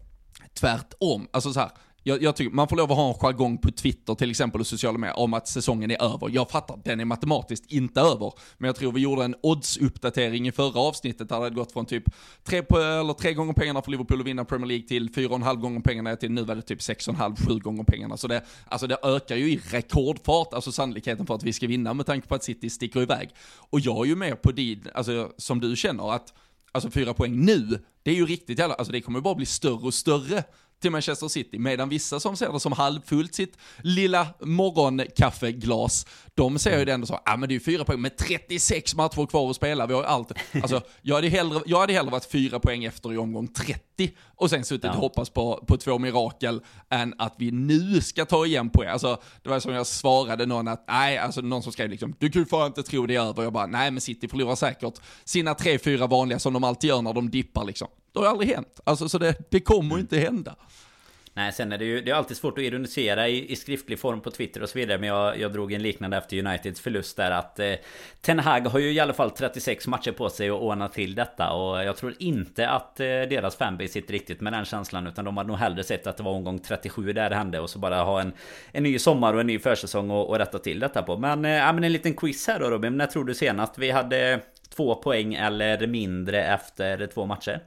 tvärtom. 0.54 1.28
Alltså 1.30 1.52
så 1.52 1.60
här, 1.60 1.70
jag, 2.08 2.22
jag, 2.22 2.36
tycker 2.36 2.54
man 2.54 2.68
får 2.68 2.76
lov 2.76 2.92
att 2.92 2.96
ha 2.96 3.08
en 3.08 3.14
jargong 3.14 3.58
på 3.58 3.70
Twitter 3.70 4.14
till 4.14 4.30
exempel 4.30 4.60
och 4.60 4.66
sociala 4.66 4.98
medier 4.98 5.18
om 5.18 5.34
att 5.34 5.48
säsongen 5.48 5.90
är 5.90 6.02
över. 6.02 6.30
Jag 6.32 6.50
fattar, 6.50 6.78
den 6.84 7.00
är 7.00 7.04
matematiskt 7.04 7.72
inte 7.72 8.00
över. 8.00 8.32
Men 8.58 8.66
jag 8.66 8.76
tror 8.76 8.92
vi 8.92 9.00
gjorde 9.00 9.24
en 9.24 9.34
odds-uppdatering 9.42 10.48
i 10.48 10.52
förra 10.52 10.80
avsnittet 10.80 11.28
där 11.28 11.36
det 11.36 11.42
hade 11.42 11.54
gått 11.54 11.72
från 11.72 11.86
typ 11.86 12.04
tre, 12.44 12.62
på, 12.62 12.78
eller 12.78 13.12
tre 13.12 13.34
gånger 13.34 13.52
pengarna 13.52 13.82
för 13.82 13.90
Liverpool 13.90 14.20
att 14.20 14.26
vinna 14.26 14.44
Premier 14.44 14.66
League 14.66 14.88
till 14.88 15.14
fyra 15.14 15.28
och 15.28 15.36
en 15.36 15.42
halv 15.42 15.60
gånger 15.60 15.80
pengarna 15.80 16.16
till 16.16 16.30
nu 16.30 16.42
var 16.42 16.54
det 16.54 16.62
typ 16.62 16.82
sex 16.82 17.08
och 17.08 17.14
en 17.14 17.20
halv, 17.20 17.36
sju 17.36 17.58
gånger 17.58 17.84
pengarna. 17.84 18.16
Så 18.16 18.28
det, 18.28 18.42
alltså 18.68 18.86
det 18.86 18.98
ökar 19.02 19.36
ju 19.36 19.52
i 19.52 19.60
rekordfart, 19.70 20.54
alltså 20.54 20.72
sannolikheten 20.72 21.26
för 21.26 21.34
att 21.34 21.42
vi 21.42 21.52
ska 21.52 21.66
vinna 21.66 21.94
med 21.94 22.06
tanke 22.06 22.28
på 22.28 22.34
att 22.34 22.44
City 22.44 22.70
sticker 22.70 23.02
iväg. 23.02 23.30
Och 23.70 23.80
jag 23.80 24.04
är 24.04 24.08
ju 24.08 24.16
med 24.16 24.42
på 24.42 24.52
din, 24.52 24.84
alltså 24.94 25.32
som 25.36 25.60
du 25.60 25.76
känner 25.76 26.14
att, 26.14 26.34
alltså 26.72 26.90
fyra 26.90 27.14
poäng 27.14 27.44
nu, 27.44 27.78
det 28.02 28.10
är 28.10 28.14
ju 28.14 28.26
riktigt 28.26 28.58
jävla, 28.58 28.74
alltså 28.74 28.92
det 28.92 29.00
kommer 29.00 29.20
bara 29.20 29.34
bli 29.34 29.46
större 29.46 29.86
och 29.86 29.94
större 29.94 30.44
till 30.80 30.90
Manchester 30.90 31.28
City, 31.28 31.58
medan 31.58 31.88
vissa 31.88 32.20
som 32.20 32.36
ser 32.36 32.52
det 32.52 32.60
som 32.60 32.72
halvfullt 32.72 33.34
sitt 33.34 33.56
lilla 33.78 34.26
morgonkaffeglas, 34.40 36.06
de 36.34 36.58
ser 36.58 36.78
ju 36.78 36.84
det 36.84 36.92
ändå 36.92 37.06
så, 37.06 37.12
ja 37.12 37.20
ah, 37.24 37.36
men 37.36 37.48
det 37.48 37.52
är 37.52 37.56
ju 37.56 37.60
fyra 37.60 37.84
poäng 37.84 38.00
med 38.00 38.16
36 38.16 38.94
matcher 38.94 39.26
kvar 39.26 39.50
att 39.50 39.56
spela, 39.56 39.86
vi 39.86 39.94
har 39.94 40.00
ju 40.00 40.06
allt. 40.06 40.32
Alltså, 40.62 40.82
jag 41.02 41.14
hade 41.14 41.28
hellre, 41.28 41.60
jag 41.66 41.80
hade 41.80 41.92
hellre 41.92 42.10
varit 42.10 42.24
fyra 42.24 42.60
poäng 42.60 42.84
efter 42.84 43.12
i 43.12 43.16
omgång 43.16 43.48
30 43.48 44.10
och 44.24 44.50
sen 44.50 44.64
suttit 44.64 44.84
ja. 44.84 44.90
och 44.90 44.96
hoppats 44.96 45.30
på, 45.30 45.64
på 45.66 45.76
två 45.76 45.98
mirakel 45.98 46.60
än 46.90 47.14
att 47.18 47.34
vi 47.38 47.50
nu 47.50 48.00
ska 48.00 48.24
ta 48.24 48.46
igen 48.46 48.70
poäng. 48.70 48.88
Alltså, 48.88 49.20
det 49.42 49.48
var 49.48 49.60
som 49.60 49.72
jag 49.72 49.86
svarade 49.86 50.46
någon 50.46 50.68
att, 50.68 50.84
nej, 50.88 51.18
alltså 51.18 51.40
någon 51.40 51.62
som 51.62 51.72
skrev 51.72 51.90
liksom, 51.90 52.14
du 52.18 52.30
kan 52.30 52.42
ju 52.42 52.46
fan 52.46 52.66
inte 52.66 52.82
tro 52.82 53.06
det 53.06 53.16
är 53.16 53.20
över. 53.20 53.42
Jag 53.42 53.52
bara, 53.52 53.66
nej 53.66 53.90
men 53.90 54.00
City 54.00 54.28
förlorar 54.28 54.54
säkert 54.54 54.94
sina 55.24 55.54
tre, 55.54 55.78
fyra 55.78 56.06
vanliga 56.06 56.38
som 56.38 56.52
de 56.52 56.64
alltid 56.64 56.88
gör 56.88 57.02
när 57.02 57.12
de 57.12 57.30
dippar 57.30 57.64
liksom. 57.64 57.88
Det 58.20 58.26
har 58.26 58.30
aldrig 58.30 58.50
hänt. 58.50 58.80
Alltså, 58.84 59.08
så 59.08 59.18
det, 59.18 59.50
det 59.50 59.60
kommer 59.60 59.90
mm. 59.90 60.00
inte 60.00 60.18
hända. 60.18 60.56
Nej, 61.36 61.52
sen 61.52 61.72
är 61.72 61.78
det 61.78 61.84
ju 61.84 62.00
det 62.00 62.10
är 62.10 62.14
alltid 62.14 62.36
svårt 62.36 62.58
att 62.58 62.64
ironisera 62.64 63.28
i, 63.28 63.52
i 63.52 63.56
skriftlig 63.56 63.98
form 63.98 64.20
på 64.20 64.30
Twitter 64.30 64.62
och 64.62 64.68
så 64.68 64.78
vidare. 64.78 64.98
Men 64.98 65.08
jag, 65.08 65.40
jag 65.40 65.52
drog 65.52 65.72
en 65.72 65.82
liknande 65.82 66.16
efter 66.16 66.38
Uniteds 66.38 66.80
förlust 66.80 67.16
där 67.16 67.30
att 67.30 67.58
eh, 67.58 67.72
Ten 68.20 68.38
Hag 68.38 68.66
har 68.66 68.78
ju 68.78 68.92
i 68.92 69.00
alla 69.00 69.12
fall 69.12 69.30
36 69.30 69.86
matcher 69.86 70.12
på 70.12 70.30
sig 70.30 70.50
att 70.50 70.60
ordna 70.60 70.88
till 70.88 71.14
detta. 71.14 71.50
Och 71.50 71.84
jag 71.84 71.96
tror 71.96 72.14
inte 72.18 72.68
att 72.68 73.00
eh, 73.00 73.06
deras 73.06 73.56
fanbase 73.56 73.92
sitter 73.92 74.12
riktigt 74.12 74.40
med 74.40 74.52
den 74.52 74.64
känslan. 74.64 75.06
Utan 75.06 75.24
de 75.24 75.36
hade 75.36 75.48
nog 75.48 75.56
hellre 75.56 75.84
sett 75.84 76.06
att 76.06 76.16
det 76.16 76.22
var 76.22 76.32
omgång 76.32 76.58
37 76.58 77.12
där 77.12 77.30
det 77.30 77.36
hände. 77.36 77.60
Och 77.60 77.70
så 77.70 77.78
bara 77.78 78.02
ha 78.02 78.20
en, 78.20 78.32
en 78.72 78.82
ny 78.82 78.98
sommar 78.98 79.34
och 79.34 79.40
en 79.40 79.46
ny 79.46 79.58
försäsong 79.58 80.10
och, 80.10 80.28
och 80.28 80.38
rätta 80.38 80.58
till 80.58 80.80
detta 80.80 81.02
på. 81.02 81.16
Men, 81.16 81.44
eh, 81.44 81.50
ja, 81.50 81.72
men 81.72 81.84
en 81.84 81.92
liten 81.92 82.14
quiz 82.14 82.48
här 82.48 82.60
då 82.60 82.70
Robin. 82.70 82.96
När 82.96 83.06
tror 83.06 83.24
du 83.24 83.34
senast 83.34 83.78
vi 83.78 83.90
hade 83.90 84.40
två 84.76 84.94
poäng 84.94 85.34
eller 85.34 85.86
mindre 85.86 86.44
efter 86.44 87.06
två 87.06 87.26
matcher? 87.26 87.60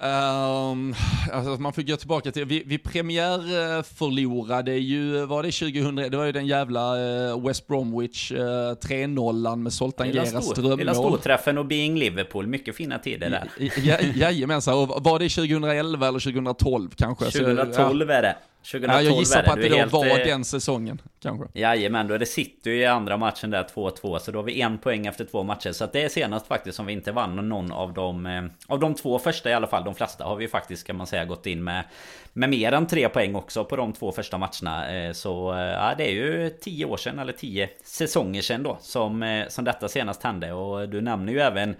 Um, 0.00 0.94
alltså 1.32 1.62
man 1.62 1.72
fick 1.72 1.88
gå 1.88 1.96
tillbaka 1.96 2.32
till, 2.32 2.44
vi, 2.44 2.62
vi 2.66 2.78
premiär 2.78 3.82
förlorade 3.82 4.72
ju, 4.72 5.26
var 5.26 5.42
det 5.42 5.52
2000, 5.52 5.96
det 5.96 6.16
var 6.16 6.24
ju 6.24 6.32
den 6.32 6.46
jävla 6.46 6.96
uh, 6.96 7.46
West 7.46 7.66
Bromwich 7.66 8.32
uh, 8.32 8.38
eh, 8.38 8.44
3-0 8.44 9.56
med 9.56 9.72
Zoltan 9.72 10.10
Geras 10.10 10.54
drömmål. 10.54 10.78
Lilla 10.78 10.94
storträffen 10.94 11.58
och 11.58 11.66
Being 11.66 11.98
Liverpool, 11.98 12.46
mycket 12.46 12.76
fina 12.76 12.98
tider 12.98 13.30
där. 13.30 13.70
Ja, 13.82 13.96
jajamensan, 14.14 14.74
och 14.74 15.04
var 15.04 15.18
det 15.18 15.28
2011 15.28 16.08
eller 16.08 16.18
2012 16.18 16.90
kanske? 16.96 17.24
2012 17.24 17.72
Så, 17.72 18.04
ja. 18.08 18.14
är 18.14 18.22
det. 18.22 18.36
2012 18.70 19.04
ja, 19.04 19.10
jag 19.10 19.18
gissar 19.18 19.42
på 19.42 19.52
att 19.52 19.60
det 19.60 19.68
då 19.68 19.76
helt... 19.76 19.92
var 19.92 20.06
eh, 20.06 20.26
den 20.26 20.44
säsongen, 20.44 21.02
kanske. 21.22 21.46
Jajamän, 21.52 22.08
då 22.08 22.14
är 22.14 22.18
det 22.18 22.26
City 22.26 22.70
i 22.70 22.86
andra 22.86 23.16
matchen 23.16 23.50
där 23.50 23.64
2-2. 23.64 24.18
Så 24.18 24.30
då 24.30 24.38
har 24.38 24.44
vi 24.44 24.60
en 24.60 24.78
poäng 24.78 25.06
efter 25.06 25.24
två 25.24 25.42
matcher. 25.42 25.72
Så 25.72 25.86
det 25.92 26.04
är 26.04 26.08
senast 26.08 26.46
faktiskt 26.46 26.76
som 26.76 26.86
vi 26.86 26.92
inte 26.92 27.12
vann 27.12 27.48
någon 27.48 27.72
av 27.72 27.94
de... 27.94 28.26
Eh, 28.26 28.44
av 28.66 28.80
de 28.80 28.94
två 28.94 29.18
första 29.18 29.50
i 29.50 29.54
alla 29.54 29.66
fall. 29.66 29.84
De 29.84 29.94
flesta 29.94 30.24
har 30.24 30.36
vi 30.36 30.48
faktiskt, 30.48 30.86
kan 30.86 30.96
man 30.96 31.06
säga, 31.06 31.24
gått 31.24 31.46
in 31.46 31.64
med... 31.64 31.84
Med 32.32 32.50
mer 32.50 32.72
än 32.72 32.86
tre 32.86 33.08
poäng 33.08 33.34
också 33.34 33.64
på 33.64 33.76
de 33.76 33.92
två 33.92 34.12
första 34.12 34.38
matcherna. 34.38 34.96
Eh, 34.96 35.12
så 35.12 35.54
ja, 35.56 35.94
det 35.98 36.10
är 36.10 36.12
ju 36.12 36.50
tio 36.50 36.84
år 36.84 36.96
sedan, 36.96 37.18
eller 37.18 37.32
tio 37.32 37.70
säsonger 37.84 38.42
sedan 38.42 38.62
då. 38.62 38.78
Som, 38.80 39.44
som 39.48 39.64
detta 39.64 39.88
senast 39.88 40.22
hände. 40.22 40.52
Och 40.52 40.88
du 40.88 41.00
nämner 41.00 41.32
ju 41.32 41.40
även 41.40 41.76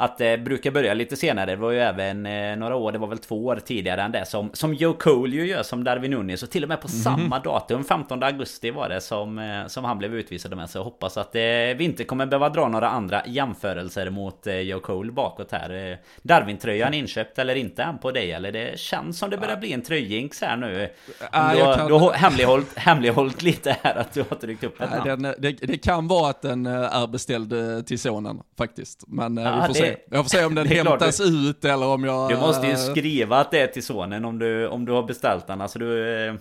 att 0.00 0.18
det 0.18 0.38
brukar 0.38 0.70
börja 0.70 0.94
lite 0.94 1.16
senare. 1.16 1.50
Det 1.50 1.56
var 1.56 1.70
ju 1.70 1.78
även 1.78 2.26
eh, 2.26 2.56
några 2.56 2.76
år, 2.76 2.92
det 2.92 2.98
var 2.98 3.08
väl 3.08 3.18
två 3.18 3.46
år 3.46 3.60
tidigare 3.64 4.02
än 4.02 4.12
det 4.12 4.24
som, 4.26 4.50
som 4.52 4.74
Joe 4.74 4.92
Cole 4.92 5.36
ju 5.36 5.46
gör 5.46 5.62
som 5.62 5.84
Darwin 5.84 6.10
Nunes 6.10 6.42
och 6.42 6.50
till 6.50 6.62
och 6.62 6.68
med 6.68 6.80
på 6.80 6.88
mm 6.88 6.98
samma 6.98 7.38
datum 7.38 7.84
15 7.84 8.22
augusti 8.22 8.70
var 8.70 8.88
det 8.88 9.00
som, 9.00 9.38
eh, 9.38 9.66
som 9.66 9.84
han 9.84 9.98
blev 9.98 10.14
utvisad 10.14 10.56
med. 10.56 10.70
Så 10.70 10.78
jag 10.78 10.84
hoppas 10.84 11.16
att 11.16 11.34
eh, 11.34 11.40
vi 11.40 11.78
inte 11.80 12.04
kommer 12.04 12.26
behöva 12.26 12.48
dra 12.48 12.68
några 12.68 12.88
andra 12.88 13.22
jämförelser 13.26 14.10
mot 14.10 14.46
eh, 14.46 14.54
Joe 14.54 14.80
Cole 14.80 15.12
bakåt 15.12 15.52
här. 15.52 15.90
Eh, 15.90 15.96
Darwin-tröjan 16.22 16.94
inköpt 16.94 17.38
eller 17.38 17.54
inte 17.54 17.82
än 17.82 17.98
på 17.98 18.10
dig? 18.10 18.32
Eller 18.32 18.52
det 18.52 18.78
känns 18.78 19.18
som 19.18 19.30
det 19.30 19.38
börjar 19.38 19.56
bli 19.56 19.72
en 19.72 19.82
tröjinx 19.82 20.40
här 20.40 20.56
nu. 20.56 20.88
Ah, 21.30 21.54
du, 21.54 21.62
har, 21.62 21.76
kan... 21.76 21.88
du 21.88 21.94
har 21.94 22.12
hemlighållit, 22.12 22.78
hemlighållit 22.78 23.42
lite 23.42 23.76
här 23.82 23.94
att 23.98 24.12
du 24.12 24.24
har 24.28 24.36
tryckt 24.36 24.64
upp 24.64 24.80
ett 24.80 25.04
namn. 25.04 25.34
Det, 25.38 25.52
det, 25.52 25.78
kan 25.78 26.08
vara 26.08 26.30
att 26.30 26.42
den 26.42 26.66
är 26.66 27.06
beställd 27.06 27.54
till 27.86 27.98
sonen 27.98 28.40
faktiskt. 28.58 29.04
Men 29.06 29.38
ah, 29.38 29.66
vi 29.68 29.74
får 29.74 29.87
det. 29.90 30.16
Jag 30.16 30.24
får 30.24 30.28
se 30.28 30.44
om 30.44 30.54
den 30.54 30.66
hämtas 30.66 31.20
ut 31.20 31.64
eller 31.64 31.86
om 31.86 32.04
jag... 32.04 32.30
Du 32.30 32.36
måste 32.36 32.66
ju 32.66 32.76
skriva 32.76 33.38
att 33.38 33.50
det 33.50 33.60
är 33.60 33.66
till 33.66 33.82
sonen 33.82 34.24
om 34.24 34.38
du, 34.38 34.66
om 34.66 34.84
du 34.84 34.92
har 34.92 35.02
beställt 35.02 35.46
den. 35.46 35.60
Alltså 35.60 35.78
du... 35.78 36.24
Eh, 36.26 36.34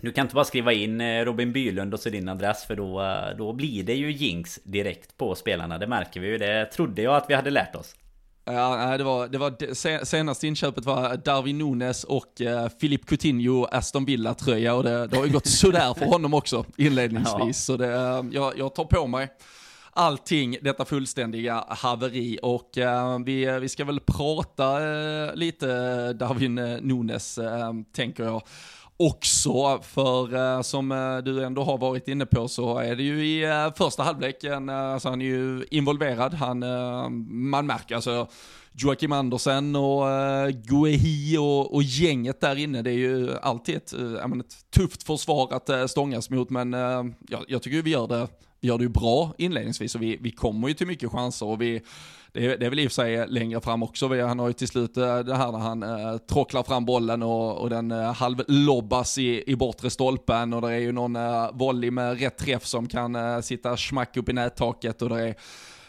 du 0.00 0.12
kan 0.12 0.24
inte 0.24 0.34
bara 0.34 0.44
skriva 0.44 0.72
in 0.72 1.00
eh, 1.00 1.24
Robin 1.24 1.52
Bylund 1.52 1.94
och 1.94 2.00
så 2.00 2.10
din 2.10 2.28
adress 2.28 2.64
för 2.64 2.76
då, 2.76 3.02
eh, 3.02 3.36
då 3.38 3.52
blir 3.52 3.84
det 3.84 3.94
ju 3.94 4.12
jinx 4.12 4.60
direkt 4.64 5.16
på 5.16 5.34
spelarna. 5.34 5.78
Det 5.78 5.86
märker 5.86 6.20
vi 6.20 6.26
ju. 6.26 6.38
Det 6.38 6.66
trodde 6.66 7.02
jag 7.02 7.16
att 7.16 7.24
vi 7.28 7.34
hade 7.34 7.50
lärt 7.50 7.74
oss. 7.74 7.94
Ja, 8.44 8.98
det 8.98 9.04
var, 9.04 9.28
det 9.28 9.38
var 9.38 10.04
senaste 10.04 10.46
inköpet 10.46 10.84
var 10.84 11.16
Darwin 11.16 11.58
Nunes 11.58 12.04
och 12.04 12.40
uh, 12.40 12.68
Philip 12.68 13.06
Coutinho 13.06 13.66
Aston 13.72 14.04
Villa-tröja 14.04 14.74
och 14.74 14.84
det, 14.84 15.06
det 15.06 15.16
har 15.16 15.26
ju 15.26 15.32
gått 15.32 15.46
sådär 15.48 15.94
för 15.94 16.06
honom 16.06 16.34
också 16.34 16.64
inledningsvis. 16.76 17.38
Ja. 17.38 17.52
Så 17.52 17.76
det, 17.76 17.86
jag, 18.32 18.58
jag 18.58 18.74
tar 18.74 18.84
på 18.84 19.06
mig 19.06 19.28
allting, 19.94 20.56
detta 20.62 20.84
fullständiga 20.84 21.64
haveri. 21.68 22.38
Och 22.42 22.78
eh, 22.78 23.18
vi, 23.18 23.58
vi 23.60 23.68
ska 23.68 23.84
väl 23.84 24.00
prata 24.00 24.84
eh, 24.84 25.34
lite 25.34 25.72
eh, 25.72 26.08
Darwin 26.08 26.58
eh, 26.58 26.80
Nunes, 26.80 27.38
eh, 27.38 27.72
tänker 27.92 28.24
jag 28.24 28.42
också, 28.96 29.80
för 29.82 30.62
som 30.62 30.88
du 31.24 31.44
ändå 31.44 31.62
har 31.64 31.78
varit 31.78 32.08
inne 32.08 32.26
på 32.26 32.48
så 32.48 32.78
är 32.78 32.96
det 32.96 33.02
ju 33.02 33.26
i 33.26 33.70
första 33.76 34.02
halvleken, 34.02 34.68
alltså 34.68 35.08
han 35.08 35.20
är 35.20 35.26
ju 35.26 35.64
involverad, 35.70 36.34
han, 36.34 36.58
man 37.50 37.66
märker 37.66 37.94
alltså 37.94 38.28
Joakim 38.76 39.12
Andersen 39.12 39.76
och 39.76 40.02
uh, 40.02 40.48
Guehi 40.48 41.36
och, 41.38 41.74
och, 41.74 41.82
gänget 41.82 42.40
där 42.40 42.56
inne, 42.56 42.82
det 42.82 42.90
är 42.90 42.98
ju 42.98 43.36
alltid 43.42 43.76
ett, 43.76 43.94
uh, 43.94 44.14
ett 44.14 44.70
tufft 44.70 45.02
försvar 45.02 45.48
att 45.52 45.70
uh, 45.70 45.86
stångas 45.86 46.30
mot, 46.30 46.50
men 46.50 46.74
uh, 46.74 47.04
jag, 47.28 47.44
jag 47.48 47.62
tycker 47.62 47.82
vi 47.82 47.90
gör 47.90 48.06
det 48.06 48.28
gör 48.64 48.78
det 48.78 48.84
ju 48.84 48.88
bra 48.88 49.34
inledningsvis 49.38 49.94
och 49.94 50.02
vi, 50.02 50.18
vi 50.20 50.30
kommer 50.30 50.68
ju 50.68 50.74
till 50.74 50.86
mycket 50.86 51.10
chanser 51.10 51.46
och 51.46 51.62
vi, 51.62 51.82
det 52.32 52.46
är, 52.46 52.58
det 52.58 52.66
är 52.66 52.70
väl 52.70 52.78
i 52.78 52.86
och 52.86 52.90
för 52.90 52.94
sig 52.94 53.26
längre 53.28 53.60
fram 53.60 53.82
också. 53.82 54.08
Vi, 54.08 54.20
han 54.20 54.38
har 54.38 54.46
ju 54.46 54.52
till 54.52 54.68
slut 54.68 54.96
eh, 54.96 55.18
det 55.18 55.36
här 55.36 55.52
när 55.52 55.58
han 55.58 55.82
eh, 55.82 56.16
tråcklar 56.16 56.62
fram 56.62 56.84
bollen 56.84 57.22
och, 57.22 57.58
och 57.58 57.70
den 57.70 57.90
eh, 57.90 58.12
halvlobbas 58.12 59.18
i, 59.18 59.50
i 59.50 59.56
bortre 59.56 59.90
stolpen 59.90 60.52
och 60.52 60.60
det 60.60 60.72
är 60.72 60.78
ju 60.78 60.92
någon 60.92 61.16
eh, 61.16 61.50
volley 61.52 61.90
med 61.90 62.20
rätt 62.20 62.38
träff 62.38 62.66
som 62.66 62.86
kan 62.86 63.16
eh, 63.16 63.40
sitta 63.40 63.76
smack 63.76 64.16
upp 64.16 64.28
i 64.28 64.32
nättaket 64.32 65.02
och 65.02 65.08
det 65.08 65.20
är 65.20 65.34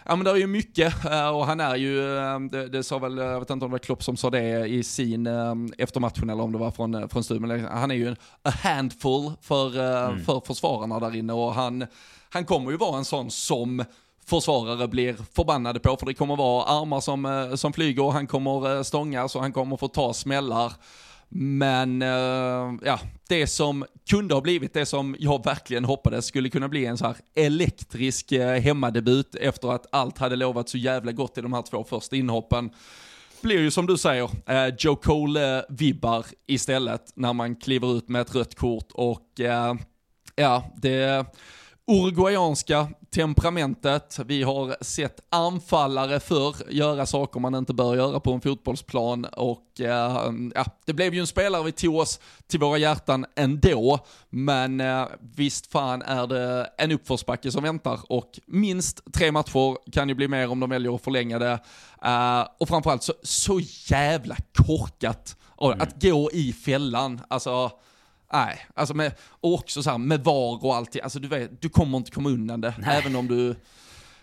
Ja 0.07 0.15
men 0.15 0.25
det 0.25 0.31
är 0.31 0.35
ju 0.35 0.47
mycket 0.47 1.05
eh, 1.05 1.29
och 1.29 1.45
han 1.45 1.59
är 1.59 1.75
ju, 1.75 2.17
eh, 2.17 2.39
det, 2.39 2.67
det 2.67 2.83
sa 2.83 2.99
väl, 2.99 3.17
jag 3.17 3.39
vet 3.39 3.49
inte 3.49 3.65
om 3.65 3.71
det 3.71 3.73
var 3.73 3.79
Klopp 3.79 4.03
som 4.03 4.17
sa 4.17 4.29
det 4.29 4.67
i 4.67 4.83
sin 4.83 5.27
efter 5.77 5.99
matchen 5.99 6.29
eller 6.29 6.43
om 6.43 6.51
det 6.51 6.57
var 6.57 6.71
från, 6.71 7.09
från 7.09 7.23
studion, 7.23 7.65
han 7.71 7.91
är 7.91 7.95
ju 7.95 8.07
en 8.07 8.15
a 8.43 8.49
handful 8.49 9.31
för, 9.41 9.79
mm. 9.79 10.25
för 10.25 10.41
försvararna 10.45 10.99
där 10.99 11.15
inne 11.15 11.33
och 11.33 11.53
han 11.53 11.85
han 12.35 12.45
kommer 12.45 12.71
ju 12.71 12.77
vara 12.77 12.97
en 12.97 13.05
sån 13.05 13.31
som 13.31 13.83
försvarare 14.25 14.87
blir 14.87 15.15
förbannade 15.33 15.79
på, 15.79 15.97
för 15.97 16.05
det 16.05 16.13
kommer 16.13 16.35
vara 16.35 16.63
armar 16.63 17.01
som, 17.01 17.25
eh, 17.25 17.55
som 17.55 17.73
flyger 17.73 18.03
och 18.03 18.13
han 18.13 18.27
kommer 18.27 18.75
eh, 18.75 18.83
stångas 18.83 19.35
och 19.35 19.41
han 19.41 19.53
kommer 19.53 19.77
få 19.77 19.87
ta 19.87 20.13
smällar. 20.13 20.73
Men 21.29 22.01
eh, 22.01 22.73
ja, 22.85 22.99
det 23.29 23.47
som 23.47 23.85
kunde 24.09 24.33
ha 24.33 24.41
blivit 24.41 24.73
det 24.73 24.85
som 24.85 25.15
jag 25.19 25.45
verkligen 25.45 25.85
hoppades 25.85 26.25
skulle 26.25 26.49
kunna 26.49 26.67
bli 26.69 26.85
en 26.85 26.97
så 26.97 27.05
här 27.05 27.15
elektrisk 27.35 28.31
hemmadebut 28.61 29.35
efter 29.35 29.71
att 29.71 29.85
allt 29.91 30.17
hade 30.17 30.35
lovat 30.35 30.69
så 30.69 30.77
jävla 30.77 31.11
gott 31.11 31.37
i 31.37 31.41
de 31.41 31.53
här 31.53 31.61
två 31.61 31.83
första 31.83 32.15
inhoppen 32.15 32.69
blir 33.41 33.59
ju 33.59 33.71
som 33.71 33.85
du 33.85 33.97
säger, 33.97 34.29
Joe 34.79 34.95
Cole-vibbar 34.95 36.25
istället 36.47 37.11
när 37.15 37.33
man 37.33 37.55
kliver 37.55 37.97
ut 37.97 38.09
med 38.09 38.21
ett 38.21 38.35
rött 38.35 38.55
kort 38.55 38.91
och 38.93 39.39
ja, 40.35 40.63
det 40.75 41.25
uruguayanska 41.87 42.87
temperamentet. 43.15 44.19
Vi 44.25 44.43
har 44.43 44.83
sett 44.83 45.19
anfallare 45.29 46.19
för 46.19 46.55
göra 46.69 47.05
saker 47.05 47.39
man 47.39 47.55
inte 47.55 47.73
bör 47.73 47.95
göra 47.95 48.19
på 48.19 48.33
en 48.33 48.41
fotbollsplan 48.41 49.25
och 49.25 49.81
eh, 49.81 50.31
ja, 50.55 50.65
det 50.85 50.93
blev 50.93 51.13
ju 51.13 51.19
en 51.19 51.27
spelare 51.27 51.63
vi 51.63 51.71
tog 51.71 51.95
oss 51.95 52.19
till 52.47 52.59
våra 52.59 52.77
hjärtan 52.77 53.25
ändå. 53.35 53.99
Men 54.29 54.81
eh, 54.81 55.05
visst 55.35 55.71
fan 55.71 56.01
är 56.01 56.27
det 56.27 56.69
en 56.77 56.91
uppförsbacke 56.91 57.51
som 57.51 57.63
väntar 57.63 57.99
och 58.09 58.39
minst 58.45 59.13
tre 59.13 59.31
matcher 59.31 59.91
kan 59.91 60.09
ju 60.09 60.15
bli 60.15 60.27
mer 60.27 60.51
om 60.51 60.59
de 60.59 60.69
väljer 60.69 60.95
att 60.95 61.03
förlänga 61.03 61.39
det. 61.39 61.59
Eh, 62.05 62.47
och 62.59 62.67
framförallt 62.67 63.03
så, 63.03 63.13
så 63.23 63.59
jävla 63.89 64.35
korkat 64.53 65.37
mm. 65.61 65.81
att 65.81 66.01
gå 66.01 66.31
i 66.33 66.53
fällan. 66.53 67.21
Alltså, 67.27 67.71
Nej, 68.33 68.65
alltså 68.73 68.93
med, 68.93 69.11
och 69.19 69.53
också 69.53 69.83
så 69.83 69.89
här, 69.89 69.97
med 69.97 70.23
VAR 70.23 70.65
och 70.65 70.75
allting, 70.75 71.01
alltså 71.01 71.19
du 71.19 71.27
vet, 71.27 71.61
du 71.61 71.69
kommer 71.69 71.97
inte 71.97 72.11
komma 72.11 72.29
undan 72.29 72.61
det, 72.61 72.73
Nej. 72.79 72.97
även 72.97 73.15
om 73.15 73.27
du... 73.27 73.55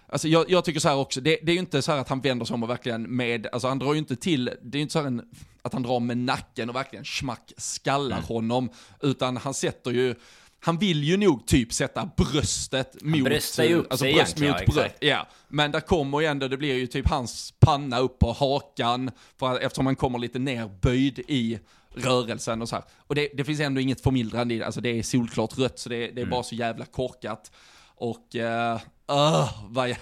Alltså 0.09 0.29
jag, 0.29 0.51
jag, 0.51 0.65
tycker 0.65 0.81
så 0.81 0.89
här 0.89 0.97
också, 0.97 1.21
det, 1.21 1.39
det 1.43 1.53
är 1.53 1.55
ju 1.55 1.61
inte 1.61 1.83
så 1.83 1.93
här 1.93 1.99
att 1.99 2.09
han 2.09 2.21
vänder 2.21 2.47
sig 2.47 2.55
om 2.55 2.63
och 2.63 2.71
verkligen 2.71 3.03
med, 3.17 3.47
alltså 3.53 3.69
han 3.69 3.79
drar 3.79 3.93
ju 3.93 3.99
inte 3.99 4.17
till, 4.17 4.45
det 4.45 4.77
är 4.77 4.79
ju 4.79 4.83
inte 4.83 4.93
så 4.93 4.99
här 4.99 5.07
en, 5.07 5.23
att 5.63 5.73
han 5.73 5.83
drar 5.83 6.01
med 6.01 6.19
nacken 6.19 6.69
och 6.69 6.77
verkligen 6.77 7.05
smack 7.05 7.53
skallar 7.57 8.17
mm. 8.17 8.29
honom, 8.29 8.71
utan 9.01 9.37
han 9.37 9.55
sätter 9.55 9.91
ju, 9.91 10.15
han 10.61 10.79
vill 10.79 11.05
ju 11.05 11.17
nog 11.17 11.47
typ 11.47 11.73
sätta 11.73 12.11
bröstet 12.17 13.03
mot... 13.03 13.25
bröstar 13.25 13.65
ju 13.65 13.75
upp 13.75 13.93
alltså 13.93 14.05
sig 14.05 14.15
bröst 14.15 14.39
mot 14.39 14.49
ja, 14.49 14.73
bröst. 14.73 14.95
Ja, 15.01 15.29
men 15.49 15.71
där 15.71 15.81
kommer 15.81 16.21
ju 16.21 16.27
ändå, 16.27 16.49
det 16.49 16.57
blir 16.57 16.75
ju 16.75 16.87
typ 16.87 17.09
hans 17.09 17.55
panna 17.61 17.99
upp 17.99 18.19
på 18.19 18.33
hakan, 18.33 19.11
för, 19.39 19.59
eftersom 19.59 19.87
han 19.87 19.97
kommer 19.97 20.19
lite 20.19 20.39
nerböjd 20.39 21.19
i 21.19 21.59
rörelsen 21.95 22.63
och 22.63 22.69
så 22.69 22.77
här. 22.77 22.85
Och 23.07 23.15
det, 23.15 23.29
det 23.35 23.45
finns 23.45 23.61
ändå 23.61 23.81
inget 23.81 24.01
förmildrande 24.01 24.55
i 24.55 24.59
det, 24.59 24.65
alltså 24.65 24.81
det 24.81 24.99
är 24.99 25.03
solklart 25.03 25.59
rött, 25.59 25.79
så 25.79 25.89
det, 25.89 25.97
det 25.97 26.05
är 26.07 26.17
Mm. 26.17 26.31
bara 26.31 26.43
så 26.43 26.55
jävla 26.55 26.85
korkat. 26.85 27.53
Och, 27.95 28.35
uh, 28.35 28.75
uh, 29.17 29.51
vad 29.69 29.89
jag, 29.89 29.97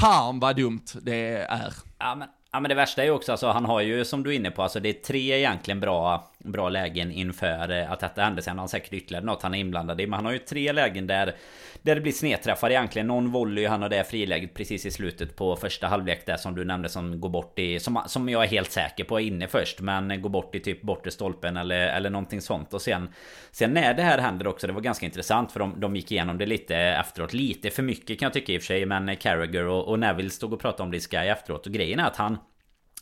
fan 0.00 0.40
vad 0.40 0.56
dumt 0.56 0.86
det 1.02 1.36
är. 1.48 1.72
Ja 1.98 2.14
men, 2.14 2.28
ja 2.52 2.60
men 2.60 2.68
det 2.68 2.74
värsta 2.74 3.02
är 3.02 3.06
ju 3.06 3.12
också 3.12 3.32
alltså 3.32 3.50
han 3.50 3.64
har 3.64 3.80
ju 3.80 4.04
som 4.04 4.22
du 4.22 4.30
är 4.30 4.34
inne 4.34 4.50
på 4.50 4.62
alltså 4.62 4.80
det 4.80 4.88
är 4.88 4.92
tre 4.92 5.38
egentligen 5.38 5.80
bra 5.80 6.30
Bra 6.44 6.68
lägen 6.68 7.12
inför 7.12 7.70
eh, 7.70 7.92
att 7.92 8.00
detta 8.00 8.22
hände 8.22 8.42
Sen 8.42 8.52
har 8.52 8.62
han 8.62 8.68
säkert 8.68 8.92
ytterligare 8.92 9.24
något 9.24 9.42
han 9.42 9.54
är 9.54 9.58
inblandad 9.58 10.00
i. 10.00 10.06
Men 10.06 10.12
han 10.12 10.24
har 10.24 10.32
ju 10.32 10.38
tre 10.38 10.72
lägen 10.72 11.06
där 11.06 11.34
Där 11.82 11.94
det 11.94 12.00
blir 12.00 12.12
snedträffar 12.12 12.70
egentligen. 12.70 13.06
Någon 13.06 13.30
volley 13.30 13.66
han 13.66 13.82
har 13.82 13.88
det 13.88 14.04
friläget 14.04 14.54
precis 14.54 14.86
i 14.86 14.90
slutet 14.90 15.36
på 15.36 15.56
första 15.56 15.86
halvlek 15.86 16.26
där 16.26 16.36
som 16.36 16.54
du 16.54 16.64
nämnde 16.64 16.88
som 16.88 17.20
går 17.20 17.28
bort 17.28 17.58
i 17.58 17.80
Som, 17.80 18.02
som 18.06 18.28
jag 18.28 18.44
är 18.44 18.48
helt 18.48 18.70
säker 18.70 19.04
på 19.04 19.20
är 19.20 19.24
inne 19.24 19.48
först 19.48 19.80
Men 19.80 20.22
går 20.22 20.30
bort 20.30 20.54
i 20.54 20.60
typ 20.60 20.82
bortre 20.82 21.10
stolpen 21.10 21.56
eller, 21.56 21.88
eller 21.88 22.10
någonting 22.10 22.40
sånt. 22.40 22.74
Och 22.74 22.82
sen 22.82 23.08
Sen 23.50 23.74
när 23.74 23.94
det 23.94 24.02
här 24.02 24.18
händer 24.18 24.46
också 24.46 24.66
Det 24.66 24.72
var 24.72 24.80
ganska 24.80 25.06
intressant 25.06 25.52
för 25.52 25.60
de, 25.60 25.80
de 25.80 25.96
gick 25.96 26.12
igenom 26.12 26.38
det 26.38 26.46
lite 26.46 26.76
efteråt. 26.76 27.32
Lite 27.32 27.70
för 27.70 27.82
mycket 27.82 28.18
kan 28.18 28.26
jag 28.26 28.32
tycka 28.32 28.52
i 28.52 28.58
och 28.58 28.62
för 28.62 28.66
sig 28.66 28.86
Men 28.86 29.16
Carragher 29.16 29.64
och, 29.64 29.88
och 29.88 29.98
Neville 29.98 30.30
stod 30.30 30.52
och 30.52 30.60
pratade 30.60 30.82
om 30.82 30.90
det 30.90 30.96
i 30.96 31.00
Sky 31.00 31.16
efteråt. 31.16 31.66
Och 31.66 31.72
grejen 31.72 32.00
är 32.00 32.06
att 32.06 32.16
han 32.16 32.38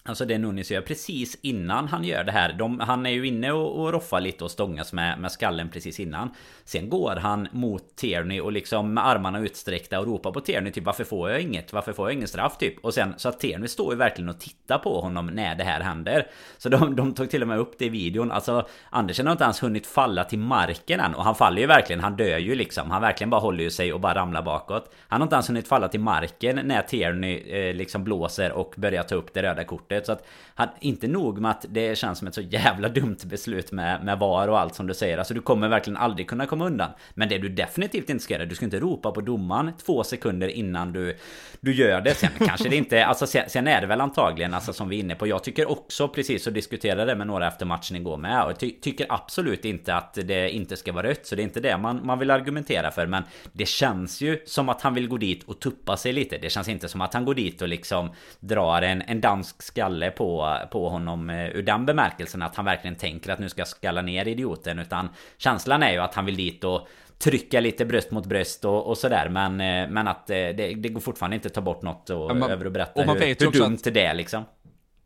Alltså 0.08 0.24
det 0.24 0.38
Nunes 0.38 0.70
gör 0.70 0.80
precis 0.80 1.38
innan 1.42 1.88
han 1.88 2.04
gör 2.04 2.24
det 2.24 2.32
här. 2.32 2.52
De, 2.52 2.80
Han 2.80 3.06
är 3.06 3.10
ju 3.10 3.26
inne 3.26 3.52
och, 3.52 3.82
och 3.82 3.92
roffar 3.92 4.20
lite 4.20 4.44
och 4.44 4.50
stångas 4.50 4.92
med, 4.92 5.20
med 5.20 5.32
skallen 5.32 5.68
precis 5.68 6.00
innan. 6.00 6.30
Sen 6.64 6.88
går 6.88 7.16
han 7.16 7.48
mot 7.52 7.96
Tierney 7.96 8.40
och 8.40 8.52
liksom 8.52 8.94
med 8.94 9.06
armarna 9.06 9.38
utsträckta 9.38 10.00
och 10.00 10.06
ropar 10.06 10.32
på 10.32 10.40
Tierney 10.40 10.72
typ 10.72 10.84
Varför 10.84 11.04
får 11.04 11.30
jag 11.30 11.40
inget? 11.40 11.72
Varför 11.72 11.92
får 11.92 12.08
jag 12.08 12.14
ingen 12.14 12.28
straff? 12.28 12.58
Typ? 12.58 12.84
Och 12.84 12.94
sen 12.94 13.14
så 13.16 13.28
att 13.28 13.40
Tierney 13.40 13.68
står 13.68 13.92
ju 13.92 13.98
verkligen 13.98 14.28
och 14.28 14.40
tittar 14.40 14.78
på 14.78 15.00
honom 15.00 15.26
när 15.26 15.54
det 15.54 15.64
här 15.64 15.80
händer. 15.80 16.26
Så 16.58 16.68
de, 16.68 16.96
de 16.96 17.14
tog 17.14 17.30
till 17.30 17.42
och 17.42 17.48
med 17.48 17.58
upp 17.58 17.78
det 17.78 17.84
i 17.84 17.88
videon. 17.88 18.32
Alltså 18.32 18.68
Andersen 18.90 19.26
har 19.26 19.32
inte 19.32 19.44
ens 19.44 19.62
hunnit 19.62 19.86
falla 19.86 20.24
till 20.24 20.38
marken 20.38 21.00
än. 21.00 21.14
Och 21.14 21.24
han 21.24 21.34
faller 21.34 21.60
ju 21.60 21.66
verkligen, 21.66 22.00
han 22.00 22.16
dör 22.16 22.38
ju 22.38 22.54
liksom. 22.54 22.90
Han 22.90 23.02
verkligen 23.02 23.30
bara 23.30 23.40
håller 23.40 23.64
ju 23.64 23.70
sig 23.70 23.92
och 23.92 24.00
bara 24.00 24.14
ramlar 24.14 24.42
bakåt. 24.42 24.94
Han 25.08 25.20
har 25.20 25.26
inte 25.26 25.34
ens 25.34 25.48
hunnit 25.48 25.68
falla 25.68 25.88
till 25.88 26.00
marken 26.00 26.60
när 26.64 26.82
Tierney 26.82 27.50
eh, 27.50 27.74
liksom 27.74 28.04
blåser 28.04 28.52
och 28.52 28.74
börjar 28.76 29.02
ta 29.02 29.14
upp 29.14 29.34
det 29.34 29.42
röda 29.42 29.64
kortet. 29.64 29.97
Så 30.06 30.12
att 30.12 30.26
han, 30.54 30.68
inte 30.80 31.08
nog 31.08 31.40
med 31.40 31.50
att 31.50 31.66
det 31.68 31.98
känns 31.98 32.18
som 32.18 32.28
ett 32.28 32.34
så 32.34 32.40
jävla 32.40 32.88
dumt 32.88 33.18
beslut 33.24 33.72
med, 33.72 34.04
med 34.04 34.18
VAR 34.18 34.48
och 34.48 34.58
allt 34.58 34.74
som 34.74 34.86
du 34.86 34.94
säger. 34.94 35.18
Alltså 35.18 35.34
du 35.34 35.40
kommer 35.40 35.68
verkligen 35.68 35.96
aldrig 35.96 36.28
kunna 36.28 36.46
komma 36.46 36.66
undan. 36.66 36.90
Men 37.14 37.28
det 37.28 37.38
du 37.38 37.48
definitivt 37.48 38.10
inte 38.10 38.24
ska 38.24 38.34
göra 38.34 38.44
Du 38.44 38.54
ska 38.54 38.64
inte 38.64 38.80
ropa 38.80 39.10
på 39.10 39.20
domaren 39.20 39.72
två 39.84 40.04
sekunder 40.04 40.48
innan 40.48 40.92
du 40.92 41.16
Du 41.60 41.74
gör 41.74 42.00
det. 42.00 42.14
Sen 42.14 42.30
kanske 42.38 42.68
det 42.68 42.76
inte 42.76 43.04
Alltså 43.08 43.26
sen, 43.26 43.50
sen 43.50 43.66
är 43.66 43.80
det 43.80 43.86
väl 43.86 44.00
antagligen 44.00 44.54
Alltså 44.54 44.72
som 44.72 44.88
vi 44.88 44.96
är 44.96 45.00
inne 45.00 45.14
på. 45.14 45.26
Jag 45.26 45.44
tycker 45.44 45.70
också 45.70 46.08
precis 46.08 46.46
och 46.46 46.52
diskuterade 46.52 47.04
det 47.04 47.14
med 47.14 47.26
några 47.26 47.48
efter 47.48 47.66
matchen 47.66 47.96
igår 47.96 48.16
med 48.16 48.44
Och 48.44 48.58
ty, 48.58 48.70
tycker 48.80 49.06
absolut 49.08 49.64
inte 49.64 49.94
att 49.94 50.14
det 50.14 50.50
inte 50.50 50.76
ska 50.76 50.92
vara 50.92 51.06
rött. 51.06 51.26
Så 51.26 51.34
det 51.34 51.42
är 51.42 51.44
inte 51.44 51.60
det 51.60 51.78
man, 51.78 52.06
man 52.06 52.18
vill 52.18 52.30
argumentera 52.30 52.90
för. 52.90 53.06
Men 53.06 53.22
det 53.52 53.68
känns 53.68 54.20
ju 54.20 54.42
som 54.46 54.68
att 54.68 54.82
han 54.82 54.94
vill 54.94 55.08
gå 55.08 55.16
dit 55.16 55.44
och 55.44 55.60
tuppa 55.60 55.96
sig 55.96 56.12
lite. 56.12 56.38
Det 56.38 56.50
känns 56.50 56.68
inte 56.68 56.88
som 56.88 57.00
att 57.00 57.14
han 57.14 57.24
går 57.24 57.34
dit 57.34 57.62
och 57.62 57.68
liksom 57.68 58.10
Drar 58.40 58.82
en, 58.82 59.02
en 59.02 59.20
dansk 59.20 59.62
skalle 59.78 60.10
på, 60.10 60.58
på 60.70 60.88
honom 60.88 61.30
eh, 61.30 61.46
Ur 61.48 61.62
den 61.62 61.86
bemärkelsen 61.86 62.42
att 62.42 62.56
han 62.56 62.64
verkligen 62.64 62.96
tänker 62.96 63.32
att 63.32 63.38
nu 63.38 63.48
ska 63.48 63.60
jag 63.60 63.68
skalla 63.68 64.02
ner 64.02 64.28
idioten 64.28 64.78
Utan 64.78 65.08
känslan 65.38 65.82
är 65.82 65.92
ju 65.92 65.98
att 65.98 66.14
han 66.14 66.24
vill 66.24 66.36
dit 66.36 66.64
och 66.64 66.88
Trycka 67.18 67.60
lite 67.60 67.84
bröst 67.84 68.10
mot 68.10 68.26
bröst 68.26 68.64
och, 68.64 68.86
och 68.86 68.98
sådär 68.98 69.28
men, 69.28 69.60
eh, 69.60 69.88
men 69.90 70.08
att 70.08 70.30
eh, 70.30 70.34
det, 70.34 70.74
det 70.74 70.88
går 70.88 71.00
fortfarande 71.00 71.34
inte 71.36 71.48
att 71.48 71.54
ta 71.54 71.60
bort 71.60 71.82
något 71.82 72.10
och, 72.10 72.36
man- 72.36 72.50
över 72.50 72.64
och 72.64 72.72
berätta 72.72 73.00
och 73.00 73.06
man 73.06 73.16
hur, 73.16 73.26
vet 73.26 73.42
hur 73.42 73.50
dumt 73.50 73.74
att- 73.86 73.94
det 73.94 74.04
är 74.04 74.14
liksom 74.14 74.44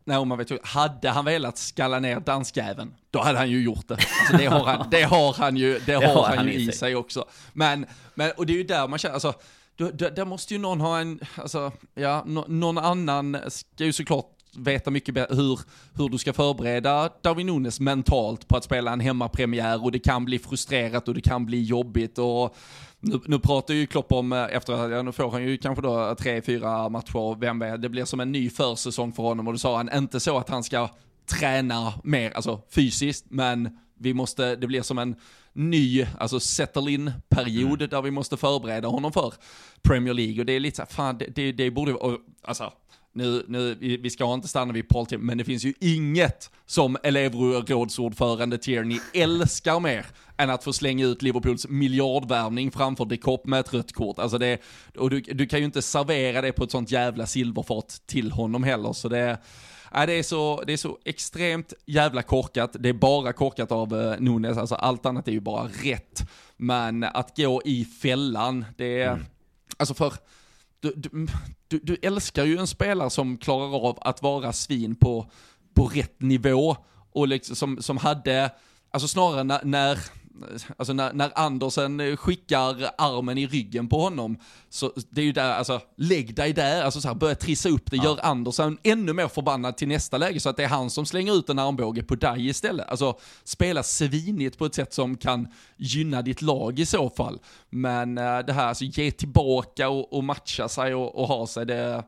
Nej, 0.04 0.18
och 0.18 0.26
man 0.26 0.38
vet 0.38 0.50
ju, 0.50 0.58
hade 0.62 1.10
han 1.10 1.24
velat 1.24 1.58
skalla 1.58 1.98
ner 1.98 2.20
danskjäveln, 2.20 2.94
då 3.10 3.20
hade 3.20 3.38
han 3.38 3.50
ju 3.50 3.62
gjort 3.62 3.88
det. 3.88 3.94
Alltså 3.94 4.36
det 4.36 4.46
har 4.46 4.64
han, 4.64 4.86
det 4.90 5.02
har 5.02 5.32
han 5.38 5.56
ju, 5.56 5.78
det 5.86 5.94
har 5.94 6.36
han 6.36 6.46
ju 6.46 6.52
i 6.52 6.72
sig 6.72 6.96
också. 6.96 7.24
Men, 7.52 7.86
men, 8.14 8.30
och 8.36 8.46
det 8.46 8.52
är 8.52 8.56
ju 8.56 8.62
där 8.64 8.88
man 8.88 8.98
känner, 8.98 9.14
alltså, 9.14 9.32
där 10.12 10.24
måste 10.24 10.54
ju 10.54 10.60
någon 10.60 10.80
ha 10.80 10.98
en, 10.98 11.20
alltså, 11.36 11.72
ja, 11.94 12.22
nå- 12.26 12.44
någon 12.48 12.78
annan 12.78 13.38
ska 13.48 13.84
ju 13.84 13.92
såklart 13.92 14.26
veta 14.56 14.90
mycket 14.90 15.16
hur, 15.30 15.60
hur 15.96 16.08
du 16.08 16.18
ska 16.18 16.32
förbereda 16.32 17.10
Darwin 17.22 17.46
Nunes 17.46 17.80
mentalt 17.80 18.48
på 18.48 18.56
att 18.56 18.64
spela 18.64 18.92
en 18.92 19.00
hemmapremiär 19.00 19.84
och 19.84 19.92
det 19.92 19.98
kan 19.98 20.24
bli 20.24 20.38
frustrerat 20.38 21.08
och 21.08 21.14
det 21.14 21.20
kan 21.20 21.46
bli 21.46 21.62
jobbigt 21.62 22.18
och 22.18 22.56
nu, 23.00 23.20
nu 23.26 23.38
pratar 23.38 23.74
ju 23.74 23.86
Klopp 23.86 24.12
om, 24.12 24.32
eh, 24.32 24.46
efter 24.50 24.90
ja, 24.90 25.02
nu 25.02 25.12
får 25.12 25.30
han 25.30 25.42
ju 25.42 25.58
kanske 25.58 25.82
då 25.82 26.14
tre, 26.18 26.42
fyra 26.42 26.88
matcher, 26.88 27.40
vem 27.40 27.58
vet, 27.58 27.82
det 27.82 27.88
blir 27.88 28.04
som 28.04 28.20
en 28.20 28.32
ny 28.32 28.50
försäsong 28.50 29.12
för 29.12 29.22
honom 29.22 29.46
och 29.46 29.52
då 29.52 29.58
sa 29.58 29.76
han 29.76 29.92
inte 29.94 30.20
så 30.20 30.38
att 30.38 30.48
han 30.48 30.64
ska 30.64 30.88
träna 31.26 31.92
mer, 32.04 32.30
alltså 32.30 32.60
fysiskt, 32.70 33.24
men 33.28 33.78
vi 33.98 34.14
måste, 34.14 34.56
det 34.56 34.66
blir 34.66 34.82
som 34.82 34.98
en 34.98 35.16
ny, 35.52 36.06
alltså 36.18 36.40
settle 36.40 36.90
in 36.90 37.12
period 37.28 37.90
där 37.90 38.02
vi 38.02 38.10
måste 38.10 38.36
förbereda 38.36 38.88
honom 38.88 39.12
för 39.12 39.34
Premier 39.82 40.14
League 40.14 40.40
och 40.40 40.46
det 40.46 40.52
är 40.52 40.60
lite 40.60 40.76
så 40.76 40.82
här, 40.82 40.88
fan 40.88 41.18
det, 41.18 41.26
det, 41.34 41.52
det 41.52 41.70
borde, 41.70 41.94
och, 41.94 42.18
alltså 42.42 42.72
nu, 43.14 43.44
nu, 43.48 43.74
vi 43.74 44.10
ska 44.10 44.34
inte 44.34 44.48
stanna 44.48 44.72
vid 44.72 44.88
Paul 44.88 45.06
Tim, 45.06 45.20
men 45.20 45.38
det 45.38 45.44
finns 45.44 45.64
ju 45.64 45.74
inget 45.80 46.50
som 46.66 46.96
elevrådsordförande 47.02 48.58
Tierney 48.58 48.98
älskar 49.14 49.80
mer 49.80 50.06
än 50.36 50.50
att 50.50 50.64
få 50.64 50.72
slänga 50.72 51.06
ut 51.06 51.22
Liverpools 51.22 51.68
miljardvärvning 51.68 52.70
framför 52.70 53.04
de 53.04 53.16
Kopp 53.16 53.46
med 53.46 53.60
ett 53.60 53.74
rött 53.74 53.92
kort. 53.92 54.18
Alltså 54.18 54.38
det, 54.38 54.60
och 54.98 55.10
du, 55.10 55.20
du 55.20 55.46
kan 55.46 55.58
ju 55.58 55.64
inte 55.64 55.82
servera 55.82 56.40
det 56.40 56.52
på 56.52 56.64
ett 56.64 56.70
sånt 56.70 56.90
jävla 56.90 57.26
silverfat 57.26 58.02
till 58.06 58.32
honom 58.32 58.64
heller, 58.64 58.92
så 58.92 59.08
det, 59.08 59.38
Ja, 59.94 60.06
det, 60.06 60.12
är 60.12 60.22
så, 60.22 60.62
det 60.66 60.72
är 60.72 60.76
så 60.76 60.98
extremt 61.04 61.72
jävla 61.86 62.22
korkat. 62.22 62.76
Det 62.78 62.88
är 62.88 62.92
bara 62.92 63.32
korkat 63.32 63.72
av 63.72 64.00
eh, 64.00 64.20
Nunes, 64.20 64.58
alltså 64.58 64.74
allt 64.74 65.06
annat 65.06 65.28
är 65.28 65.32
ju 65.32 65.40
bara 65.40 65.68
rätt. 65.82 66.22
Men 66.56 67.04
att 67.04 67.36
gå 67.36 67.62
i 67.64 67.84
fällan, 67.84 68.64
det 68.76 69.02
är, 69.02 69.24
alltså 69.76 69.94
för, 69.94 70.12
du, 70.82 70.92
du, 70.96 71.26
du, 71.68 71.80
du 71.82 71.96
älskar 72.02 72.44
ju 72.44 72.58
en 72.58 72.66
spelare 72.66 73.10
som 73.10 73.38
klarar 73.38 73.88
av 73.88 73.98
att 74.00 74.22
vara 74.22 74.52
svin 74.52 74.94
på, 74.94 75.30
på 75.74 75.86
rätt 75.86 76.20
nivå 76.20 76.76
och 77.12 77.28
liksom, 77.28 77.56
som, 77.56 77.82
som 77.82 77.96
hade, 77.96 78.50
alltså 78.90 79.08
snarare 79.08 79.44
när, 79.44 79.60
när 79.64 79.98
Alltså 80.76 80.92
när, 80.92 81.12
när 81.12 81.32
Andersen 81.34 82.16
skickar 82.16 82.90
armen 82.98 83.38
i 83.38 83.46
ryggen 83.46 83.88
på 83.88 84.00
honom, 84.00 84.36
så 84.68 84.92
det 85.10 85.20
är 85.20 85.24
ju 85.24 85.32
där, 85.32 85.52
alltså 85.52 85.80
lägg 85.96 86.34
dig 86.34 86.52
där, 86.52 86.82
alltså 86.82 87.00
så 87.00 87.08
här, 87.08 87.14
börja 87.14 87.34
trissa 87.34 87.68
upp 87.68 87.90
det, 87.90 87.96
gör 87.96 88.18
Andersen 88.22 88.78
ännu 88.82 89.12
mer 89.12 89.28
förbannad 89.28 89.76
till 89.76 89.88
nästa 89.88 90.18
läge 90.18 90.40
så 90.40 90.48
att 90.48 90.56
det 90.56 90.64
är 90.64 90.68
han 90.68 90.90
som 90.90 91.06
slänger 91.06 91.38
ut 91.38 91.48
en 91.48 91.58
armbåge 91.58 92.02
på 92.02 92.14
dig 92.14 92.48
istället. 92.48 92.88
Alltså 92.88 93.18
spela 93.44 93.82
svinigt 93.82 94.58
på 94.58 94.66
ett 94.66 94.74
sätt 94.74 94.94
som 94.94 95.16
kan 95.16 95.48
gynna 95.76 96.22
ditt 96.22 96.42
lag 96.42 96.78
i 96.78 96.86
så 96.86 97.10
fall. 97.10 97.38
Men 97.70 98.18
eh, 98.18 98.38
det 98.38 98.52
här, 98.52 98.66
alltså 98.66 98.84
ge 98.84 99.10
tillbaka 99.10 99.88
och, 99.88 100.12
och 100.12 100.24
matcha 100.24 100.68
sig 100.68 100.94
och, 100.94 101.14
och 101.14 101.28
ha 101.28 101.46
sig, 101.46 101.66
det 101.66 102.04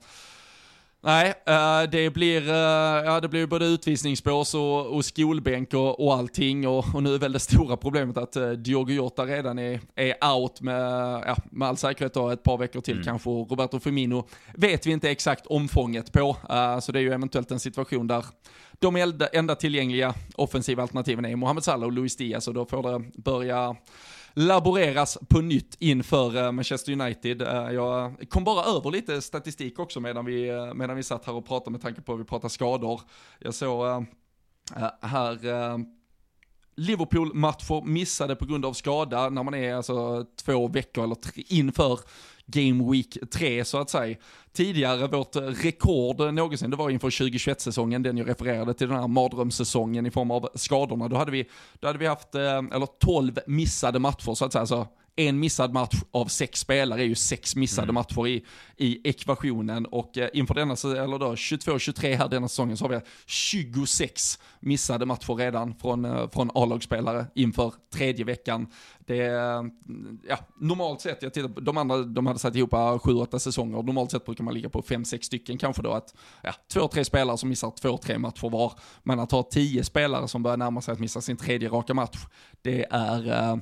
Nej, 1.07 1.35
eh, 1.47 1.83
det 1.91 2.11
blir, 2.11 2.49
eh, 2.49 3.05
ja, 3.05 3.21
det 3.21 3.29
blir 3.29 3.47
både 3.47 3.67
utvisningsbås 3.67 4.55
och, 4.55 4.87
och 4.87 5.05
skolbänk 5.05 5.75
och, 5.75 6.07
och 6.07 6.15
allting. 6.15 6.69
Och, 6.69 6.95
och 6.95 7.03
nu 7.03 7.15
är 7.15 7.19
väl 7.19 7.33
det 7.33 7.39
stora 7.39 7.77
problemet 7.77 8.17
att 8.17 8.37
uh, 8.37 8.51
Diogo 8.51 8.93
Jota 8.93 9.27
redan 9.27 9.59
är, 9.59 9.81
är 9.95 10.35
out 10.35 10.61
med, 10.61 10.83
ja, 11.27 11.37
med 11.51 11.69
all 11.69 11.77
säkerhet 11.77 12.15
då, 12.15 12.31
ett 12.31 12.43
par 12.43 12.59
veckor 12.59 12.81
till 12.81 13.05
kanske. 13.05 13.31
Och 13.31 13.51
Roberto 13.51 13.81
Firmino 13.81 14.27
vet 14.55 14.87
vi 14.87 14.91
inte 14.91 15.11
exakt 15.11 15.47
omfånget 15.47 16.13
på, 16.13 16.37
eh, 16.51 16.79
så 16.79 16.93
det 16.93 16.99
är 16.99 17.03
ju 17.03 17.13
eventuellt 17.13 17.51
en 17.51 17.61
situation 17.61 18.07
där 18.07 18.25
de 18.79 18.97
enda, 18.97 19.27
enda 19.27 19.55
tillgängliga 19.55 20.15
offensiva 20.35 20.83
alternativen 20.83 21.25
är 21.25 21.37
Mohamed 21.37 21.65
Salah 21.65 21.87
och 21.87 21.93
Luis 21.93 22.17
Diaz. 22.17 22.49
Och 22.49 22.55
då 22.55 22.67
får 22.67 22.83
det 22.83 23.05
börja 23.23 23.77
laboreras 24.35 25.19
på 25.29 25.41
nytt 25.41 25.77
inför 25.79 26.37
eh, 26.37 26.53
Manchester 26.53 26.93
United. 26.93 27.43
Eh, 27.43 27.71
jag 27.71 28.15
kom 28.29 28.45
bara 28.45 28.65
över 28.65 28.91
lite 28.91 29.23
statistik 29.23 29.79
också 29.79 30.01
medan 30.01 30.25
vi, 30.25 30.49
eh, 30.49 30.75
medan 30.75 30.97
vi 30.97 31.03
satt 31.03 31.27
här 31.27 31.35
och 31.35 31.47
pratade 31.47 31.71
med 31.71 31.83
tanke 31.83 32.01
på 32.01 32.15
att 32.15 32.21
vi 32.21 32.25
pratar 32.25 32.49
skador. 32.49 33.01
Jag 33.39 33.55
såg 33.55 34.07
här 35.01 35.39
Liverpool-matcher 36.77 37.87
missade 37.87 38.37
på 38.37 38.45
grund 38.45 38.65
av 38.65 38.73
skada 38.73 39.29
när 39.29 39.43
man 39.43 39.55
är 39.55 39.75
alltså 39.75 40.25
två 40.45 40.69
veckor 40.69 41.05
eller 41.05 41.15
tre, 41.15 41.43
inför 41.47 42.01
Game 42.47 42.93
Week 42.93 43.19
3 43.33 43.65
så 43.65 43.79
att 43.79 43.91
säga. 43.91 44.17
Tidigare, 44.53 45.07
vårt 45.07 45.37
rekord 45.37 46.35
någonsin, 46.35 46.71
det 46.71 46.77
var 46.77 46.91
inför 46.91 47.11
2021-säsongen, 47.11 48.03
den 48.03 48.19
jag 48.19 48.29
refererade 48.29 48.75
till 48.75 48.89
den 48.89 49.01
här 49.01 49.09
mardrömssäsongen 49.09 50.07
i 50.07 50.11
form 50.11 50.31
av 50.31 50.49
skadorna. 50.55 51.09
Då 51.09 51.17
hade 51.17 51.31
vi, 51.31 51.49
då 51.81 51.87
hade 51.87 51.99
vi 51.99 52.07
haft, 52.07 52.35
eh, 52.35 52.59
eller 52.59 52.87
12 52.99 53.39
missade 53.47 53.99
matcher 53.99 54.35
så 54.35 54.45
att 54.45 54.53
säga, 54.53 54.61
alltså 54.61 54.89
en 55.17 55.41
missad 55.41 55.73
match 55.73 55.95
av 56.11 56.27
sex 56.27 56.61
spelare 56.61 57.03
är 57.03 57.05
ju 57.07 57.15
sex 57.15 57.57
missade 57.57 57.85
mm. 57.85 57.95
matcher 57.95 58.27
i, 58.27 58.45
i 58.77 59.09
ekvationen 59.09 59.87
och 59.87 60.19
eh, 60.19 60.29
inför 60.33 60.55
denna, 60.55 60.75
eller 61.05 61.19
då 61.19 61.35
22-23 61.35 62.17
här 62.17 62.29
denna 62.29 62.49
säsongen 62.49 62.77
så 62.77 62.85
har 62.85 62.89
vi 62.89 63.01
26 63.27 64.39
missade 64.61 65.07
matcher 65.07 65.35
redan 65.35 65.75
från, 65.75 66.05
eh, 66.05 66.31
från 66.31 66.51
A-lagsspelare 66.55 67.27
inför 67.35 67.73
tredje 67.93 68.25
veckan. 68.25 68.67
Det, 68.99 69.17
ja, 70.29 70.39
normalt 70.61 71.01
sett, 71.01 71.23
jag 71.23 71.35
tittar, 71.35 71.61
de 71.61 71.77
andra 71.77 72.03
de 72.03 72.27
hade 72.27 72.39
satt 72.39 72.57
ihop 72.57 72.73
7-8 72.73 73.39
säsonger, 73.39 73.83
normalt 73.83 74.11
sett 74.11 74.25
brukar 74.25 74.45
man 74.45 74.55
ligga 74.55 74.69
på 74.69 74.83
5-6 74.83 75.23
stycken 75.23 75.59
kanske 75.59 75.83
då 75.83 75.93
att, 75.93 76.15
ja, 76.43 76.53
två, 76.73 76.89
tre 76.89 77.05
spelare 77.05 77.39
som 77.39 77.49
missar 77.49 77.73
två, 77.81 77.99
tre 77.99 78.19
matcher 78.19 78.51
var, 78.51 78.73
men 79.03 79.21
att 79.21 79.33
ha 79.33 79.43
tio 79.43 79.85
spelare 79.85 80.29
som 80.29 80.43
börjar 80.43 80.57
närma 80.57 80.81
sig 80.81 80.93
att 80.93 81.01
missa 81.01 81.21
sin 81.21 81.37
tredje 81.37 81.69
raka 81.69 81.95
match, 81.95 82.19
det 82.63 82.87
är 82.91 83.29
eh, 83.29 83.57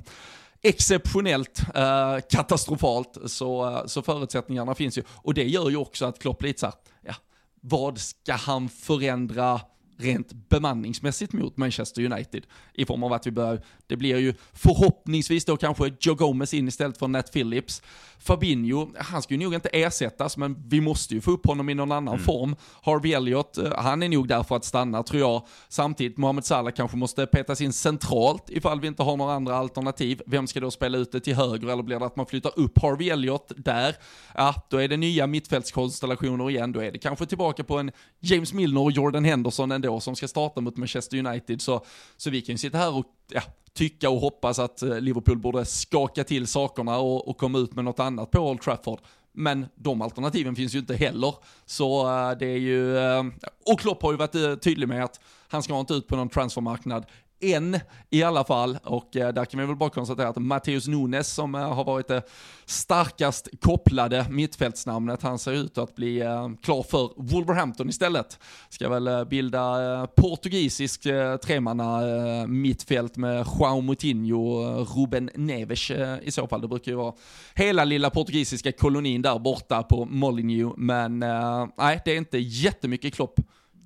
exceptionellt 0.63 1.63
eh, 1.75 2.19
katastrofalt. 2.31 3.19
Så, 3.27 3.71
eh, 3.71 3.87
så 3.87 4.03
förutsättningarna 4.03 4.75
finns 4.75 4.99
ju. 4.99 5.03
Och 5.11 5.35
det 5.35 5.45
gör 5.45 5.71
ju 5.71 5.77
också 5.77 6.07
att 6.07 6.19
Klopp 6.19 6.43
lite 6.43 6.61
så 6.61 6.67
här, 6.67 6.75
ja, 7.03 7.15
vad 7.61 7.99
ska 7.99 8.33
han 8.33 8.69
förändra 8.69 9.61
rent 9.99 10.33
bemanningsmässigt 10.49 11.33
mot 11.33 11.57
Manchester 11.57 12.05
United. 12.05 12.47
I 12.75 12.85
form 12.85 13.03
av 13.03 13.13
att 13.13 13.27
vi 13.27 13.31
bör, 13.31 13.63
det 13.87 13.97
blir 13.97 14.19
ju 14.19 14.35
förhoppningsvis 14.53 15.45
då 15.45 15.57
kanske 15.57 15.93
Joe 16.01 16.15
Gomez 16.15 16.55
in 16.55 16.69
istället 16.69 16.99
för 16.99 17.09
Nat 17.09 17.33
Phillips. 17.33 17.83
Fabinho, 18.19 18.89
han 18.99 19.23
ska 19.23 19.35
ju 19.35 19.41
nog 19.41 19.55
inte 19.55 19.69
ersättas, 19.69 20.37
men 20.37 20.69
vi 20.69 20.81
måste 20.81 21.15
ju 21.15 21.21
få 21.21 21.31
upp 21.31 21.47
honom 21.47 21.69
i 21.69 21.75
någon 21.75 21.93
annan 21.93 22.15
mm. 22.15 22.25
form. 22.25 22.57
Harvey 22.83 23.13
Elliott, 23.13 23.59
eh, 23.59 23.73
han 23.77 24.03
är 24.03 24.09
nog 24.09 24.29
där 24.29 24.43
för 24.43 24.57
att 24.57 24.65
stanna 24.65 25.03
tror 25.03 25.21
jag. 25.21 25.47
Samtidigt, 25.69 26.19
Mohamed 26.19 26.45
Salah 26.45 26.73
kanske 26.73 26.97
måste 26.97 27.27
petas 27.27 27.61
in 27.61 27.73
centralt 27.73 28.51
ifall 28.51 28.81
vi 28.81 28.89
inte 28.89 29.03
har 29.03 29.17
några 29.17 29.33
andra 29.33 29.57
alternativ. 29.57 30.23
Vem 30.27 30.47
ska 30.47 30.61
då 30.61 30.71
spela 30.71 30.99
ut 30.99 31.13
det 31.13 31.21
till 31.21 31.35
höger 31.35 31.69
eller 31.69 31.83
blir 31.83 31.99
det 31.99 32.07
att 32.07 32.17
man 32.17 32.27
flyttar 32.27 32.53
upp 32.59 32.79
Harvey 32.83 33.11
Elliott 33.11 33.53
där? 33.57 33.97
Ja, 34.35 34.55
då 34.71 34.77
är 34.77 34.89
det 34.89 34.97
nya 34.97 35.27
mittfältskonstellationer 35.27 36.51
igen. 36.51 36.73
Då 36.73 36.81
är 36.81 36.93
det 36.93 36.99
kanske 36.99 37.27
tillbaka 37.27 37.65
på 37.65 37.79
en 37.79 37.91
James 38.21 38.53
Milner 38.53 38.81
och 38.81 38.93
Jordan 38.93 39.25
Henderson 39.25 39.73
ändå 39.89 40.01
som 40.01 40.17
ska 40.17 40.29
starta 40.29 40.61
mot 40.61 40.77
Manchester 40.77 41.27
United. 41.27 41.61
Så, 41.61 41.85
så 42.17 42.31
vi 42.31 42.43
kan 42.43 42.53
ju 42.53 42.59
sitta 42.59 42.79
här 42.79 42.95
och 42.95 43.07
ja, 43.29 43.43
tycka 43.75 44.11
och 44.11 44.21
hoppas 44.21 44.59
att 44.59 44.83
eh, 44.83 45.01
Liverpool 45.01 45.39
borde 45.39 45.65
skaka 45.65 46.25
till 46.25 46.47
sakerna 46.47 46.99
och, 46.99 47.29
och 47.29 47.39
komma 47.39 47.59
ut 47.59 47.75
med 47.75 47.85
något 47.85 48.01
annat 48.01 48.31
på 48.31 48.39
Old 48.39 48.61
Trafford. 48.61 49.01
Men 49.33 49.67
de 49.75 50.03
alternativen 50.03 50.57
finns 50.57 50.75
ju 50.75 50.79
inte 50.79 50.95
heller. 50.95 51.35
Så 51.67 52.09
eh, 52.09 52.39
det 52.39 52.47
är 52.47 52.59
ju, 52.59 52.99
eh, 52.99 53.25
och 53.67 53.81
Klopp 53.81 54.03
har 54.03 54.13
ju 54.13 54.19
varit 54.19 54.63
tydlig 54.63 54.89
med 54.89 55.05
att 55.05 55.21
han 55.49 55.63
ska 55.63 55.81
inte 55.81 55.95
ut 55.95 56.07
på 56.07 56.17
någon 56.17 56.29
transfermarknad 56.29 57.07
än 57.43 57.81
i 58.11 58.23
alla 58.23 58.45
fall. 58.45 58.79
Och 58.85 59.17
eh, 59.17 59.33
där 59.33 59.45
kan 59.45 59.61
vi 59.61 59.67
väl 59.67 59.77
bara 59.77 59.91
konstatera 59.91 60.29
att 60.29 60.37
Matteus 60.37 60.89
Nunes 60.89 61.35
som 61.35 61.55
eh, 61.55 61.75
har 61.75 61.85
varit 61.85 62.09
det 62.09 62.23
starkast 62.67 63.49
kopplade 63.61 64.27
mittfältsnamnet, 64.31 65.23
han 65.23 65.39
ser 65.39 65.53
ut 65.53 65.79
att 65.79 65.95
bli 65.95 66.21
eh, 66.21 66.49
klar 66.63 66.83
för 66.83 67.11
Wolverhampton 67.17 67.89
istället. 67.89 68.39
Ska 68.69 68.89
väl 68.89 69.07
eh, 69.07 69.25
bilda 69.25 69.95
eh, 69.95 70.07
portugisisk 70.07 71.07
eh, 71.07 71.37
tremanna 71.37 72.09
eh, 72.09 72.47
mittfält 72.47 73.17
med 73.17 73.47
Joao 73.59 73.81
Moutinho 73.81 74.37
och 74.37 74.97
Ruben 74.97 75.31
Neves 75.35 75.91
eh, 75.91 76.19
i 76.23 76.31
så 76.31 76.47
fall. 76.47 76.61
Det 76.61 76.69
brukar 76.69 76.93
ju 76.93 76.97
vara 76.97 77.15
hela 77.55 77.85
lilla 77.85 78.11
portugisiska 78.11 78.73
kolonin 78.73 79.23
där 79.23 79.39
borta 79.39 79.83
på 79.83 80.05
Molineux, 80.05 80.75
men 80.77 81.23
eh, 81.23 81.67
nej, 81.79 82.01
det 82.05 82.13
är 82.13 82.17
inte 82.17 82.39
jättemycket 82.39 83.15
Klopp 83.15 83.41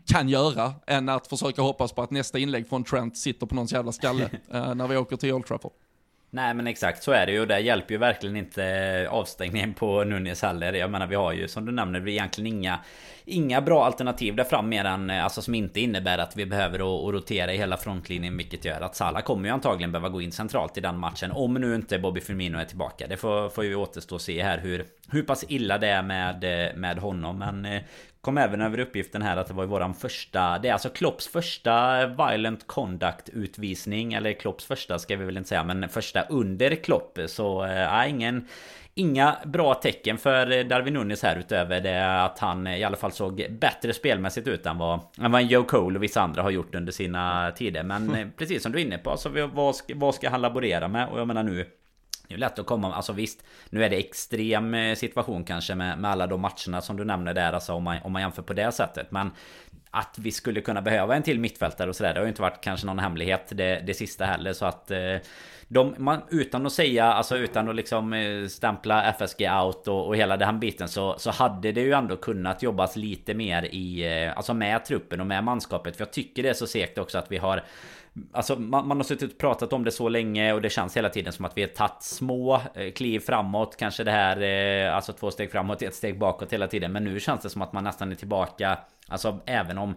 kan 0.06 0.28
göra 0.28 0.74
än 0.86 1.08
att 1.08 1.26
försöka 1.26 1.62
hoppas 1.62 1.92
på 1.92 2.02
att 2.02 2.10
nästa 2.10 2.38
inlägg 2.38 2.68
från 2.68 2.84
Trent 2.84 3.16
sitter 3.16 3.46
på 3.46 3.54
någons 3.54 3.72
jävla 3.72 3.92
skalle 3.92 4.22
eh, 4.52 4.74
när 4.74 4.88
vi 4.88 4.96
åker 4.96 5.16
till 5.16 5.32
Old 5.32 5.46
Trafford. 5.46 5.72
Nej 6.30 6.54
men 6.54 6.66
exakt 6.66 7.02
så 7.02 7.12
är 7.12 7.26
det 7.26 7.32
ju. 7.32 7.46
Det 7.46 7.58
hjälper 7.58 7.94
ju 7.94 7.98
verkligen 7.98 8.36
inte 8.36 9.06
avstängningen 9.10 9.74
på 9.74 10.04
Nunes 10.04 10.42
heller. 10.42 10.72
Jag 10.72 10.90
menar 10.90 11.06
vi 11.06 11.14
har 11.14 11.32
ju 11.32 11.48
som 11.48 11.66
du 11.66 11.72
nämner 11.72 12.00
vi 12.00 12.12
egentligen 12.12 12.46
inga 12.56 12.80
Inga 13.28 13.60
bra 13.60 13.84
alternativ 13.84 14.36
där 14.36 14.44
fram 14.44 14.68
mer 14.68 14.84
än 14.84 15.10
eh, 15.10 15.24
alltså 15.24 15.42
som 15.42 15.54
inte 15.54 15.80
innebär 15.80 16.18
att 16.18 16.36
vi 16.36 16.46
behöver 16.46 16.78
att 16.78 17.14
rotera 17.14 17.52
i 17.52 17.56
hela 17.56 17.76
frontlinjen 17.76 18.36
vilket 18.36 18.64
gör 18.64 18.80
att 18.80 18.96
Salah 18.96 19.22
kommer 19.22 19.48
ju 19.48 19.54
antagligen 19.54 19.92
behöva 19.92 20.08
gå 20.08 20.20
in 20.20 20.32
centralt 20.32 20.78
i 20.78 20.80
den 20.80 20.98
matchen 20.98 21.32
om 21.32 21.54
nu 21.54 21.74
inte 21.74 21.98
Bobby 21.98 22.20
Firmino 22.20 22.58
är 22.58 22.64
tillbaka. 22.64 23.06
Det 23.06 23.16
får, 23.16 23.48
får 23.48 23.64
ju 23.64 23.74
återstå 23.74 24.16
att 24.16 24.22
se 24.22 24.42
här 24.42 24.58
hur 24.58 24.86
hur 25.10 25.22
pass 25.22 25.44
illa 25.48 25.78
det 25.78 25.88
är 25.88 26.02
med, 26.02 26.44
eh, 26.44 26.76
med 26.76 26.98
honom 26.98 27.38
men 27.38 27.64
eh, 27.64 27.82
Kom 28.20 28.38
även 28.38 28.60
över 28.60 28.78
uppgiften 28.80 29.22
här 29.22 29.36
att 29.36 29.46
det 29.46 29.54
var 29.54 29.64
ju 29.64 29.68
våran 29.68 29.94
första 29.94 30.58
Det 30.58 30.68
är 30.68 30.72
alltså 30.72 30.88
Klopps 30.88 31.28
första 31.28 32.06
Violent 32.06 32.66
Conduct 32.66 33.28
utvisning 33.28 34.12
Eller 34.12 34.32
Klopps 34.32 34.64
första 34.64 34.98
ska 34.98 35.16
vi 35.16 35.24
väl 35.24 35.36
inte 35.36 35.48
säga 35.48 35.64
Men 35.64 35.88
första 35.88 36.22
under 36.22 36.74
Klopp 36.74 37.18
Så 37.26 37.64
äh, 37.64 38.10
ingen 38.10 38.48
Inga 38.98 39.36
bra 39.44 39.74
tecken 39.74 40.18
för 40.18 40.64
Darwin 40.64 40.94
Nunes 40.94 41.22
här 41.22 41.36
utöver 41.36 41.80
det 41.80 42.24
att 42.24 42.38
han 42.38 42.66
i 42.66 42.84
alla 42.84 42.96
fall 42.96 43.12
såg 43.12 43.46
bättre 43.50 43.92
spelmässigt 43.92 44.48
ut 44.48 44.66
än 44.66 44.78
vad, 44.78 45.00
än 45.20 45.32
vad 45.32 45.42
Joe 45.42 45.64
Cole 45.64 45.96
och 45.96 46.02
vissa 46.02 46.20
andra 46.20 46.42
har 46.42 46.50
gjort 46.50 46.74
under 46.74 46.92
sina 46.92 47.52
tider. 47.56 47.82
Men 47.82 48.08
mm. 48.08 48.30
precis 48.36 48.62
som 48.62 48.72
du 48.72 48.78
är 48.78 48.84
inne 48.84 48.98
på, 48.98 49.16
så 49.16 49.46
vad, 49.46 49.76
ska, 49.76 49.94
vad 49.96 50.14
ska 50.14 50.30
han 50.30 50.40
laborera 50.40 50.88
med? 50.88 51.08
Och 51.08 51.20
jag 51.20 51.26
menar 51.26 51.42
nu 51.42 51.66
det 52.28 52.34
är 52.34 52.38
lätt 52.38 52.58
att 52.58 52.66
komma, 52.66 52.94
alltså 52.94 53.12
visst 53.12 53.44
Nu 53.70 53.84
är 53.84 53.90
det 53.90 53.96
extrem 53.96 54.74
eh, 54.74 54.94
situation 54.94 55.44
kanske 55.44 55.74
med, 55.74 55.98
med 55.98 56.10
alla 56.10 56.26
de 56.26 56.40
matcherna 56.40 56.80
som 56.80 56.96
du 56.96 57.04
nämner 57.04 57.34
där 57.34 57.52
alltså 57.52 57.72
om 57.72 57.82
man, 57.84 57.98
om 58.02 58.12
man 58.12 58.22
jämför 58.22 58.42
på 58.42 58.52
det 58.52 58.72
sättet 58.72 59.10
Men 59.10 59.30
Att 59.90 60.18
vi 60.18 60.32
skulle 60.32 60.60
kunna 60.60 60.82
behöva 60.82 61.16
en 61.16 61.22
till 61.22 61.40
mittfältare 61.40 61.88
och 61.88 61.96
sådär 61.96 62.14
Det 62.14 62.20
har 62.20 62.24
ju 62.24 62.28
inte 62.28 62.42
varit 62.42 62.60
kanske 62.60 62.86
någon 62.86 62.98
hemlighet 62.98 63.46
det, 63.50 63.82
det 63.86 63.94
sista 63.94 64.24
heller 64.24 64.52
så 64.52 64.64
att 64.64 64.90
eh, 64.90 65.16
de, 65.68 65.94
man, 65.98 66.20
utan 66.30 66.66
att 66.66 66.72
säga, 66.72 67.04
alltså 67.04 67.36
utan 67.36 67.68
att 67.68 67.76
liksom 67.76 68.12
eh, 68.12 68.46
stämpla 68.46 69.12
FSG 69.12 69.48
out 69.64 69.88
och, 69.88 70.06
och 70.06 70.16
hela 70.16 70.36
den 70.36 70.60
biten 70.60 70.88
så, 70.88 71.14
så 71.18 71.30
hade 71.30 71.72
det 71.72 71.80
ju 71.80 71.92
ändå 71.92 72.16
kunnat 72.16 72.62
jobbas 72.62 72.96
lite 72.96 73.34
mer 73.34 73.62
i, 73.62 74.06
eh, 74.24 74.36
alltså 74.36 74.54
med 74.54 74.84
truppen 74.84 75.20
och 75.20 75.26
med 75.26 75.44
manskapet. 75.44 75.96
För 75.96 76.04
jag 76.04 76.12
tycker 76.12 76.42
det 76.42 76.48
är 76.48 76.54
så 76.54 76.66
segt 76.66 76.98
också 76.98 77.18
att 77.18 77.32
vi 77.32 77.38
har 77.38 77.62
Alltså 78.32 78.56
man, 78.56 78.88
man 78.88 78.96
har 78.96 79.04
suttit 79.04 79.32
och 79.32 79.38
pratat 79.38 79.72
om 79.72 79.84
det 79.84 79.90
så 79.90 80.08
länge 80.08 80.52
och 80.52 80.62
det 80.62 80.70
känns 80.70 80.96
hela 80.96 81.08
tiden 81.08 81.32
som 81.32 81.44
att 81.44 81.56
vi 81.56 81.62
har 81.62 81.68
tagit 81.68 82.02
små 82.02 82.60
eh, 82.74 82.92
kliv 82.92 83.20
framåt. 83.20 83.76
Kanske 83.76 84.04
det 84.04 84.10
här, 84.10 84.42
eh, 84.42 84.96
alltså 84.96 85.12
två 85.12 85.30
steg 85.30 85.52
framåt, 85.52 85.82
ett 85.82 85.94
steg 85.94 86.18
bakåt 86.18 86.52
hela 86.52 86.68
tiden. 86.68 86.92
Men 86.92 87.04
nu 87.04 87.20
känns 87.20 87.42
det 87.42 87.50
som 87.50 87.62
att 87.62 87.72
man 87.72 87.84
nästan 87.84 88.10
är 88.10 88.14
tillbaka. 88.14 88.78
Alltså 89.08 89.40
även 89.46 89.78
om 89.78 89.94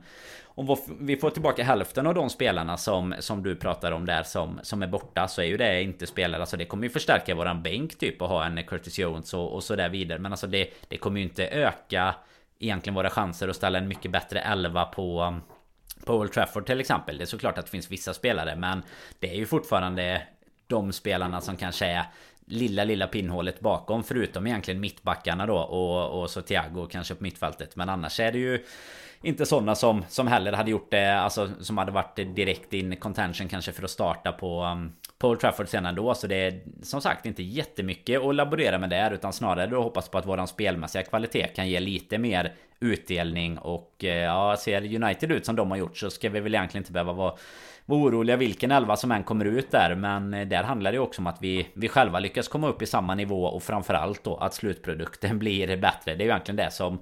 om 0.60 0.78
vi 1.00 1.18
får 1.18 1.30
tillbaka 1.30 1.64
hälften 1.64 2.08
av 2.08 2.14
de 2.14 2.30
spelarna 2.30 2.78
som, 2.78 3.16
som 3.20 3.44
du 3.44 3.56
pratar 3.56 3.92
om 3.92 4.06
där 4.06 4.24
som, 4.24 4.60
som 4.64 4.84
är 4.84 4.88
borta 4.88 5.28
så 5.28 5.42
är 5.42 5.46
ju 5.46 5.58
det 5.58 5.84
inte 5.84 6.08
spelare. 6.08 6.42
Alltså 6.42 6.58
det 6.58 6.66
kommer 6.66 6.84
ju 6.84 6.90
förstärka 6.90 7.36
våran 7.36 7.64
bänk 7.64 7.98
typ 7.98 8.22
och 8.22 8.28
ha 8.30 8.46
en 8.46 8.64
Curtis 8.64 9.00
Jones 9.00 9.34
och, 9.34 9.54
och 9.54 9.64
så 9.64 9.76
där 9.76 9.90
vidare. 9.90 10.20
Men 10.20 10.34
alltså 10.34 10.48
det, 10.48 10.70
det 10.88 10.98
kommer 10.98 11.20
ju 11.20 11.24
inte 11.24 11.48
öka 11.48 12.16
egentligen 12.60 12.96
våra 12.96 13.10
chanser 13.10 13.48
att 13.48 13.56
ställa 13.56 13.78
en 13.78 13.88
mycket 13.88 14.12
bättre 14.12 14.40
elva 14.40 14.86
på 14.86 15.40
på 16.06 16.14
Old 16.14 16.32
Trafford 16.32 16.66
till 16.66 16.80
exempel. 16.80 17.18
Det 17.18 17.24
är 17.24 17.26
såklart 17.26 17.58
att 17.58 17.66
det 17.66 17.72
finns 17.72 17.92
vissa 17.92 18.14
spelare 18.14 18.56
men 18.56 18.84
det 19.20 19.30
är 19.30 19.36
ju 19.36 19.46
fortfarande 19.46 20.22
de 20.68 20.94
spelarna 20.94 21.42
som 21.42 21.58
kanske 21.58 21.86
är 21.86 22.06
lilla 22.46 22.84
lilla 22.84 23.08
pinnhålet 23.08 23.60
bakom 23.60 24.04
förutom 24.04 24.48
egentligen 24.48 24.80
mittbackarna 24.80 25.46
då 25.46 25.58
och, 25.58 26.22
och 26.22 26.30
så 26.30 26.42
Thiago 26.42 26.88
kanske 26.92 27.16
på 27.16 27.24
mittfältet. 27.24 27.76
Men 27.76 27.90
annars 27.90 28.20
är 28.20 28.32
det 28.32 28.38
ju 28.38 28.66
inte 29.22 29.46
sådana 29.46 29.76
som, 29.76 30.06
som 30.10 30.28
heller 30.28 30.54
hade 30.54 30.72
gjort 30.72 30.92
det, 30.92 31.20
alltså 31.20 31.50
som 31.60 31.78
hade 31.78 31.92
varit 31.92 32.16
direkt 32.16 32.74
in 32.74 32.96
contention 32.96 33.48
kanske 33.48 33.72
för 33.72 33.84
att 33.84 33.90
starta 33.90 34.32
på, 34.32 34.64
um, 34.64 34.94
på 35.20 35.30
Old 35.30 35.40
Trafford 35.40 35.68
sen 35.68 35.86
ändå 35.86 36.16
Så 36.16 36.28
det 36.28 36.36
är 36.36 36.60
som 36.82 37.02
sagt 37.02 37.26
inte 37.26 37.44
jättemycket 37.44 38.22
att 38.22 38.36
laborera 38.36 38.78
med 38.78 38.90
där 38.90 39.12
utan 39.12 39.34
snarare 39.34 39.68
då 39.68 39.82
hoppas 39.82 40.10
på 40.10 40.18
att 40.18 40.26
våran 40.26 40.48
spelmässiga 40.48 41.04
kvalitet 41.04 41.48
kan 41.48 41.70
ge 41.70 41.80
lite 41.80 42.18
mer 42.18 42.54
utdelning 42.80 43.58
och 43.58 44.04
eh, 44.04 44.24
ja, 44.24 44.58
ser 44.60 45.04
United 45.04 45.32
ut 45.32 45.46
som 45.46 45.56
de 45.56 45.72
har 45.72 45.78
gjort 45.78 45.98
så 45.98 46.10
ska 46.10 46.30
vi 46.30 46.40
väl 46.40 46.56
egentligen 46.56 46.82
inte 46.82 46.92
behöva 46.92 47.14
vara 47.14 47.36
vara 47.90 48.02
oroliga 48.02 48.38
vilken 48.38 48.72
elva 48.72 48.96
som 48.96 49.12
än 49.12 49.24
kommer 49.24 49.46
ut 49.46 49.72
där 49.72 49.96
Men 49.96 50.34
eh, 50.34 50.48
där 50.48 50.64
handlar 50.64 50.92
det 50.92 51.00
också 51.00 51.22
om 51.22 51.28
att 51.28 51.42
vi, 51.42 51.68
vi 51.74 51.88
själva 51.88 52.20
lyckas 52.20 52.48
komma 52.48 52.68
upp 52.68 52.82
i 52.82 52.86
samma 52.86 53.16
nivå 53.16 53.46
och 53.46 53.64
framförallt 53.64 54.24
då 54.24 54.36
att 54.36 54.54
slutprodukten 54.54 55.40
blir 55.40 55.78
bättre. 55.78 56.16
Det 56.16 56.24
är 56.24 56.26
ju 56.26 56.32
egentligen 56.32 56.56
det 56.56 56.72
som 56.72 57.00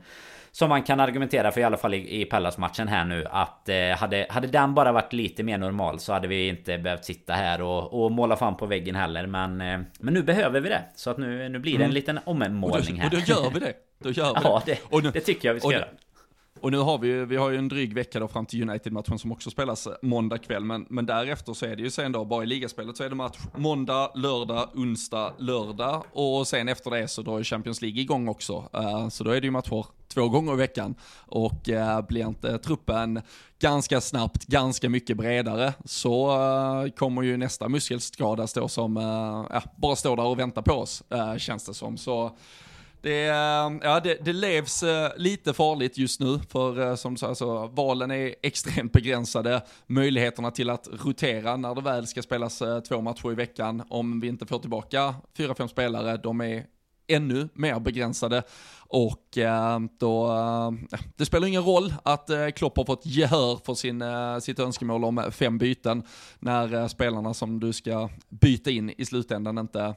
som 0.52 0.70
man 0.70 0.84
kan 0.84 1.00
argumentera 1.00 1.52
för 1.52 1.62
i 1.62 1.64
alla 1.64 1.78
fall 1.78 1.94
i, 1.94 2.22
i 2.22 2.26
Pallas-matchen 2.26 2.88
här 2.88 3.06
nu 3.06 3.26
att 3.30 3.70
eh, 3.70 3.76
hade, 3.98 4.26
hade 4.30 4.48
den 4.48 4.74
bara 4.74 4.92
varit 4.92 5.14
lite 5.14 5.44
mer 5.44 5.58
normal 5.58 6.00
så 6.00 6.14
hade 6.14 6.28
vi 6.28 6.48
inte 6.48 6.78
behövt 6.78 7.06
sitta 7.06 7.34
här 7.34 7.62
och, 7.62 8.04
och 8.04 8.12
måla 8.12 8.36
fan 8.36 8.58
på 8.58 8.66
väggen 8.66 8.96
heller. 8.96 9.28
Men 9.28 9.62
eh, 9.62 9.80
Men 10.00 10.14
nu 10.14 10.24
behöver 10.24 10.60
vi 10.60 10.70
det. 10.70 10.84
Så 10.96 11.10
att 11.10 11.18
nu, 11.18 11.50
nu 11.50 11.60
blir 11.60 11.72
det 11.72 11.78
en 11.78 11.82
mm. 11.82 11.94
liten 11.94 12.20
ommålning 12.26 13.00
här 13.00 13.06
Och 13.06 13.12
då, 13.12 13.18
och 13.18 13.24
då 13.28 13.34
gör 13.34 13.52
vi 13.54 13.60
det. 13.60 13.74
Då 14.00 14.12
gör 14.12 14.34
vi 14.34 14.40
ja, 14.44 14.62
det, 14.66 14.80
det, 15.02 15.12
det 15.12 15.20
tycker 15.20 15.48
jag 15.50 15.54
vi 15.54 15.60
ska 15.60 15.68
och, 15.68 15.74
göra 15.74 15.88
och 16.62 16.72
nu 16.72 16.78
har 16.78 16.98
vi, 16.98 17.26
vi 17.26 17.36
har 17.36 17.50
ju 17.50 17.58
en 17.58 17.68
dryg 17.68 17.94
vecka 17.94 18.20
då 18.20 18.28
fram 18.28 18.46
till 18.46 18.70
United-matchen 18.70 19.20
som 19.20 19.32
också 19.32 19.50
spelas 19.50 19.88
eh, 19.88 19.94
måndag 20.02 20.38
kväll, 20.38 20.64
men, 20.64 20.86
men 20.90 21.06
därefter 21.06 21.54
så 21.54 21.66
är 21.66 21.76
det 21.76 21.82
ju 21.82 21.90
sen 21.90 22.12
då, 22.12 22.26
bara 22.26 22.44
i 22.44 22.46
ligaspelet 22.46 22.98
så 22.98 23.04
är 23.04 23.10
det 23.10 23.16
match 23.16 23.38
måndag, 23.56 24.12
lördag, 24.16 24.70
onsdag, 24.76 25.34
lördag 25.38 26.04
och 26.12 26.48
sen 26.48 26.68
efter 26.68 26.92
det 26.92 27.08
så 27.08 27.22
drar 27.22 27.38
ju 27.38 27.44
Champions 27.44 27.82
League 27.82 28.02
igång 28.02 28.28
också. 28.28 28.70
Uh, 28.76 29.10
så 29.10 29.24
då 29.24 29.32
är 29.32 29.42
det 29.42 29.48
ju 29.48 29.52
matcher 29.52 29.86
två 30.08 30.30
gånger 30.30 30.54
i 30.54 30.56
veckan 30.56 30.96
och 31.26 31.70
uh, 31.70 32.02
blir 32.08 32.28
inte 32.28 32.58
truppen 32.58 33.22
ganska 33.60 34.02
snabbt, 34.02 34.46
ganska 34.46 34.90
mycket 34.90 35.18
bredare 35.18 35.74
så 35.86 36.38
uh, 36.84 36.90
kommer 36.90 37.22
ju 37.22 37.38
nästa 37.38 37.70
muskelskada 37.70 38.48
stå 38.48 38.68
som, 38.68 38.96
ja, 39.50 39.64
bara 39.78 39.96
står 39.96 40.16
där 40.16 40.26
och 40.26 40.40
väntar 40.40 40.62
på 40.62 40.74
oss, 40.74 41.04
känns 41.38 41.66
det 41.66 41.74
som. 41.74 41.98
Så 41.98 42.32
det, 43.02 43.28
eh, 43.28 43.72
ja, 43.82 44.00
det, 44.04 44.26
det 44.26 44.34
levs 44.34 44.84
eh, 44.84 45.12
lite 45.18 45.54
farligt 45.54 45.98
just 45.98 46.20
nu, 46.20 46.40
för 46.50 46.90
eh, 46.90 46.96
som 46.96 47.18
sagt, 47.18 47.30
alltså, 47.30 47.68
valen 47.68 48.12
är 48.12 48.36
extremt 48.42 48.92
begränsade. 48.94 49.62
Möjligheterna 49.88 50.52
till 50.52 50.70
att 50.70 50.88
rotera 50.92 51.58
när 51.58 51.76
det 51.76 51.82
väl 51.82 52.08
ska 52.08 52.22
spelas 52.22 52.64
två 52.88 53.02
matcher 53.02 53.32
i 53.32 53.36
veckan, 53.36 53.84
om 53.90 54.20
vi 54.20 54.28
inte 54.28 54.46
får 54.46 54.60
tillbaka 54.60 55.16
fyra, 55.38 55.56
fem 55.56 55.68
spelare, 55.68 56.18
de 56.18 56.42
är 56.42 56.66
ännu 57.08 57.50
mer 57.54 57.80
begränsade. 57.80 58.44
Och 58.90 59.38
eh, 59.38 59.80
då, 60.00 60.32
eh, 60.32 61.00
det 61.16 61.26
spelar 61.26 61.48
ingen 61.48 61.64
roll 61.64 61.94
att 62.04 62.30
eh, 62.30 62.48
Klopp 62.50 62.78
har 62.78 62.86
fått 62.86 63.06
gehör 63.06 63.60
för 63.66 63.74
sin, 63.74 64.04
sitt 64.42 64.60
önskemål 64.60 65.04
om 65.04 65.24
fem 65.32 65.58
byten 65.58 66.04
när 66.40 66.88
spelarna 66.88 67.34
som 67.34 67.60
du 67.60 67.74
ska 67.74 68.10
byta 68.30 68.72
in 68.72 68.94
i 68.98 69.06
slutändan 69.06 69.58
inte, 69.58 69.96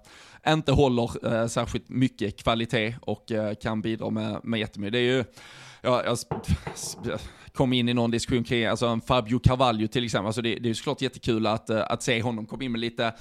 inte 0.49 0.73
håller 0.73 1.49
särskilt 1.49 1.89
mycket 1.89 2.43
kvalitet 2.43 2.95
och 3.01 3.33
kan 3.63 3.83
bidra 3.83 4.11
med, 4.11 4.41
med 4.45 4.61
jättemycket. 4.61 4.93
Det 4.93 4.99
är 4.99 5.17
ju, 5.17 5.25
ja, 5.83 6.05
jag, 6.05 6.19
kom 7.53 7.73
in 7.73 7.89
i 7.89 7.95
någon 7.95 8.11
diskussion 8.11 8.45
kring, 8.45 8.65
alltså 8.65 8.87
en 8.87 9.01
Fabio 9.01 9.39
Carvalho 9.39 9.87
till 9.87 10.05
exempel, 10.05 10.27
alltså 10.27 10.43
det, 10.43 10.55
det 10.55 10.67
är 10.67 10.69
ju 10.69 10.75
såklart 10.75 11.03
jättekul 11.03 11.47
att, 11.47 11.71
att 11.71 12.03
se 12.03 12.23
honom 12.23 12.47
komma 12.47 12.65
in 12.65 12.73
med 12.73 12.81
lite 12.81 13.15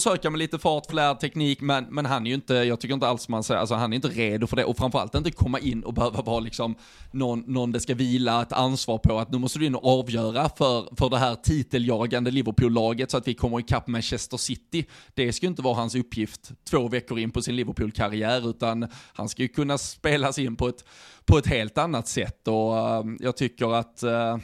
försöka 0.00 0.30
med 0.30 0.38
lite 0.38 0.58
fart, 0.58 0.86
flärd, 0.90 1.20
teknik, 1.20 1.60
men, 1.60 1.84
men 1.90 2.06
han 2.06 2.26
är 2.26 2.28
ju 2.28 2.34
inte, 2.34 2.54
jag 2.54 2.80
tycker 2.80 2.94
inte 2.94 3.08
alls 3.08 3.28
man 3.28 3.42
säger, 3.42 3.60
alltså 3.60 3.74
han 3.74 3.92
är 3.92 3.94
inte 3.94 4.08
redo 4.08 4.46
för 4.46 4.56
det 4.56 4.64
och 4.64 4.76
framförallt 4.76 5.14
inte 5.14 5.30
komma 5.30 5.58
in 5.58 5.84
och 5.84 5.94
behöva 5.94 6.22
vara 6.22 6.40
liksom 6.40 6.74
någon, 7.10 7.44
någon 7.46 7.72
det 7.72 7.80
ska 7.80 7.94
vila 7.94 8.42
ett 8.42 8.52
ansvar 8.52 8.98
på 8.98 9.18
att 9.18 9.32
nu 9.32 9.38
måste 9.38 9.58
du 9.58 9.66
in 9.66 9.74
och 9.74 10.00
avgöra 10.00 10.48
för, 10.48 10.96
för 10.96 11.10
det 11.10 11.18
här 11.18 11.34
titeljagande 11.34 12.30
Liverpool-laget 12.30 13.10
så 13.10 13.16
att 13.16 13.28
vi 13.28 13.34
kommer 13.34 13.60
ikapp 13.60 13.86
Manchester 13.86 14.36
City. 14.36 14.86
Det 15.14 15.32
ska 15.32 15.46
ju 15.46 15.50
inte 15.50 15.62
vara 15.62 15.74
hans 15.74 15.94
uppgift 15.94 16.52
två 16.70 16.88
veckor 16.88 17.18
in 17.18 17.30
på 17.30 17.42
sin 17.42 17.56
Liverpool-karriär 17.56 18.50
utan 18.50 18.88
han 19.12 19.28
ska 19.28 19.42
ju 19.42 19.48
kunna 19.48 19.78
spelas 19.78 20.38
in 20.38 20.56
på 20.56 20.68
ett, 20.68 20.84
på 21.24 21.38
ett 21.38 21.46
helt 21.46 21.78
annat 21.78 22.08
sätt 22.08 22.48
och 22.48 22.72
uh, 22.72 23.14
jag 23.20 23.36
tycker 23.36 23.74
att 23.74 24.02
uh, 24.04 24.38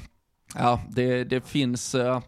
ja, 0.54 0.80
det, 0.90 1.24
det 1.24 1.48
finns 1.48 1.94
uh, 1.94 2.20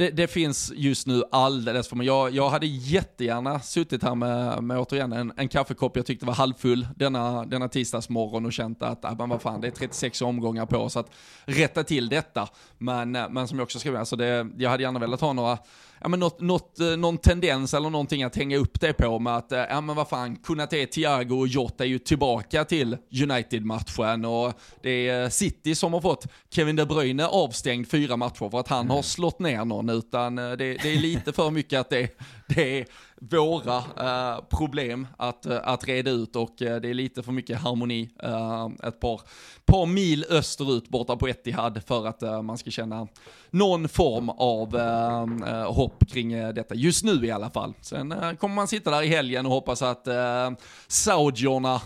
det, 0.00 0.10
det, 0.10 0.26
finns 0.26 0.72
just 0.76 1.06
nu 1.06 1.22
alldeles 1.32 1.88
för 1.88 1.96
mig. 1.96 2.06
Jag, 2.06 2.30
jag 2.30 2.50
hade 2.50 2.66
jättegärna 2.66 3.60
suttit 3.60 4.02
här 4.02 4.14
med, 4.14 4.62
med 4.62 4.78
återigen 4.78 5.12
en, 5.12 5.32
en 5.36 5.48
kaffekopp 5.48 5.96
jag 5.96 6.06
tyckte 6.06 6.26
var 6.26 6.34
halvfull 6.34 6.88
denna, 6.96 7.44
denna 7.44 7.68
tisdagsmorgon 7.68 8.46
och 8.46 8.52
känt 8.52 8.82
att, 8.82 9.04
äh, 9.04 9.16
men 9.18 9.28
vad 9.28 9.42
fan, 9.42 9.60
det 9.60 9.66
är 9.66 9.70
36 9.70 10.22
omgångar 10.22 10.66
på 10.66 10.78
oss 10.78 10.96
att 10.96 11.10
rätta 11.44 11.84
till 11.84 12.08
detta. 12.08 12.48
Men, 12.78 13.16
äh, 13.16 13.28
men 13.30 13.48
som 13.48 13.58
jag 13.58 13.64
också 13.64 13.78
skrev, 13.78 13.96
alltså 13.96 14.16
det, 14.16 14.46
jag 14.56 14.70
hade 14.70 14.82
gärna 14.82 14.98
velat 14.98 15.20
ha 15.20 15.32
några 15.32 15.58
ja, 16.00 16.08
men 16.08 16.20
något, 16.20 16.40
något, 16.40 16.80
eh, 16.80 16.86
någon 16.86 17.18
tendens 17.18 17.74
eller 17.74 17.90
någonting 17.90 18.22
att 18.22 18.36
hänga 18.36 18.56
upp 18.56 18.80
det 18.80 18.92
på 18.92 19.18
med 19.18 19.36
att, 19.36 19.52
eh, 19.52 19.58
ja 19.58 19.80
men 19.80 19.96
vad 19.96 20.08
fan, 20.08 20.36
Kunate, 20.36 20.86
Thiago 20.86 21.38
och 21.38 21.48
Jota 21.48 21.84
är 21.84 21.88
ju 21.88 21.98
tillbaka 21.98 22.64
till 22.64 22.96
United-matchen 23.22 24.24
och 24.24 24.52
det 24.82 25.08
är 25.08 25.28
City 25.28 25.74
som 25.74 25.92
har 25.92 26.00
fått 26.00 26.26
Kevin 26.50 26.76
De 26.76 26.84
Bruyne 26.84 27.26
avstängd 27.26 27.90
fyra 27.90 28.16
matcher 28.16 28.50
för 28.50 28.60
att 28.60 28.68
han 28.68 28.80
mm. 28.80 28.90
har 28.90 29.02
slått 29.02 29.38
ner 29.38 29.64
någon, 29.64 29.88
utan 29.88 30.38
eh, 30.38 30.50
det, 30.50 30.74
det 30.74 30.92
är 30.92 31.00
lite 31.00 31.32
för 31.32 31.50
mycket 31.50 31.80
att 31.80 31.90
det, 31.90 32.18
det 32.48 32.78
är 32.78 32.86
våra 33.20 33.78
uh, 33.78 34.44
problem 34.44 35.06
att, 35.16 35.46
uh, 35.46 35.58
att 35.62 35.88
reda 35.88 36.10
ut 36.10 36.36
och 36.36 36.62
uh, 36.62 36.76
det 36.76 36.88
är 36.88 36.94
lite 36.94 37.22
för 37.22 37.32
mycket 37.32 37.60
harmoni 37.60 38.10
ett 38.82 39.00
par, 39.00 39.20
par 39.64 39.86
mil 39.86 40.24
österut 40.30 40.88
borta 40.88 41.16
på 41.16 41.28
Etihad 41.28 41.82
för 41.86 42.06
att 42.06 42.44
man 42.44 42.58
ska 42.58 42.70
känna 42.70 43.08
någon 43.50 43.88
form 43.88 44.28
av 44.28 44.78
hopp 45.66 46.08
kring 46.08 46.54
detta. 46.54 46.74
Just 46.74 47.04
nu 47.04 47.26
i 47.26 47.30
alla 47.30 47.50
fall. 47.50 47.74
Sen 47.80 48.36
kommer 48.36 48.54
man 48.54 48.68
sitta 48.68 48.90
där 48.90 49.02
i 49.02 49.08
helgen 49.08 49.46
och 49.46 49.52
hoppas 49.52 49.82
att 49.82 50.08
uh, 50.08 50.58
saudierna 50.88 51.80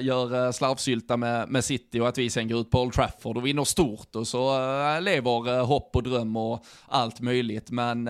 gör 0.00 0.52
slarvsylta 0.52 1.16
med, 1.16 1.48
med 1.48 1.64
City 1.64 2.00
och 2.00 2.08
att 2.08 2.18
vi 2.18 2.30
sen 2.30 2.48
går 2.48 2.60
ut 2.60 2.70
på 2.70 2.80
Old 2.80 2.92
Trafford 2.92 3.36
och 3.36 3.46
vinner 3.46 3.64
stort 3.64 4.16
och 4.16 4.28
så 4.28 4.58
lever 5.00 5.62
hopp 5.64 5.96
och 5.96 6.02
dröm 6.02 6.36
och 6.36 6.64
allt 6.88 7.20
möjligt. 7.20 7.70
Men 7.70 8.04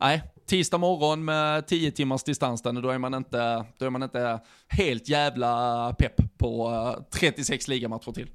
nej, 0.00 0.22
tisdag 0.46 0.78
morgon 0.78 1.24
med 1.24 1.66
10 1.66 1.90
timmars 1.90 2.22
distans 2.22 2.62
då 2.82 2.90
är 2.90 2.98
man 2.98 3.14
inte, 3.14 3.64
då 3.78 3.86
är 3.86 3.90
man 3.90 4.02
inte 4.02 4.40
helt 4.68 5.08
jävla 5.08 5.94
pepp 5.98 6.38
på 6.38 6.70
eh, 6.70 7.02
36 7.18 7.68
ligamatcher 7.68 8.12
till. 8.12 8.30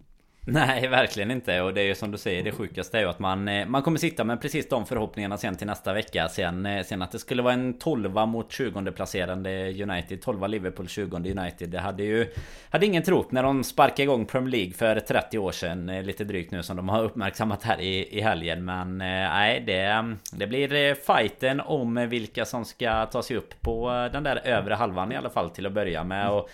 Nej, 0.54 0.88
verkligen 0.88 1.32
inte. 1.32 1.62
Och 1.62 1.74
det 1.74 1.82
är 1.82 1.86
ju 1.86 1.96
som 1.96 2.12
du 2.12 2.18
säger, 2.18 2.44
det 2.44 2.52
sjukaste 2.52 2.98
är 2.98 3.02
ju 3.02 3.10
att 3.10 3.20
man, 3.20 3.48
eh, 3.48 3.68
man 3.68 3.82
kommer 3.82 3.98
sitta 3.98 4.24
med 4.24 4.42
precis 4.42 4.70
de 4.70 4.86
förhoppningarna 4.86 5.38
sen 5.38 5.56
till 5.56 5.68
nästa 5.68 5.94
vecka. 5.94 6.30
Sen, 6.30 6.66
eh, 6.66 6.84
sen 6.84 7.02
att 7.02 7.12
det 7.12 7.20
skulle 7.20 7.42
vara 7.42 7.54
en 7.54 7.74
12 7.74 8.28
mot 8.28 8.52
20 8.52 8.92
placerande 8.92 9.84
United. 9.84 10.22
12 10.22 10.48
Liverpool, 10.48 10.88
20 10.88 11.18
United. 11.18 11.70
Det 11.70 11.80
hade 11.80 12.04
ju... 12.04 12.28
Hade 12.70 12.86
ingen 12.86 13.04
trott 13.04 13.32
när 13.32 13.44
de 13.44 13.64
sparkade 13.64 14.04
igång 14.04 14.26
Premier 14.26 14.52
League 14.52 14.74
för 14.74 15.00
30 15.00 15.40
år 15.40 15.52
sedan. 15.52 15.90
Eh, 15.90 16.04
lite 16.04 16.24
drygt 16.24 16.52
nu 16.52 16.64
som 16.64 16.78
de 16.78 16.90
har 16.90 17.04
uppmärksammat 17.10 17.64
här 17.64 17.82
i, 17.82 18.18
i 18.18 18.22
helgen. 18.22 18.66
Men 18.66 18.98
nej, 18.98 19.64
det, 19.66 20.16
det 20.32 20.48
blir 20.48 20.96
fighten 20.96 21.62
om 21.62 22.10
vilka 22.10 22.46
som 22.46 22.66
ska 22.66 23.06
ta 23.06 23.24
sig 23.24 23.38
upp 23.38 23.62
på 23.62 24.10
den 24.14 24.24
där 24.24 24.42
övre 24.44 24.74
halvan 24.74 25.12
i 25.12 25.16
alla 25.16 25.30
fall 25.30 25.50
till 25.50 25.66
att 25.66 25.74
börja 25.74 26.04
med. 26.04 26.30
Och, 26.30 26.50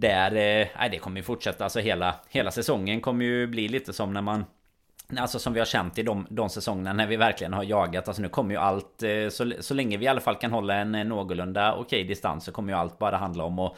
där, 0.00 0.30
eh, 0.30 0.66
nej 0.78 0.90
det 0.90 0.98
kommer 0.98 1.16
ju 1.16 1.22
fortsätta, 1.22 1.64
alltså 1.64 1.80
hela, 1.80 2.14
hela 2.28 2.50
säsongen 2.50 3.00
kommer 3.00 3.24
ju 3.24 3.46
bli 3.46 3.68
lite 3.68 3.92
som 3.92 4.12
när 4.12 4.22
man 4.22 4.44
Alltså 5.16 5.38
som 5.38 5.52
vi 5.52 5.58
har 5.58 5.66
känt 5.66 5.98
i 5.98 6.02
de, 6.02 6.26
de 6.30 6.50
säsongerna 6.50 6.92
när 6.92 7.06
vi 7.06 7.16
verkligen 7.16 7.52
har 7.52 7.64
jagat. 7.64 8.08
Alltså 8.08 8.22
nu 8.22 8.28
kommer 8.28 8.54
ju 8.54 8.60
allt... 8.60 9.02
Eh, 9.02 9.28
så, 9.28 9.52
så 9.60 9.74
länge 9.74 9.96
vi 9.96 10.04
i 10.04 10.08
alla 10.08 10.20
fall 10.20 10.34
kan 10.36 10.52
hålla 10.52 10.74
en 10.74 10.94
eh, 10.94 11.04
någorlunda 11.04 11.74
okej 11.74 12.04
distans 12.04 12.44
så 12.44 12.52
kommer 12.52 12.72
ju 12.72 12.78
allt 12.78 12.98
bara 12.98 13.16
handla 13.16 13.44
om 13.44 13.58
att 13.58 13.76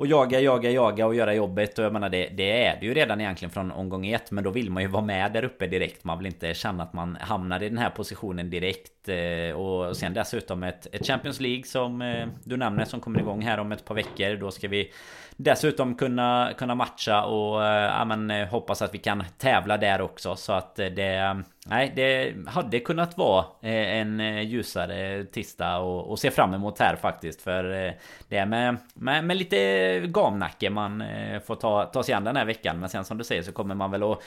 och 0.00 0.06
jaga, 0.06 0.40
jaga, 0.40 0.70
jaga 0.70 1.06
och 1.06 1.14
göra 1.14 1.34
jobbet. 1.34 1.78
Och 1.78 1.84
jag 1.84 1.92
menar 1.92 2.08
det, 2.08 2.28
det 2.28 2.66
är 2.66 2.80
det 2.80 2.86
ju 2.86 2.94
redan 2.94 3.20
egentligen 3.20 3.50
från 3.52 3.72
omgång 3.72 4.06
ett. 4.06 4.30
Men 4.30 4.44
då 4.44 4.50
vill 4.50 4.70
man 4.70 4.82
ju 4.82 4.88
vara 4.88 5.04
med 5.04 5.32
där 5.32 5.44
uppe 5.44 5.66
direkt. 5.66 6.04
Man 6.04 6.18
vill 6.18 6.26
inte 6.26 6.54
känna 6.54 6.82
att 6.82 6.92
man 6.92 7.16
hamnar 7.20 7.62
i 7.62 7.68
den 7.68 7.78
här 7.78 7.90
positionen 7.90 8.50
direkt. 8.50 9.08
Eh, 9.08 9.56
och 9.56 9.96
sen 9.96 10.14
dessutom 10.14 10.62
ett, 10.62 10.86
ett 10.92 11.06
Champions 11.06 11.40
League 11.40 11.64
som 11.64 12.02
eh, 12.02 12.26
du 12.44 12.56
nämner 12.56 12.84
som 12.84 13.00
kommer 13.00 13.20
igång 13.20 13.42
här 13.42 13.58
om 13.58 13.72
ett 13.72 13.84
par 13.84 13.94
veckor. 13.94 14.36
Då 14.36 14.50
ska 14.50 14.68
vi 14.68 14.92
Dessutom 15.36 15.94
kunna, 15.94 16.50
kunna 16.58 16.74
matcha 16.74 17.24
och 17.24 17.64
eh, 17.64 17.94
ja, 17.98 18.04
men, 18.04 18.48
hoppas 18.48 18.82
att 18.82 18.94
vi 18.94 18.98
kan 18.98 19.24
tävla 19.38 19.76
där 19.76 20.00
också. 20.00 20.36
Så 20.36 20.52
att 20.52 20.76
det... 20.76 21.42
Nej, 21.70 21.92
det 21.96 22.34
hade 22.46 22.80
kunnat 22.80 23.18
vara 23.18 23.44
eh, 23.62 23.98
en 23.98 24.20
eh, 24.20 24.40
ljusare 24.40 25.24
tisdag 25.24 25.78
och, 25.78 26.10
och 26.10 26.18
se 26.18 26.30
fram 26.30 26.54
emot 26.54 26.78
här 26.78 26.96
faktiskt. 26.96 27.42
För 27.42 27.86
eh, 27.86 27.92
det 28.28 28.36
är 28.36 28.46
med, 28.46 28.76
med, 28.94 29.24
med 29.24 29.36
lite 29.36 30.00
gamnacke 30.00 30.70
man 30.70 31.04
får 31.46 31.54
ta, 31.54 31.84
ta 31.84 32.02
sig 32.02 32.14
an 32.14 32.24
den 32.24 32.36
här 32.36 32.44
veckan. 32.44 32.80
Men 32.80 32.88
sen 32.88 33.04
som 33.04 33.18
du 33.18 33.24
säger 33.24 33.42
så 33.42 33.52
kommer 33.52 33.74
man 33.74 33.90
väl 33.90 34.02
att 34.02 34.22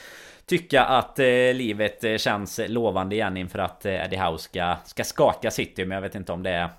tycka 0.45 0.83
att 0.83 1.17
livet 1.53 2.21
känns 2.21 2.59
lovande 2.67 3.15
igen 3.15 3.37
inför 3.37 3.59
att 3.59 3.85
Eddie 3.85 4.17
House 4.17 4.43
ska, 4.43 4.75
ska 4.85 5.03
skaka 5.03 5.51
City. 5.51 5.85
Men 5.85 5.95
jag 5.95 6.01
vet 6.01 6.15
inte 6.15 6.31
om 6.31 6.43
det 6.43 6.49
är 6.49 6.69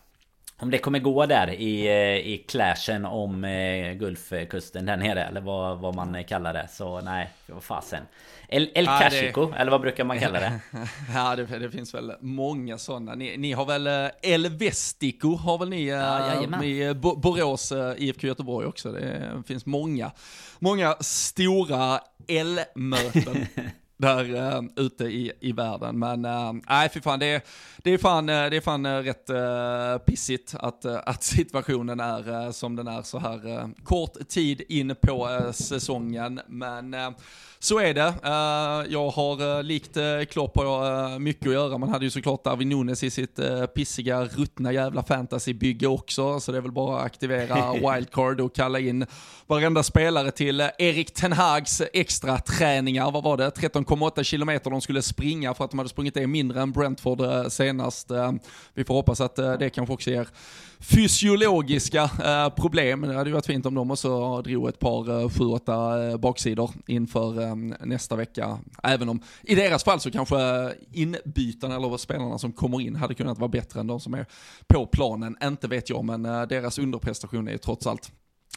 om 0.64 0.70
det 0.70 0.78
kommer 0.78 0.98
gå 0.98 1.26
där 1.26 1.50
i, 1.50 1.86
eh, 1.86 2.32
i 2.32 2.44
clashen 2.48 3.04
om 3.04 3.44
eh, 3.44 3.92
Gulfkusten 3.92 4.86
där 4.86 4.96
nere 4.96 5.24
eller 5.24 5.40
vad, 5.40 5.78
vad 5.78 5.94
man 5.94 6.24
kallar 6.24 6.54
det. 6.54 6.68
Så 6.72 7.00
nej, 7.00 7.30
vad 7.46 7.62
fasen. 7.62 8.02
El, 8.48 8.70
El 8.74 8.84
ja, 8.84 8.98
Cashico, 8.98 9.50
det... 9.50 9.56
eller 9.56 9.70
vad 9.70 9.80
brukar 9.80 10.04
man 10.04 10.20
kalla 10.20 10.40
det? 10.40 10.60
ja, 11.14 11.36
det, 11.36 11.58
det, 11.58 11.70
finns 11.70 11.94
väl 11.94 12.12
många 12.20 12.78
sådana. 12.78 13.14
Ni, 13.14 13.36
ni 13.36 13.52
har 13.52 13.64
väl 13.64 13.86
eh, 13.86 14.10
El 14.22 14.48
Vestico, 14.48 15.36
har 15.36 15.58
väl 15.58 15.68
ni 15.68 15.88
ja, 15.88 16.42
i 16.64 16.94
Borås 16.94 17.72
IFK 17.96 18.26
Göteborg 18.26 18.66
också. 18.66 18.92
Det 18.92 19.42
finns 19.46 19.66
många, 19.66 20.10
många 20.58 20.96
stora 21.00 22.00
El-möten. 22.28 23.46
där 23.96 24.34
äh, 24.34 24.62
ute 24.76 25.04
i, 25.04 25.32
i 25.40 25.52
världen. 25.52 25.98
Men 25.98 26.22
nej, 26.22 26.62
nej, 26.68 26.88
fy 26.94 27.00
fan, 27.00 27.18
det 27.18 27.26
är, 27.26 27.42
det 27.78 27.90
är 27.90 27.98
fan, 27.98 28.28
eh, 28.28 28.50
det 28.50 28.56
är 28.56 28.60
fan 28.60 28.86
rätt 28.86 29.30
äh, 29.30 29.98
pissigt 29.98 30.54
att, 30.58 30.84
att 30.84 31.22
situationen 31.22 32.00
är 32.00 32.52
som 32.52 32.76
den 32.76 32.88
är 32.88 33.02
så 33.02 33.18
här 33.18 33.70
kort 33.84 34.28
tid 34.28 34.62
in 34.68 34.96
på 35.02 35.50
säsongen. 35.52 36.40
Men 36.46 36.96
så 37.64 37.78
är 37.78 37.94
det. 37.94 38.14
Jag 38.88 39.10
har 39.10 39.62
likt 39.62 39.96
Klopp 40.30 40.56
har 40.56 41.18
mycket 41.18 41.46
att 41.46 41.52
göra. 41.52 41.78
Man 41.78 41.88
hade 41.88 42.04
ju 42.04 42.10
såklart 42.10 42.44
Darwin 42.44 42.68
Nunes 42.68 43.02
i 43.02 43.10
sitt 43.10 43.38
pissiga, 43.74 44.24
ruttna 44.24 44.72
jävla 44.72 45.02
fantasybygge 45.02 45.86
också, 45.86 46.40
så 46.40 46.52
det 46.52 46.58
är 46.58 46.62
väl 46.62 46.72
bara 46.72 46.98
att 46.98 47.06
aktivera 47.06 47.72
wildcard 47.94 48.40
och 48.40 48.54
kalla 48.54 48.78
in 48.78 49.06
varenda 49.46 49.82
spelare 49.82 50.30
till 50.30 50.60
Erik 50.78 51.14
Ten 51.14 51.32
Hags 51.32 51.82
extra 51.92 52.38
träningar. 52.38 53.10
Vad 53.10 53.22
var 53.22 53.36
det? 53.36 53.50
13,8 53.50 54.22
kilometer 54.22 54.70
de 54.70 54.80
skulle 54.80 55.02
springa 55.02 55.54
för 55.54 55.64
att 55.64 55.70
de 55.70 55.78
hade 55.78 55.90
sprungit 55.90 56.14
det 56.14 56.26
mindre 56.26 56.62
än 56.62 56.72
Brentford 56.72 57.52
senast. 57.52 58.10
Vi 58.74 58.84
får 58.84 58.94
hoppas 58.94 59.20
att 59.20 59.36
det 59.36 59.70
kanske 59.70 59.94
också 59.94 60.10
ger 60.10 60.28
fysiologiska 60.84 62.02
eh, 62.24 62.48
problem. 62.48 63.00
Det 63.00 63.14
hade 63.14 63.30
ju 63.30 63.34
varit 63.34 63.46
fint 63.46 63.66
om 63.66 63.74
de 63.74 63.90
också 63.90 64.42
drog 64.42 64.68
ett 64.68 64.78
par 64.78 65.20
eh, 65.20 65.30
sju, 65.30 65.44
åtta 65.44 66.04
eh, 66.04 66.16
baksidor 66.16 66.70
inför 66.86 67.42
eh, 67.42 67.54
nästa 67.80 68.16
vecka. 68.16 68.58
Även 68.82 69.08
om 69.08 69.20
i 69.42 69.54
deras 69.54 69.84
fall 69.84 70.00
så 70.00 70.10
kanske 70.10 70.36
inbytarna 70.92 71.76
eller 71.76 71.96
spelarna 71.96 72.38
som 72.38 72.52
kommer 72.52 72.80
in 72.80 72.96
hade 72.96 73.14
kunnat 73.14 73.38
vara 73.38 73.48
bättre 73.48 73.80
än 73.80 73.86
de 73.86 74.00
som 74.00 74.14
är 74.14 74.26
på 74.66 74.86
planen. 74.86 75.36
Inte 75.42 75.68
vet 75.68 75.90
jag, 75.90 76.04
men 76.04 76.24
eh, 76.24 76.42
deras 76.42 76.78
underprestation 76.78 77.48
är 77.48 77.52
ju 77.52 77.58
trots 77.58 77.86
allt 77.86 78.12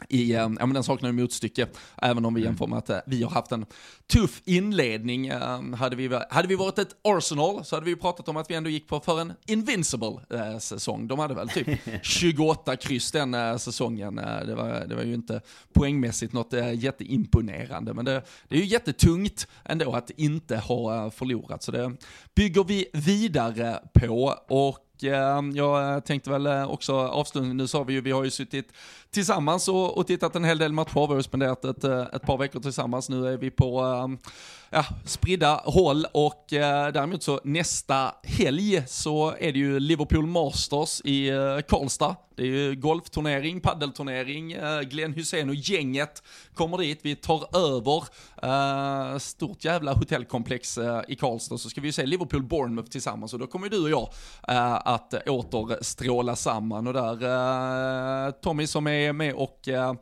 i, 0.10 0.32
eh, 0.32 0.38
ja 0.38 0.48
men 0.48 0.74
den 0.74 0.84
saknar 0.84 1.10
ju 1.10 1.14
motstycke, 1.14 1.68
även 2.02 2.26
om 2.26 2.34
vi 2.34 2.42
mm. 2.42 2.52
jämför 2.52 2.68
med 2.68 2.78
att 2.78 2.90
eh, 2.90 3.00
vi 3.06 3.24
har 3.24 3.30
haft 3.30 3.52
en 3.52 3.66
tuff 4.08 4.42
inledning. 4.46 5.28
Eh, 5.28 5.62
hade 5.76 5.96
vi, 5.96 6.20
hade 6.30 6.48
vi 6.48 6.56
varit 6.56 6.80
ett 6.80 6.96
Arsenal 7.04 7.66
så 7.66 7.76
hade 7.76 7.86
vi 7.86 7.96
pratat 7.96 8.28
om 8.28 8.38
att 8.38 8.50
vi 8.50 8.56
ändå 8.56 8.70
gick 8.70 8.88
på 8.88 9.00
för 9.00 9.22
en 9.22 9.34
invincible 9.46 10.20
säsong. 10.60 11.08
De 11.08 11.20
hade 11.20 11.34
väl 11.34 11.50
typ 11.50 11.80
28 12.04 12.76
kryss 12.76 13.12
den 13.12 13.60
säsongen. 13.60 14.16
Det 14.16 14.56
var, 14.56 14.86
det 14.88 14.96
var 14.96 15.04
ju 15.04 15.14
inte 15.14 15.42
poängmässigt 15.74 16.34
något 16.34 16.54
jätteimponerande, 16.74 17.94
men 17.94 18.06
det, 18.06 18.22
det 18.48 18.56
är 18.56 18.60
ju 18.60 18.66
jättetungt 18.66 19.48
ändå 19.66 19.94
att 19.94 20.10
inte 20.10 20.58
ha 20.58 21.12
förlorat. 21.12 21.64
Så 21.64 21.72
det 21.72 21.92
bygger 22.36 22.64
vi 22.64 22.86
vidare 22.94 23.80
på. 23.94 24.36
och 24.48 24.87
Eh, 25.04 25.42
jag 25.54 26.06
tänkte 26.06 26.30
väl 26.30 26.46
eh, 26.46 26.72
också 26.72 26.94
avsluta, 26.96 27.48
nu 27.48 27.68
sa 27.68 27.84
vi 27.84 27.94
ju, 27.94 28.02
vi 28.02 28.12
har 28.12 28.24
ju 28.24 28.32
suttit 28.32 28.74
tillsammans 29.12 29.68
och, 29.68 29.98
och 29.98 30.08
tittat 30.08 30.36
en 30.36 30.44
hel 30.44 30.58
del 30.58 30.74
matcher. 30.74 31.08
Vi 31.08 31.14
har 31.14 31.22
spenderat 31.22 31.66
ett, 31.66 31.84
eh, 31.84 32.02
ett 32.14 32.22
par 32.22 32.38
veckor 32.38 32.60
tillsammans. 32.60 33.10
Nu 33.10 33.28
är 33.28 33.38
vi 33.38 33.52
på 33.52 33.82
um, 33.82 34.18
ja, 34.70 34.86
spridda 35.06 35.62
håll 35.66 36.06
och 36.12 36.54
eh, 36.54 36.92
däremot 36.92 37.24
så 37.24 37.40
nästa 37.44 38.12
helg 38.24 38.84
så 38.88 39.36
är 39.40 39.52
det 39.52 39.60
ju 39.60 39.80
Liverpool 39.80 40.26
Masters 40.26 41.02
i 41.04 41.30
eh, 41.30 41.60
Karlstad. 41.68 42.16
Det 42.36 42.44
är 42.44 42.48
ju 42.48 42.76
golfturnering, 42.76 43.62
paddelturnering, 43.62 44.52
eh, 44.52 44.82
Glenn 44.82 45.14
Hussein 45.14 45.50
och 45.50 45.56
gänget 45.56 46.24
kommer 46.54 46.78
dit. 46.78 47.00
Vi 47.02 47.16
tar 47.16 47.58
över 47.58 48.04
eh, 48.44 49.18
stort 49.18 49.66
jävla 49.66 49.94
hotellkomplex 49.94 50.78
eh, 50.78 51.02
i 51.08 51.16
Karlstad 51.16 51.58
så 51.58 51.70
ska 51.70 51.82
vi 51.82 51.88
ju 51.88 51.92
se 51.92 52.06
Liverpool 52.06 52.44
Bournemouth 52.44 52.90
tillsammans 52.90 53.34
och 53.34 53.40
då 53.40 53.48
kommer 53.48 53.70
du 53.70 53.84
och 53.84 53.90
jag 53.90 54.10
eh, 54.48 54.74
att 54.74 55.14
åter 55.28 55.84
stråla 55.84 56.36
samman 56.36 56.88
och 56.88 56.94
där 56.94 58.26
eh, 58.26 58.32
Tommy 58.32 58.68
som 58.68 58.88
är 58.88 59.14
med 59.14 59.34
och 59.34 59.68
eh, 59.68 59.94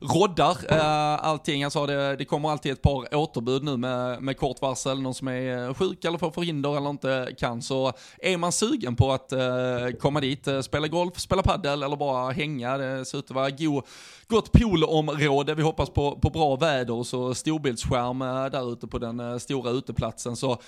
roddar 0.00 0.56
eh, 0.68 1.24
allting. 1.24 1.62
Han 1.62 1.70
sa 1.70 1.86
det, 1.86 2.16
det 2.16 2.24
kommer 2.24 2.50
alltid 2.50 2.72
ett 2.72 2.82
par 2.82 3.14
återbud 3.14 3.64
nu 3.64 3.76
med, 3.76 4.13
med 4.20 4.36
kort 4.36 4.62
varsel, 4.62 5.00
någon 5.00 5.14
som 5.14 5.28
är 5.28 5.68
eh, 5.68 5.74
sjuk 5.74 6.04
eller 6.04 6.18
får 6.18 6.30
förhinder 6.30 6.76
eller 6.76 6.90
inte 6.90 7.34
kan. 7.38 7.62
Så 7.62 7.92
är 8.18 8.36
man 8.36 8.52
sugen 8.52 8.96
på 8.96 9.12
att 9.12 9.32
eh, 9.32 9.88
komma 10.00 10.20
dit, 10.20 10.46
eh, 10.46 10.60
spela 10.60 10.88
golf, 10.88 11.18
spela 11.18 11.42
paddel 11.42 11.82
eller 11.82 11.96
bara 11.96 12.32
hänga, 12.32 12.78
det 12.78 13.04
ser 13.04 13.18
ut 13.18 13.24
att 13.24 13.30
vara 13.30 13.50
go, 13.50 13.82
gott 14.28 14.52
poolområde. 14.52 15.54
Vi 15.54 15.62
hoppas 15.62 15.90
på, 15.90 16.18
på 16.18 16.30
bra 16.30 16.56
väder 16.56 16.94
och 16.94 17.06
så 17.06 17.34
storbildsskärm 17.34 18.18
där 18.52 18.72
ute 18.72 18.86
på 18.86 18.98
den 18.98 19.40
stora 19.40 19.70
uteplatsen. 19.70 20.36
Så 20.36 20.58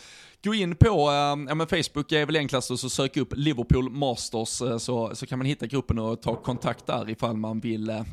gå 0.45 0.55
in 0.55 0.77
på, 0.77 1.11
ja 1.49 1.55
men 1.55 1.67
Facebook 1.67 2.13
är 2.13 2.27
väl 2.27 2.37
enklast 2.37 2.71
och 2.71 2.81
så 2.81 2.91
sök 2.91 3.17
upp 3.17 3.33
Liverpool 3.37 3.91
Masters 3.91 4.49
så, 4.79 5.15
så 5.15 5.27
kan 5.27 5.39
man 5.39 5.47
hitta 5.47 5.67
gruppen 5.67 5.99
och 5.99 6.23
ta 6.23 6.35
kontakt 6.35 6.87
där 6.87 7.11
ifall 7.11 7.37
man 7.37 7.61
vill 7.61 8.05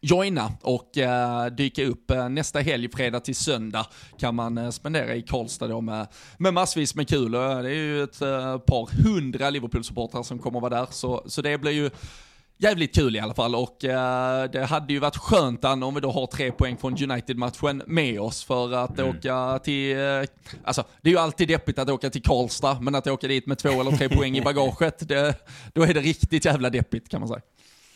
joina 0.00 0.52
och 0.62 0.98
eh, 0.98 1.46
dyka 1.46 1.84
upp 1.84 2.10
eh, 2.10 2.28
nästa 2.28 2.60
helg, 2.60 2.88
fredag 2.88 3.20
till 3.20 3.36
söndag, 3.36 3.86
kan 4.18 4.34
man 4.34 4.58
eh, 4.58 4.70
spendera 4.70 5.14
i 5.14 5.22
Karlstad 5.22 5.68
då 5.68 5.80
med, 5.80 6.06
med 6.38 6.54
massvis 6.54 6.94
med 6.94 7.08
kul. 7.08 7.32
det 7.32 7.38
är 7.38 7.68
ju 7.68 8.02
ett 8.02 8.22
eh, 8.22 8.58
par 8.58 9.04
hundra 9.04 9.50
Liverpool-supportrar 9.50 10.22
som 10.22 10.38
kommer 10.38 10.60
vara 10.60 10.80
där, 10.80 10.86
så, 10.90 11.22
så 11.26 11.42
det 11.42 11.58
blir 11.58 11.72
ju 11.72 11.90
jävligt 12.58 12.94
kul 12.94 13.16
i 13.16 13.20
alla 13.20 13.34
fall 13.34 13.54
och 13.54 13.84
eh, 13.84 14.50
det 14.50 14.64
hade 14.64 14.92
ju 14.92 14.98
varit 14.98 15.16
skönt 15.16 15.64
om 15.64 15.94
vi 15.94 16.00
då 16.00 16.10
har 16.10 16.26
tre 16.26 16.52
poäng 16.52 16.76
från 16.76 17.10
United-matchen 17.10 17.82
med 17.86 18.20
oss 18.20 18.44
för 18.44 18.74
att 18.74 18.98
mm. 18.98 19.16
åka 19.16 19.58
till, 19.58 19.98
eh, 19.98 20.22
alltså 20.64 20.84
det 21.02 21.08
är 21.08 21.12
ju 21.12 21.18
alltid 21.18 21.48
deppigt 21.48 21.78
att 21.78 21.90
åka 21.90 22.10
till 22.10 22.22
Karlstad, 22.22 22.80
men 22.80 22.94
att 22.94 23.06
åka 23.06 23.28
dit 23.28 23.46
med 23.46 23.58
två 23.58 23.80
eller 23.80 23.90
tre 23.90 24.08
poäng 24.08 24.36
i 24.36 24.40
bagaget, 24.40 25.08
det, 25.08 25.34
då 25.72 25.82
är 25.82 25.94
det 25.94 26.00
riktigt 26.00 26.44
jävla 26.44 26.70
deppigt 26.70 27.08
kan 27.08 27.20
man 27.20 27.28
säga. 27.28 27.40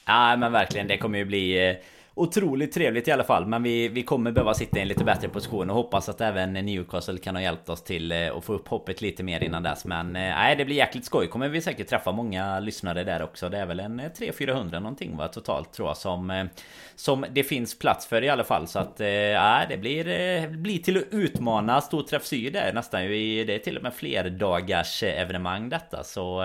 Ja 0.05 0.37
men 0.37 0.53
verkligen, 0.53 0.89
det 0.89 0.99
kommer 0.99 1.19
ju 1.19 1.25
bli 1.25 1.69
eh, 1.69 1.77
otroligt 2.15 2.73
trevligt 2.73 3.09
i 3.09 3.13
alla 3.13 3.25
fall. 3.25 3.47
Men 3.47 3.63
vi, 3.63 3.89
vi 3.89 4.03
kommer 4.03 4.33
behöva 4.33 4.55
sitta 4.55 4.79
i 4.79 4.83
en 4.83 4.89
lite 4.89 5.05
bättre 5.05 5.29
position 5.29 5.71
och 5.71 5.77
hoppas 5.77 6.09
att 6.09 6.21
även 6.21 6.53
Newcastle 6.53 7.19
kan 7.19 7.37
ha 7.37 7.43
hjälpt 7.43 7.69
oss 7.69 7.83
till 7.83 8.13
eh, 8.13 8.37
att 8.37 8.45
få 8.45 8.53
upp 8.53 8.69
hoppet 8.69 9.01
lite 9.01 9.23
mer 9.23 9.45
innan 9.45 9.63
dess. 9.63 9.85
Men 9.85 10.07
eh, 10.07 10.23
nej, 10.23 10.57
det 10.57 10.65
blir 10.65 10.77
jäkligt 10.77 11.05
skoj. 11.05 11.27
Kommer 11.27 11.49
vi 11.49 11.61
säkert 11.61 11.89
träffa 11.89 12.13
många 12.13 12.61
lyssnare 12.61 13.05
där 13.05 13.23
också. 13.23 13.49
Det 13.49 13.59
är 13.59 13.67
väl 13.67 13.81
en 13.81 14.01
300-400 14.01 14.81
någonting 14.81 15.17
va, 15.17 15.29
totalt 15.29 15.73
tror 15.73 15.89
jag 15.89 15.97
som, 15.97 16.49
som 16.95 17.25
det 17.31 17.45
finns 17.45 17.79
plats 17.79 18.07
för 18.07 18.25
i 18.25 18.29
alla 18.29 18.45
fall. 18.45 18.67
Så 18.67 18.79
att 18.79 19.01
ja, 19.35 19.63
det 19.69 19.77
blir, 19.77 20.49
blir 20.49 20.79
till 20.79 20.97
att 20.97 21.05
utmana 21.11 21.81
Storträff 21.81 22.25
Syd 22.25 22.53
där 22.53 22.73
nästan. 22.73 23.01
Det 23.01 23.55
är 23.55 23.59
till 23.59 23.77
och 23.77 23.83
med 23.83 23.95
fler 23.95 24.31
dagars 24.31 25.03
evenemang 25.03 25.69
detta. 25.69 26.05
Så 26.05 26.43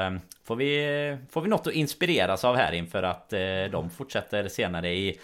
Får 0.47 0.55
vi, 0.55 1.17
får 1.29 1.41
vi 1.41 1.49
något 1.49 1.67
att 1.67 1.73
inspireras 1.73 2.45
av 2.45 2.55
här 2.55 2.71
inför 2.71 3.03
att 3.03 3.33
eh, 3.33 3.39
de 3.71 3.89
fortsätter 3.89 4.47
senare 4.47 4.89
i 4.89 5.19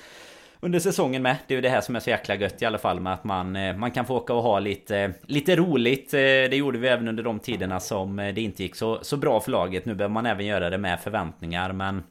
under 0.59 0.79
säsongen 0.79 1.21
med. 1.21 1.35
Det 1.47 1.53
är 1.53 1.55
ju 1.55 1.61
det 1.61 1.69
här 1.69 1.81
som 1.81 1.95
är 1.95 1.99
så 1.99 2.09
jäkla 2.09 2.35
gött 2.35 2.61
i 2.61 2.65
alla 2.65 2.77
fall 2.77 2.99
med 2.99 3.13
att 3.13 3.23
man, 3.23 3.55
eh, 3.55 3.75
man 3.75 3.91
kan 3.91 4.05
få 4.05 4.15
åka 4.15 4.33
och 4.33 4.43
ha 4.43 4.59
lite, 4.59 5.13
lite 5.25 5.55
roligt. 5.55 6.13
Eh, 6.13 6.19
det 6.19 6.55
gjorde 6.55 6.77
vi 6.77 6.87
även 6.87 7.07
under 7.07 7.23
de 7.23 7.39
tiderna 7.39 7.79
som 7.79 8.19
eh, 8.19 8.33
det 8.33 8.41
inte 8.41 8.63
gick 8.63 8.75
så, 8.75 8.99
så 9.01 9.17
bra 9.17 9.39
för 9.39 9.51
laget. 9.51 9.85
Nu 9.85 9.95
behöver 9.95 10.13
man 10.13 10.25
även 10.25 10.45
göra 10.45 10.69
det 10.69 10.77
med 10.77 10.99
förväntningar 10.99 11.71
men 11.73 12.03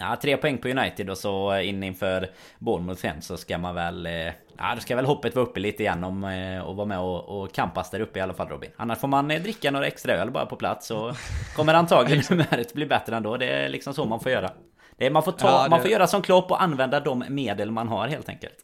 Ja, 0.00 0.16
tre 0.22 0.36
poäng 0.36 0.58
på 0.58 0.68
United 0.68 1.10
och 1.10 1.18
så 1.18 1.58
in 1.58 1.82
inför 1.82 2.30
Bournemouth 2.58 3.00
sen 3.00 3.22
så 3.22 3.36
ska 3.36 3.58
man 3.58 3.74
väl... 3.74 4.06
Eh, 4.06 4.12
ja, 4.58 4.74
då 4.74 4.80
ska 4.80 4.96
väl 4.96 5.06
hoppet 5.06 5.34
vara 5.34 5.46
uppe 5.46 5.60
lite 5.60 5.82
igen 5.82 6.04
om 6.04 6.24
eh, 6.24 6.60
och 6.60 6.76
vara 6.76 6.86
med 6.86 6.98
och, 6.98 7.42
och 7.42 7.52
kampas 7.52 7.90
där 7.90 8.00
uppe 8.00 8.18
i 8.18 8.22
alla 8.22 8.34
fall 8.34 8.48
Robin. 8.48 8.70
Annars 8.76 8.98
får 8.98 9.08
man 9.08 9.30
eh, 9.30 9.42
dricka 9.42 9.70
några 9.70 9.86
extra 9.86 10.12
öl 10.12 10.30
bara 10.30 10.46
på 10.46 10.56
plats 10.56 10.86
så 10.86 11.12
kommer 11.56 11.74
antagligen 11.74 12.24
humöret 12.28 12.74
bli 12.74 12.86
bättre 12.86 13.16
ändå. 13.16 13.36
Det 13.36 13.46
är 13.46 13.68
liksom 13.68 13.94
så 13.94 14.04
man 14.04 14.20
får 14.20 14.32
göra. 14.32 14.50
Det 14.96 15.06
är, 15.06 15.10
man, 15.10 15.22
får 15.22 15.32
ta, 15.32 15.48
ja, 15.48 15.64
det... 15.64 15.70
man 15.70 15.80
får 15.80 15.90
göra 15.90 16.06
som 16.06 16.22
Klopp 16.22 16.50
och 16.50 16.62
använda 16.62 17.00
de 17.00 17.24
medel 17.28 17.70
man 17.70 17.88
har 17.88 18.08
helt 18.08 18.28
enkelt. 18.28 18.56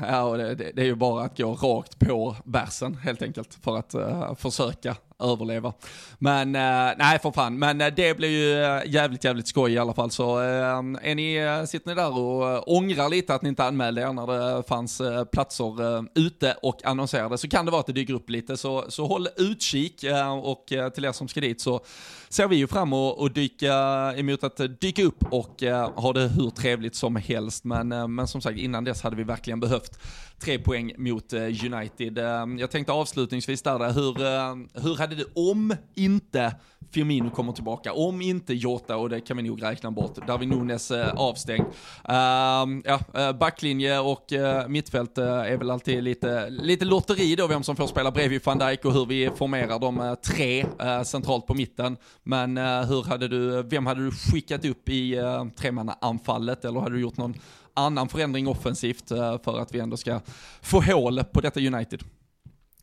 Ja, 0.00 0.22
och 0.22 0.38
det, 0.38 0.54
det, 0.54 0.72
det, 0.74 0.82
är 0.82 0.86
ju 0.86 0.94
bara 0.94 1.24
att 1.24 1.38
gå 1.38 1.54
rakt 1.54 1.98
på 1.98 2.36
bärsen 2.44 2.94
helt 2.94 3.22
enkelt 3.22 3.54
för 3.54 3.76
att 3.76 3.94
uh, 3.94 4.34
försöka 4.34 4.96
överleva. 5.20 5.72
Men 6.18 6.48
uh, 6.48 6.92
nej 6.98 7.18
för 7.18 7.32
fan, 7.32 7.58
men 7.58 7.80
uh, 7.80 7.86
det 7.86 8.16
blir 8.16 8.28
ju 8.28 8.64
eh, 8.64 8.82
jävligt 8.86 9.24
jävligt 9.24 9.48
skoj 9.48 9.72
i 9.72 9.78
alla 9.78 9.94
fall. 9.94 10.10
Så 10.10 10.38
är 10.38 11.14
ni, 11.14 11.66
sitter 11.66 11.88
ni 11.88 11.94
där 11.94 12.18
och 12.18 12.76
ångrar 12.76 13.08
lite 13.08 13.34
att 13.34 13.42
ni 13.42 13.48
inte 13.48 13.64
anmälde 13.64 14.00
er 14.00 14.12
när 14.12 14.26
det 14.26 14.62
fanns 14.62 15.02
platser 15.32 16.04
ute 16.14 16.56
och 16.62 16.84
annonserade 16.84 17.38
så 17.38 17.48
kan 17.48 17.64
det 17.64 17.70
vara 17.70 17.80
att 17.80 17.86
det 17.86 17.92
dyker 17.92 18.14
upp 18.14 18.30
lite. 18.30 18.56
Så, 18.56 18.84
så 18.88 19.06
håll 19.06 19.28
utkik 19.36 20.04
och 20.42 20.64
till 20.94 21.04
er 21.04 21.12
som 21.12 21.28
ska 21.28 21.40
dit 21.40 21.60
så 21.60 21.80
ser 22.28 22.48
vi 22.48 22.56
ju 22.56 22.66
fram 22.66 22.92
och, 22.92 23.30
dyka 23.30 23.74
emot 24.16 24.44
att 24.44 24.80
dyka 24.80 25.02
upp 25.02 25.24
och 25.30 25.62
ha 25.94 26.12
det 26.12 26.28
hur 26.28 26.50
trevligt 26.50 26.94
som 26.94 27.16
helst. 27.16 27.64
Men, 27.64 28.14
men 28.14 28.28
som 28.28 28.40
sagt 28.40 28.58
innan 28.58 28.84
dess 28.84 29.02
hade 29.02 29.16
vi 29.16 29.24
verkligen 29.24 29.60
behövt 29.60 29.98
tre 30.38 30.58
poäng 30.58 30.92
mot 30.96 31.32
eh, 31.32 31.40
United. 31.40 32.18
Ehm, 32.18 32.58
jag 32.58 32.70
tänkte 32.70 32.92
avslutningsvis 32.92 33.62
där, 33.62 33.92
hur, 33.92 34.22
eh, 34.22 34.82
hur 34.82 34.96
hade 34.96 35.14
du, 35.14 35.24
om 35.34 35.74
inte 35.94 36.54
Firmino 36.90 37.30
kommer 37.30 37.52
tillbaka, 37.52 37.92
om 37.92 38.20
inte 38.20 38.54
Jota, 38.54 38.96
och 38.96 39.08
det 39.08 39.20
kan 39.20 39.36
vi 39.36 39.42
nog 39.42 39.62
räkna 39.62 39.90
bort, 39.90 40.26
Darwin 40.26 40.48
Nunes 40.48 40.90
eh, 40.90 41.14
avstängd. 41.14 41.66
Ehm, 42.08 42.82
ja, 42.84 43.00
backlinje 43.32 43.98
och 43.98 44.32
mittfält 44.68 45.18
är 45.18 45.56
väl 45.56 45.70
alltid 45.70 46.02
lite, 46.02 46.50
lite 46.50 46.84
lotteri 46.84 47.36
då, 47.36 47.46
vem 47.46 47.62
som 47.62 47.76
får 47.76 47.86
spela 47.86 48.10
bredvid 48.10 48.44
van 48.44 48.58
Dijk 48.58 48.84
och 48.84 48.92
hur 48.92 49.06
vi 49.06 49.30
formerar 49.36 49.78
de 49.78 50.16
tre 50.26 50.66
centralt 51.04 51.46
på 51.46 51.54
mitten. 51.54 51.96
Men 52.22 52.56
hur 52.56 53.08
hade 53.08 53.28
du, 53.28 53.62
vem 53.62 53.86
hade 53.86 54.04
du 54.04 54.10
skickat 54.10 54.64
upp 54.64 54.88
i 54.88 55.20
tremannaanfallet 55.56 56.64
eller 56.64 56.80
hade 56.80 56.94
du 56.94 57.00
gjort 57.00 57.16
någon 57.16 57.34
annan 57.78 58.08
förändring 58.08 58.48
offensivt 58.48 59.10
eh, 59.10 59.42
för 59.42 59.58
att 59.58 59.74
vi 59.74 59.80
ändå 59.80 59.96
ska 59.96 60.20
få 60.62 60.80
hål 60.80 61.24
på 61.24 61.40
detta 61.40 61.60
United? 61.60 62.02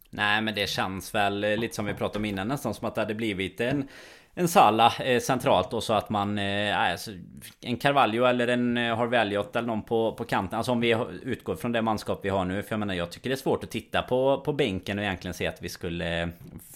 Nej 0.09 0.41
men 0.41 0.55
det 0.55 0.69
känns 0.69 1.15
väl 1.15 1.59
lite 1.59 1.75
som 1.75 1.85
vi 1.85 1.93
pratade 1.93 2.19
om 2.19 2.25
innan 2.25 2.47
nästan 2.47 2.73
som 2.73 2.87
att 2.87 2.95
det 2.95 3.01
hade 3.01 3.15
blivit 3.15 3.61
en 3.61 3.87
en 4.37 4.47
Salah 4.47 5.01
eh, 5.01 5.19
centralt 5.19 5.73
och 5.73 5.83
så 5.83 5.93
att 5.93 6.09
man... 6.09 6.37
Eh, 6.37 6.79
alltså, 6.79 7.11
en 7.61 7.77
Carvalho 7.77 8.25
eller 8.25 8.47
en 8.47 8.77
eh, 8.77 8.97
Harvey 8.97 9.19
Elliot 9.19 9.55
eller 9.55 9.67
någon 9.67 9.81
på, 9.81 10.11
på 10.11 10.23
kanten. 10.23 10.57
Alltså 10.57 10.71
om 10.71 10.79
vi 10.79 10.97
utgår 11.23 11.55
från 11.55 11.71
det 11.71 11.81
manskap 11.81 12.19
vi 12.23 12.29
har 12.29 12.45
nu. 12.45 12.63
För 12.63 12.71
jag 12.73 12.79
menar 12.79 12.93
jag 12.93 13.11
tycker 13.11 13.29
det 13.29 13.33
är 13.33 13.37
svårt 13.37 13.63
att 13.63 13.71
titta 13.71 14.01
på, 14.01 14.41
på 14.45 14.53
bänken 14.53 14.97
och 14.99 15.03
egentligen 15.03 15.33
se 15.33 15.47
att 15.47 15.61
vi 15.61 15.69
skulle 15.69 16.21
eh, 16.21 16.27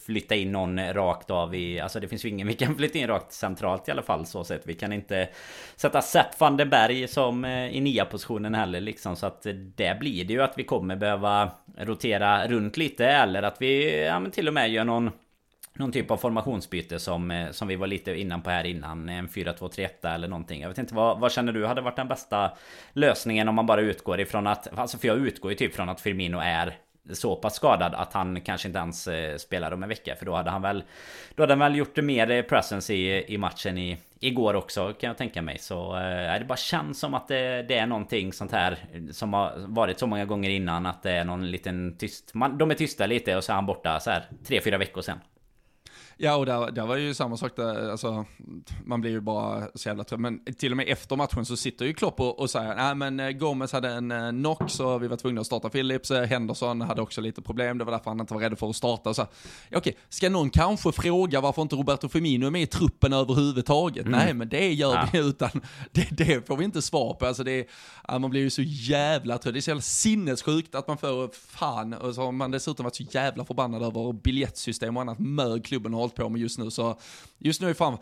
flytta 0.05 0.35
in 0.35 0.51
någon 0.51 0.93
rakt 0.93 1.31
av 1.31 1.55
i... 1.55 1.79
Alltså 1.79 1.99
det 1.99 2.07
finns 2.07 2.25
ju 2.25 2.29
ingen 2.29 2.47
vi 2.47 2.53
kan 2.53 2.75
flytta 2.77 2.99
in 2.99 3.07
rakt 3.07 3.33
centralt 3.33 3.87
i 3.87 3.91
alla 3.91 4.01
fall 4.01 4.25
så 4.25 4.43
sett. 4.43 4.61
Vi 4.65 4.73
kan 4.73 4.93
inte 4.93 5.29
sätta 5.75 6.01
Sepp 6.01 6.39
van 6.39 6.57
den 6.57 6.69
Berg 6.69 7.07
som 7.07 7.45
eh, 7.45 7.75
i 7.75 7.81
nia 7.81 8.05
positionen 8.05 8.55
heller 8.55 8.81
liksom. 8.81 9.15
Så 9.15 9.25
att 9.25 9.45
eh, 9.45 9.53
det 9.53 9.99
blir 9.99 10.25
det 10.25 10.33
ju 10.33 10.41
att 10.41 10.53
vi 10.57 10.63
kommer 10.63 10.95
behöva 10.95 11.51
rotera 11.77 12.47
runt 12.47 12.77
lite 12.77 13.05
eller 13.05 13.43
att 13.43 13.61
vi 13.61 14.03
ja, 14.05 14.19
men 14.19 14.31
till 14.31 14.47
och 14.47 14.53
med 14.53 14.69
gör 14.69 14.83
någon 14.83 15.11
någon 15.79 15.91
typ 15.91 16.11
av 16.11 16.17
formationsbyte 16.17 16.99
som, 16.99 17.31
eh, 17.31 17.51
som 17.51 17.67
vi 17.67 17.75
var 17.75 17.87
lite 17.87 18.19
innan 18.19 18.41
på 18.41 18.49
här 18.49 18.63
innan. 18.63 19.09
En 19.09 19.27
4-2-3-1 19.27 20.13
eller 20.15 20.27
någonting. 20.27 20.61
Jag 20.61 20.69
vet 20.69 20.77
inte, 20.77 20.95
vad, 20.95 21.19
vad 21.19 21.31
känner 21.31 21.53
du 21.53 21.65
hade 21.65 21.81
varit 21.81 21.95
den 21.95 22.07
bästa 22.07 22.51
lösningen 22.93 23.47
om 23.47 23.55
man 23.55 23.65
bara 23.65 23.81
utgår 23.81 24.19
ifrån 24.19 24.47
att... 24.47 24.79
Alltså 24.79 24.97
för 24.97 25.07
jag 25.07 25.17
utgår 25.17 25.51
ju 25.51 25.57
typ 25.57 25.75
från 25.75 25.89
att 25.89 26.01
Firmino 26.01 26.39
är 26.39 26.77
så 27.13 27.35
pass 27.35 27.55
skadad 27.55 27.93
att 27.95 28.13
han 28.13 28.41
kanske 28.41 28.67
inte 28.67 28.79
ens 28.79 29.07
eh, 29.07 29.37
spelar 29.37 29.71
om 29.71 29.83
en 29.83 29.89
vecka. 29.89 30.15
För 30.15 30.25
då 30.25 30.35
hade 30.35 30.49
han 30.49 30.61
väl... 30.61 30.83
Då 31.35 31.43
hade 31.43 31.53
han 31.53 31.59
väl 31.59 31.75
gjort 31.75 31.97
mer 31.97 32.31
eh, 32.31 32.41
presence 32.41 32.93
i, 32.93 33.33
i 33.33 33.37
matchen 33.37 33.77
i, 33.77 33.97
igår 34.19 34.53
också 34.53 34.93
kan 34.93 35.07
jag 35.07 35.17
tänka 35.17 35.41
mig. 35.41 35.57
Så 35.57 35.95
eh, 35.95 36.39
det 36.39 36.45
bara 36.47 36.57
känns 36.57 36.99
som 36.99 37.13
att 37.13 37.27
det, 37.27 37.63
det, 37.67 37.77
är 37.77 37.87
någonting 37.87 38.33
sånt 38.33 38.51
här 38.51 38.77
som 39.11 39.33
har 39.33 39.53
varit 39.57 39.99
så 39.99 40.07
många 40.07 40.25
gånger 40.25 40.49
innan. 40.49 40.85
Att 40.85 41.03
det 41.03 41.11
är 41.11 41.23
någon 41.23 41.51
liten 41.51 41.97
tyst... 41.97 42.33
Man, 42.33 42.57
de 42.57 42.71
är 42.71 42.75
tysta 42.75 43.05
lite 43.05 43.35
och 43.37 43.43
så 43.43 43.51
är 43.51 43.55
han 43.55 43.65
borta 43.65 43.99
så 43.99 44.11
här 44.11 44.23
3-4 44.45 44.77
veckor 44.77 45.01
sen. 45.01 45.19
Ja, 46.21 46.35
och 46.35 46.45
där, 46.45 46.71
där 46.71 46.85
var 46.85 46.95
ju 46.95 47.13
samma 47.13 47.37
sak 47.37 47.55
där, 47.55 47.89
alltså, 47.89 48.25
man 48.85 49.01
blir 49.01 49.11
ju 49.11 49.21
bara 49.21 49.67
så 49.75 49.89
jävla 49.89 50.03
trött. 50.03 50.19
Men 50.19 50.39
till 50.57 50.71
och 50.71 50.77
med 50.77 50.87
efter 50.87 51.15
matchen 51.15 51.45
så 51.45 51.57
sitter 51.57 51.85
ju 51.85 51.93
Klopp 51.93 52.19
och, 52.19 52.39
och 52.39 52.49
säger, 52.49 52.75
nej 52.75 52.95
men 52.95 53.19
eh, 53.19 53.29
Gomez 53.29 53.71
hade 53.71 53.89
en 53.89 54.11
eh, 54.11 54.29
knock 54.29 54.71
så 54.71 54.97
vi 54.97 55.07
var 55.07 55.17
tvungna 55.17 55.41
att 55.41 55.47
starta 55.47 55.69
Phillips. 55.69 56.11
Eh, 56.11 56.23
Henderson 56.23 56.81
hade 56.81 57.01
också 57.01 57.21
lite 57.21 57.41
problem, 57.41 57.77
det 57.77 57.83
var 57.83 57.91
därför 57.91 58.09
han 58.09 58.19
inte 58.19 58.33
var 58.33 58.41
rädd 58.41 58.59
för 58.59 58.69
att 58.69 58.75
starta. 58.75 59.13
Så, 59.13 59.27
ja, 59.69 59.77
okej, 59.77 59.97
ska 60.09 60.29
någon 60.29 60.49
kanske 60.49 60.91
fråga 60.91 61.41
varför 61.41 61.61
inte 61.61 61.75
Roberto 61.75 62.09
Firmino 62.09 62.45
är 62.45 62.51
med 62.51 62.61
i 62.61 62.67
truppen 62.67 63.13
överhuvudtaget? 63.13 64.05
Mm. 64.05 64.19
Nej, 64.19 64.33
men 64.33 64.49
det 64.49 64.73
gör 64.73 64.93
ja. 64.93 65.07
vi 65.13 65.19
utan 65.19 65.49
det, 65.91 66.07
det, 66.11 66.47
får 66.47 66.57
vi 66.57 66.65
inte 66.65 66.81
svar 66.81 67.13
på. 67.13 67.25
Alltså 67.25 67.43
det, 67.43 67.67
man 68.19 68.29
blir 68.29 68.41
ju 68.41 68.49
så 68.49 68.61
jävla 68.65 69.37
trött. 69.37 69.53
Det 69.53 69.59
är 69.59 69.61
så 69.61 69.69
jävla 69.69 69.81
sinnessjukt 69.81 70.75
att 70.75 70.87
man 70.87 70.97
får, 70.97 71.29
fan, 71.33 71.93
och 71.93 72.15
så 72.15 72.21
har 72.21 72.31
man 72.31 72.51
dessutom 72.51 72.83
varit 72.83 72.95
så 72.95 73.03
jävla 73.03 73.45
förbannad 73.45 73.83
över 73.83 74.13
biljettsystem 74.13 74.97
och 74.97 75.01
annat 75.01 75.19
mög 75.19 75.65
klubben 75.65 75.93
har 75.93 76.08
hållit 76.09 76.15
på 76.15 76.29
med 76.29 76.41
just 76.41 76.57
nu. 76.59 76.71
Så 76.71 76.95
just 77.37 77.61
nu 77.61 77.69
är 77.69 77.73
fan 77.73 77.97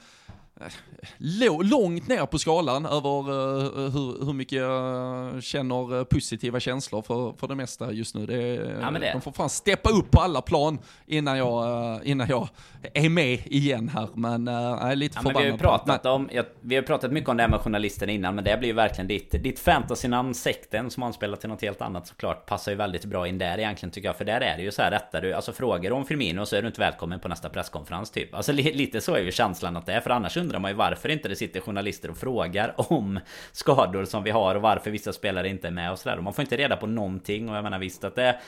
långt 1.63 2.07
ner 2.07 2.25
på 2.25 2.39
skalan 2.39 2.85
över 2.85 3.31
uh, 3.31 3.89
hur, 3.89 4.25
hur 4.25 4.33
mycket 4.33 4.57
jag 4.57 5.43
känner 5.43 6.03
positiva 6.03 6.59
känslor 6.59 7.01
för, 7.01 7.33
för 7.39 7.47
det 7.47 7.55
mesta 7.55 7.91
just 7.91 8.15
nu. 8.15 8.25
Det, 8.25 8.37
ja, 8.81 8.91
det. 8.91 9.11
De 9.13 9.21
får 9.21 9.31
fan 9.31 9.49
steppa 9.49 9.89
upp 9.89 10.11
på 10.11 10.21
alla 10.21 10.41
plan 10.41 10.79
innan 11.05 11.37
jag, 11.37 12.05
innan 12.05 12.27
jag 12.27 12.49
är 12.93 13.09
med 13.09 13.39
igen 13.45 13.89
här. 13.89 14.09
Men 14.13 14.47
jag 14.47 14.91
är 14.91 14.95
lite 14.95 15.17
ja, 15.17 15.21
förbannad. 15.21 15.43
vi, 15.43 15.51
har 15.51 15.57
pratat 15.57 16.05
om, 16.05 16.29
jag, 16.31 16.45
vi 16.61 16.75
har 16.75 16.83
pratat 16.83 17.11
mycket 17.11 17.29
om 17.29 17.37
det 17.37 17.43
här 17.43 17.49
med 17.49 17.59
journalister 17.59 18.09
innan, 18.09 18.35
men 18.35 18.43
det 18.43 18.57
blir 18.57 18.69
ju 18.69 18.75
verkligen 18.75 19.07
ditt, 19.07 19.31
ditt 19.31 19.59
fantasynamn 19.59 20.33
Sekten 20.33 20.89
som 20.89 21.03
anspelar 21.03 21.37
till 21.37 21.49
något 21.49 21.61
helt 21.61 21.81
annat 21.81 22.07
såklart 22.07 22.45
passar 22.45 22.71
ju 22.71 22.77
väldigt 22.77 23.05
bra 23.05 23.27
in 23.27 23.37
där 23.37 23.57
egentligen 23.57 23.91
tycker 23.91 24.09
jag. 24.09 24.15
För 24.15 24.25
där 24.25 24.41
är 24.41 24.57
det 24.57 24.63
ju 24.63 24.71
så 24.71 24.81
här 24.81 24.91
rättar 24.91 25.21
du, 25.21 25.33
alltså 25.33 25.51
frågar 25.51 25.89
du 25.89 25.95
om 25.95 26.05
Firmino 26.05 26.45
så 26.45 26.55
är 26.55 26.61
du 26.61 26.67
inte 26.67 26.79
välkommen 26.79 27.19
på 27.19 27.27
nästa 27.27 27.49
presskonferens 27.49 28.11
typ. 28.11 28.33
Alltså 28.33 28.51
li, 28.51 28.73
lite 28.73 29.01
så 29.01 29.15
är 29.15 29.19
ju 29.19 29.31
känslan 29.31 29.77
att 29.77 29.85
det 29.85 29.93
är, 29.93 30.01
för 30.01 30.09
annars 30.09 30.37
undrar 30.47 30.59
man 30.59 30.71
ju 30.71 30.77
varför 30.77 31.09
inte 31.09 31.29
det 31.29 31.35
sitter 31.35 31.59
journalister 31.59 32.11
och 32.11 32.17
frågar 32.17 32.73
om 32.91 33.19
skador 33.51 34.05
som 34.05 34.23
vi 34.23 34.31
har 34.31 34.55
och 34.55 34.61
varför 34.61 34.91
vissa 34.91 35.13
spelare 35.13 35.49
inte 35.49 35.67
är 35.67 35.71
med 35.71 35.91
och 35.91 35.99
sådär. 35.99 36.21
Man 36.21 36.33
får 36.33 36.41
inte 36.41 36.57
reda 36.57 36.77
på 36.77 36.87
någonting 36.87 37.49
och 37.49 37.55
jag 37.55 37.63
menar 37.63 37.79
visst 37.79 38.03
att 38.03 38.15
det 38.15 38.39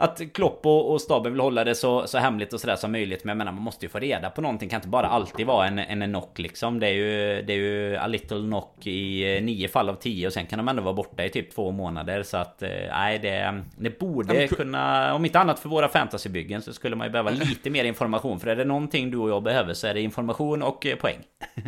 att 0.00 0.20
Klopp 0.34 0.66
och, 0.66 0.92
och 0.92 1.00
staben 1.00 1.32
vill 1.32 1.40
hålla 1.40 1.64
det 1.64 1.74
så, 1.74 2.06
så 2.06 2.18
hemligt 2.18 2.52
och 2.52 2.60
sådär 2.60 2.76
som 2.76 2.92
möjligt. 2.92 3.24
Men 3.24 3.30
jag 3.30 3.38
menar 3.38 3.52
man 3.52 3.62
måste 3.62 3.84
ju 3.84 3.90
få 3.90 3.98
reda 3.98 4.30
på 4.30 4.40
någonting. 4.40 4.68
Kan 4.68 4.78
inte 4.78 4.88
bara 4.88 5.06
alltid 5.06 5.46
vara 5.46 5.66
en, 5.66 5.78
en, 5.78 6.10
knock 6.10 6.38
liksom. 6.38 6.80
Det 6.80 6.86
är 6.86 6.92
ju, 6.92 7.42
det 7.42 7.52
är 7.52 7.56
ju 7.56 7.96
a 7.96 8.06
little 8.06 8.38
knock 8.38 8.86
i 8.86 9.36
eh, 9.36 9.42
nio 9.42 9.68
fall 9.68 9.88
av 9.88 9.94
tio. 9.94 10.26
Och 10.26 10.32
sen 10.32 10.46
kan 10.46 10.56
de 10.56 10.68
ändå 10.68 10.82
vara 10.82 10.94
borta 10.94 11.24
i 11.24 11.30
typ 11.30 11.54
två 11.54 11.70
månader. 11.70 12.22
Så 12.22 12.36
att 12.36 12.62
eh, 12.62 12.68
nej 12.90 13.18
det, 13.18 13.62
det 13.76 13.98
borde 13.98 14.48
kunna... 14.48 15.14
Om 15.14 15.24
inte 15.24 15.38
annat 15.38 15.58
för 15.58 15.68
våra 15.68 15.88
fantasybyggen 15.88 16.62
så 16.62 16.72
skulle 16.72 16.96
man 16.96 17.06
ju 17.06 17.10
behöva 17.10 17.30
lite 17.30 17.70
mer 17.70 17.84
information. 17.84 18.40
För 18.40 18.46
är 18.46 18.56
det 18.56 18.64
någonting 18.64 19.10
du 19.10 19.18
och 19.18 19.30
jag 19.30 19.42
behöver 19.42 19.74
så 19.74 19.86
är 19.86 19.94
det 19.94 20.00
information 20.00 20.62
och 20.62 20.86
eh, 20.86 20.96
poäng. 20.96 21.18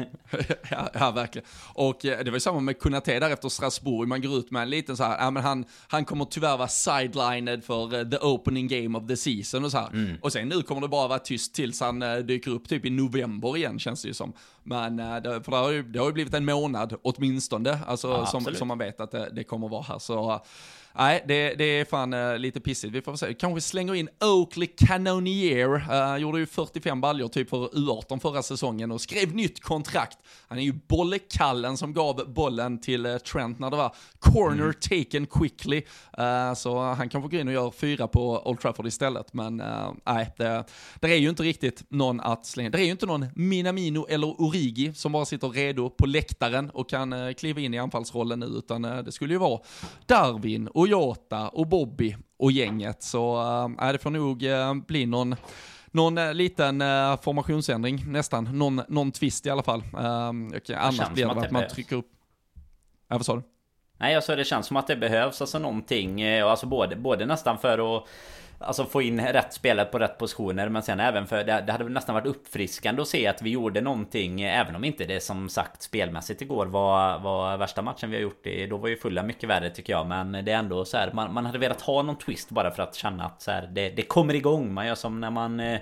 ja, 0.70 0.90
ja, 0.94 1.10
verkligen. 1.10 1.46
Och 1.74 1.98
det 2.02 2.26
var 2.26 2.32
ju 2.32 2.40
samma 2.40 2.60
med 2.60 2.78
Kunate 2.78 3.18
där 3.18 3.30
efter 3.30 3.48
Strasbourg. 3.48 4.08
Man 4.08 4.22
går 4.22 4.38
ut 4.38 4.50
med 4.50 4.62
en 4.62 4.70
liten 4.70 4.96
så 4.96 5.04
här, 5.04 5.18
ja 5.18 5.30
men 5.30 5.42
han, 5.42 5.64
han 5.88 6.04
kommer 6.04 6.24
tyvärr 6.24 6.56
vara 6.56 6.68
sidelined 6.68 7.64
för 7.64 8.10
the 8.10 8.21
opening 8.22 8.68
game 8.68 8.98
of 8.98 9.08
the 9.08 9.16
season 9.16 9.64
och 9.64 9.70
så 9.70 9.78
här. 9.78 9.90
Mm. 9.92 10.16
Och 10.20 10.32
sen 10.32 10.48
nu 10.48 10.62
kommer 10.62 10.80
det 10.80 10.88
bara 10.88 11.08
vara 11.08 11.18
tyst 11.18 11.54
tills 11.54 11.80
han 11.80 12.02
uh, 12.02 12.18
dyker 12.18 12.50
upp 12.50 12.68
typ 12.68 12.84
i 12.84 12.90
november 12.90 13.56
igen 13.56 13.78
känns 13.78 14.02
det 14.02 14.08
ju 14.08 14.14
som. 14.14 14.32
Men 14.62 15.00
uh, 15.00 15.16
det, 15.16 15.42
för 15.42 15.50
det 15.50 15.58
har, 15.58 15.70
ju, 15.70 15.82
det 15.82 15.98
har 15.98 16.06
ju 16.06 16.12
blivit 16.12 16.34
en 16.34 16.44
månad 16.44 16.94
åtminstone, 17.02 17.78
alltså 17.86 18.08
ja, 18.08 18.26
som, 18.26 18.54
som 18.54 18.68
man 18.68 18.78
vet 18.78 19.00
att 19.00 19.10
det, 19.10 19.30
det 19.32 19.44
kommer 19.44 19.68
vara 19.68 19.82
här. 19.82 19.98
Så 19.98 20.42
Nej, 20.94 21.24
det, 21.28 21.54
det 21.54 21.64
är 21.64 21.84
fan 21.84 22.14
uh, 22.14 22.38
lite 22.38 22.60
pissigt. 22.60 22.94
Vi 22.94 23.02
får 23.02 23.16
se. 23.16 23.34
Kanske 23.34 23.60
slänger 23.60 23.94
in 23.94 24.08
Oakley 24.20 24.68
Cannonier. 24.76 25.68
Uh, 25.74 26.20
gjorde 26.20 26.38
ju 26.38 26.46
45 26.46 27.00
baljor 27.00 27.28
typ 27.28 27.50
för 27.50 27.68
U18 27.68 28.20
förra 28.20 28.42
säsongen 28.42 28.92
och 28.92 29.00
skrev 29.00 29.34
nytt 29.34 29.62
kontrakt. 29.62 30.18
Han 30.48 30.58
är 30.58 30.62
ju 30.62 30.72
bollekallen 30.72 31.76
som 31.76 31.92
gav 31.92 32.32
bollen 32.32 32.80
till 32.80 33.06
uh, 33.06 33.18
Trent 33.18 33.58
när 33.58 33.70
det 33.70 33.76
var 33.76 33.94
corner 34.18 34.62
mm. 34.62 34.74
taken 34.80 35.26
quickly. 35.26 35.82
Så 36.56 36.80
han 36.80 37.08
kan 37.08 37.22
få 37.22 37.28
gå 37.28 37.36
in 37.36 37.48
och 37.48 37.54
göra 37.54 37.70
fyra 37.70 38.08
på 38.08 38.48
Old 38.48 38.60
Trafford 38.60 38.86
istället. 38.86 39.32
Men 39.32 39.62
nej, 40.06 40.34
det, 40.36 40.64
det 41.00 41.06
är 41.06 41.16
ju 41.16 41.28
inte 41.28 41.42
riktigt 41.42 41.84
någon 41.88 42.20
att 42.20 42.46
slänga. 42.46 42.70
Det 42.70 42.78
är 42.78 42.84
ju 42.84 42.90
inte 42.90 43.06
någon 43.06 43.26
Minamino 43.34 44.06
eller 44.08 44.40
Origi 44.40 44.94
som 44.94 45.12
bara 45.12 45.24
sitter 45.24 45.48
redo 45.48 45.90
på 45.90 46.06
läktaren 46.06 46.70
och 46.70 46.90
kan 46.90 47.34
kliva 47.34 47.60
in 47.60 47.74
i 47.74 47.78
anfallsrollen 47.78 48.40
nu, 48.40 48.46
utan 48.46 48.82
det 48.82 49.12
skulle 49.12 49.34
ju 49.34 49.38
vara 49.38 49.60
Darwin 50.06 50.68
och 50.82 50.88
Jota 50.88 51.48
och 51.48 51.66
Bobby 51.66 52.16
och 52.38 52.52
gänget. 52.52 53.02
Så 53.02 53.40
äh, 53.80 53.92
det 53.92 53.98
får 53.98 54.10
nog 54.10 54.42
äh, 54.42 54.74
bli 54.74 55.06
någon 55.06 55.36
någon 55.90 56.18
äh, 56.18 56.34
liten 56.34 56.80
äh, 56.80 57.20
formationsändring 57.20 58.04
nästan, 58.06 58.58
någon, 58.58 58.82
någon 58.88 59.12
twist 59.12 59.46
i 59.46 59.50
alla 59.50 59.62
fall. 59.62 59.78
Äh, 59.80 60.56
okay, 60.56 60.76
annars 60.76 61.10
blir 61.14 61.24
det 61.26 61.30
att, 61.30 61.44
att 61.44 61.50
man 61.50 61.68
trycker 61.68 61.96
upp... 61.96 62.08
Ja, 63.08 63.16
vad 63.16 63.26
sa 63.26 63.36
du? 63.36 63.42
Nej, 63.98 64.16
alltså 64.16 64.36
det 64.36 64.44
känns 64.44 64.66
som 64.66 64.76
att 64.76 64.86
det 64.86 64.96
behövs 64.96 65.40
alltså 65.40 65.58
någonting, 65.58 66.24
alltså 66.24 66.66
både, 66.66 66.96
både 66.96 67.26
nästan 67.26 67.58
för 67.58 67.96
att 67.96 68.08
Alltså 68.62 68.84
få 68.84 69.02
in 69.02 69.20
rätt 69.20 69.52
spelare 69.52 69.86
på 69.86 69.98
rätt 69.98 70.18
positioner 70.18 70.68
Men 70.68 70.82
sen 70.82 71.00
även 71.00 71.26
för 71.26 71.44
det, 71.44 71.64
det 71.66 71.72
hade 71.72 71.88
nästan 71.88 72.14
varit 72.14 72.26
uppfriskande 72.26 73.02
att 73.02 73.08
se 73.08 73.26
att 73.26 73.42
vi 73.42 73.50
gjorde 73.50 73.80
någonting 73.80 74.42
Även 74.42 74.76
om 74.76 74.84
inte 74.84 75.04
det 75.04 75.20
som 75.20 75.48
sagt 75.48 75.82
spelmässigt 75.82 76.42
igår 76.42 76.66
var, 76.66 77.18
var 77.18 77.56
värsta 77.56 77.82
matchen 77.82 78.10
vi 78.10 78.16
har 78.16 78.22
gjort 78.22 78.46
Då 78.70 78.76
var 78.76 78.88
ju 78.88 78.96
fulla 78.96 79.22
mycket 79.22 79.48
värre 79.48 79.70
tycker 79.70 79.92
jag 79.92 80.06
Men 80.06 80.32
det 80.32 80.52
är 80.52 80.56
ändå 80.56 80.84
så 80.84 80.96
här, 80.96 81.10
man, 81.12 81.34
man 81.34 81.46
hade 81.46 81.58
velat 81.58 81.80
ha 81.80 82.02
någon 82.02 82.18
twist 82.18 82.50
bara 82.50 82.70
för 82.70 82.82
att 82.82 82.94
känna 82.94 83.24
att 83.24 83.42
så 83.42 83.50
här, 83.50 83.68
det, 83.72 83.90
det 83.90 84.02
kommer 84.02 84.34
igång 84.34 84.74
Man 84.74 84.86
gör 84.86 84.94
som 84.94 85.20
när 85.20 85.30
man 85.30 85.60
eh, 85.60 85.80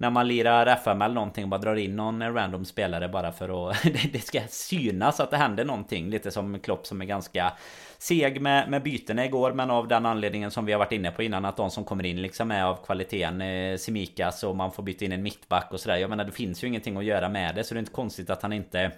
när 0.00 0.10
man 0.10 0.28
lirar 0.28 0.66
FM 0.66 1.02
eller 1.02 1.14
någonting 1.14 1.44
och 1.44 1.50
bara 1.50 1.60
drar 1.60 1.76
in 1.76 1.96
någon 1.96 2.34
random 2.34 2.64
spelare 2.64 3.08
bara 3.08 3.32
för 3.32 3.70
att 3.70 3.82
det 4.12 4.20
ska 4.20 4.40
synas 4.48 5.20
att 5.20 5.30
det 5.30 5.36
händer 5.36 5.64
någonting. 5.64 6.10
Lite 6.10 6.30
som 6.30 6.60
Klopp 6.60 6.86
som 6.86 7.00
är 7.00 7.04
ganska 7.04 7.52
seg 7.98 8.40
med, 8.40 8.70
med 8.70 8.82
bytena 8.82 9.24
igår 9.24 9.52
men 9.52 9.70
av 9.70 9.88
den 9.88 10.06
anledningen 10.06 10.50
som 10.50 10.66
vi 10.66 10.72
har 10.72 10.78
varit 10.78 10.92
inne 10.92 11.10
på 11.10 11.22
innan 11.22 11.44
att 11.44 11.56
de 11.56 11.70
som 11.70 11.84
kommer 11.84 12.06
in 12.06 12.22
liksom 12.22 12.50
är 12.50 12.64
av 12.64 12.84
kvaliteten 12.84 13.40
eh, 13.40 13.76
Simikas 13.76 14.44
och 14.44 14.56
man 14.56 14.72
får 14.72 14.82
byta 14.82 15.04
in 15.04 15.12
en 15.12 15.22
mittback 15.22 15.68
och 15.72 15.80
sådär. 15.80 15.96
Jag 15.96 16.10
menar 16.10 16.24
det 16.24 16.32
finns 16.32 16.64
ju 16.64 16.68
ingenting 16.68 16.96
att 16.96 17.04
göra 17.04 17.28
med 17.28 17.54
det 17.54 17.64
så 17.64 17.74
det 17.74 17.78
är 17.78 17.80
inte 17.80 17.92
konstigt 17.92 18.30
att 18.30 18.42
han 18.42 18.52
inte 18.52 18.92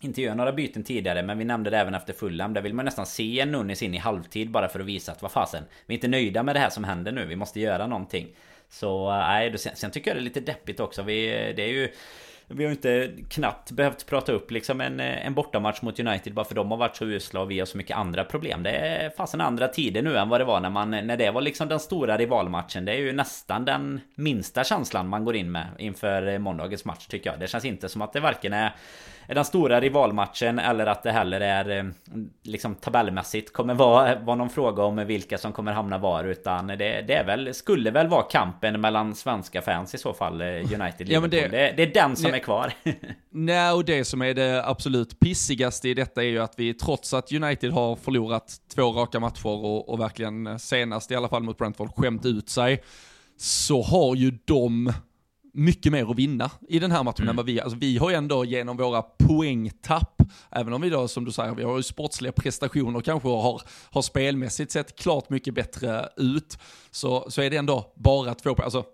inte 0.00 0.22
gör 0.22 0.34
några 0.34 0.52
byten 0.52 0.84
tidigare 0.84 1.22
men 1.22 1.38
vi 1.38 1.44
nämnde 1.44 1.70
det 1.70 1.78
även 1.78 1.94
efter 1.94 2.12
Fulham. 2.12 2.54
Där 2.54 2.62
vill 2.62 2.74
man 2.74 2.84
nästan 2.84 3.06
se 3.06 3.40
en 3.40 3.52
Nunes 3.52 3.82
in 3.82 3.94
i 3.94 3.98
halvtid 3.98 4.50
bara 4.50 4.68
för 4.68 4.80
att 4.80 4.86
visa 4.86 5.12
att 5.12 5.22
vad 5.22 5.32
fasen 5.32 5.64
Vi 5.86 5.94
är 5.94 5.96
inte 5.96 6.08
nöjda 6.08 6.42
med 6.42 6.56
det 6.56 6.60
här 6.60 6.70
som 6.70 6.84
händer 6.84 7.12
nu, 7.12 7.26
vi 7.26 7.36
måste 7.36 7.60
göra 7.60 7.86
någonting 7.86 8.28
Så 8.68 9.10
eh, 9.10 9.18
nej, 9.18 9.58
sen, 9.58 9.76
sen 9.76 9.90
tycker 9.90 10.10
jag 10.10 10.16
det 10.16 10.20
är 10.20 10.24
lite 10.24 10.40
deppigt 10.40 10.80
också. 10.80 11.02
Vi, 11.02 11.26
eh, 11.26 11.54
det 11.56 11.62
är 11.62 11.72
ju 11.72 11.88
vi 12.48 12.64
har 12.64 12.70
ju 12.70 12.76
inte 12.76 13.12
knappt 13.28 13.70
behövt 13.70 14.06
prata 14.06 14.32
upp 14.32 14.50
liksom 14.50 14.80
en, 14.80 15.00
en 15.00 15.34
bortamatch 15.34 15.82
mot 15.82 16.00
United 16.00 16.34
bara 16.34 16.44
för 16.44 16.54
de 16.54 16.70
har 16.70 16.78
varit 16.78 16.96
så 16.96 17.04
usla 17.04 17.40
och 17.40 17.50
vi 17.50 17.58
har 17.58 17.66
så 17.66 17.76
mycket 17.76 17.96
andra 17.96 18.24
problem. 18.24 18.62
Det 18.62 18.70
är 18.70 19.10
fasen 19.10 19.40
andra 19.40 19.68
tider 19.68 20.02
nu 20.02 20.16
än 20.16 20.28
vad 20.28 20.40
det 20.40 20.44
var 20.44 20.60
när 20.60 20.70
man 20.70 20.90
när 20.90 21.16
det 21.16 21.30
var 21.30 21.40
liksom 21.40 21.68
den 21.68 21.80
stora 21.80 22.16
rivalmatchen. 22.16 22.84
Det 22.84 22.92
är 22.92 22.98
ju 22.98 23.12
nästan 23.12 23.64
den 23.64 24.00
minsta 24.14 24.64
känslan 24.64 25.08
man 25.08 25.24
går 25.24 25.36
in 25.36 25.52
med 25.52 25.66
inför 25.78 26.38
måndagens 26.38 26.84
match 26.84 27.06
tycker 27.06 27.30
jag. 27.30 27.40
Det 27.40 27.46
känns 27.46 27.64
inte 27.64 27.88
som 27.88 28.02
att 28.02 28.12
det 28.12 28.20
varken 28.20 28.52
är 28.52 28.72
den 29.34 29.44
stora 29.44 29.80
rivalmatchen 29.80 30.58
eller 30.58 30.86
att 30.86 31.02
det 31.02 31.12
heller 31.12 31.40
är 31.40 31.78
eh, 31.78 31.84
liksom 32.42 32.74
tabellmässigt 32.74 33.52
kommer 33.52 33.74
vara, 33.74 34.18
vara 34.18 34.36
någon 34.36 34.50
fråga 34.50 34.82
om 34.82 34.96
vilka 34.96 35.38
som 35.38 35.52
kommer 35.52 35.72
hamna 35.72 35.98
var 35.98 36.24
utan 36.24 36.66
det, 36.66 36.76
det 36.76 37.14
är 37.14 37.24
väl, 37.24 37.54
skulle 37.54 37.90
väl 37.90 38.08
vara 38.08 38.22
kampen 38.22 38.80
mellan 38.80 39.14
svenska 39.14 39.62
fans 39.62 39.94
i 39.94 39.98
så 39.98 40.12
fall 40.12 40.40
eh, 40.40 40.46
United 40.46 41.08
ja, 41.08 41.20
men 41.20 41.30
det, 41.30 41.48
det, 41.48 41.74
det, 41.76 41.82
är 41.82 41.94
den 41.94 42.16
som 42.16 42.30
nej, 42.30 42.40
är 42.40 42.44
kvar. 42.44 42.72
Nej, 43.30 43.72
och 43.72 43.84
det 43.84 44.04
som 44.04 44.22
är 44.22 44.34
det 44.34 44.66
absolut 44.66 45.20
pissigaste 45.20 45.88
i 45.88 45.94
detta 45.94 46.22
är 46.22 46.28
ju 46.28 46.38
att 46.38 46.54
vi 46.56 46.74
trots 46.74 47.14
att 47.14 47.32
United 47.32 47.72
har 47.72 47.96
förlorat 47.96 48.56
två 48.74 48.92
raka 48.92 49.20
matcher 49.20 49.46
och, 49.46 49.88
och 49.88 50.00
verkligen 50.00 50.58
senast 50.58 51.10
i 51.10 51.14
alla 51.14 51.28
fall 51.28 51.42
mot 51.42 51.58
Brentford 51.58 51.90
skämt 51.96 52.26
ut 52.26 52.48
sig, 52.48 52.82
så 53.36 53.82
har 53.82 54.14
ju 54.14 54.38
de 54.44 54.92
mycket 55.54 55.92
mer 55.92 56.10
att 56.10 56.16
vinna 56.16 56.50
i 56.68 56.78
den 56.78 56.90
här 56.90 57.02
matchen 57.02 57.22
mm. 57.22 57.30
än 57.30 57.36
vad 57.36 57.46
vi 57.46 57.60
Alltså 57.60 57.78
vi 57.78 57.98
har 57.98 58.10
ju 58.10 58.16
ändå 58.16 58.44
genom 58.44 58.76
våra 58.76 59.02
poängtapp, 59.02 60.22
även 60.50 60.72
om 60.72 60.80
vi 60.80 60.90
då 60.90 61.08
som 61.08 61.24
du 61.24 61.32
säger, 61.32 61.54
vi 61.54 61.62
har 61.62 61.76
ju 61.76 61.82
sportsliga 61.82 62.32
prestationer 62.32 63.00
kanske 63.00 63.28
och 63.28 63.42
har, 63.42 63.62
har 63.90 64.02
spelmässigt 64.02 64.72
sett 64.72 64.98
klart 64.98 65.30
mycket 65.30 65.54
bättre 65.54 66.08
ut, 66.16 66.58
så, 66.90 67.30
så 67.30 67.42
är 67.42 67.50
det 67.50 67.56
ändå 67.56 67.92
bara 67.96 68.34
två 68.34 68.54
poäng. 68.54 68.64
Alltså 68.64 68.84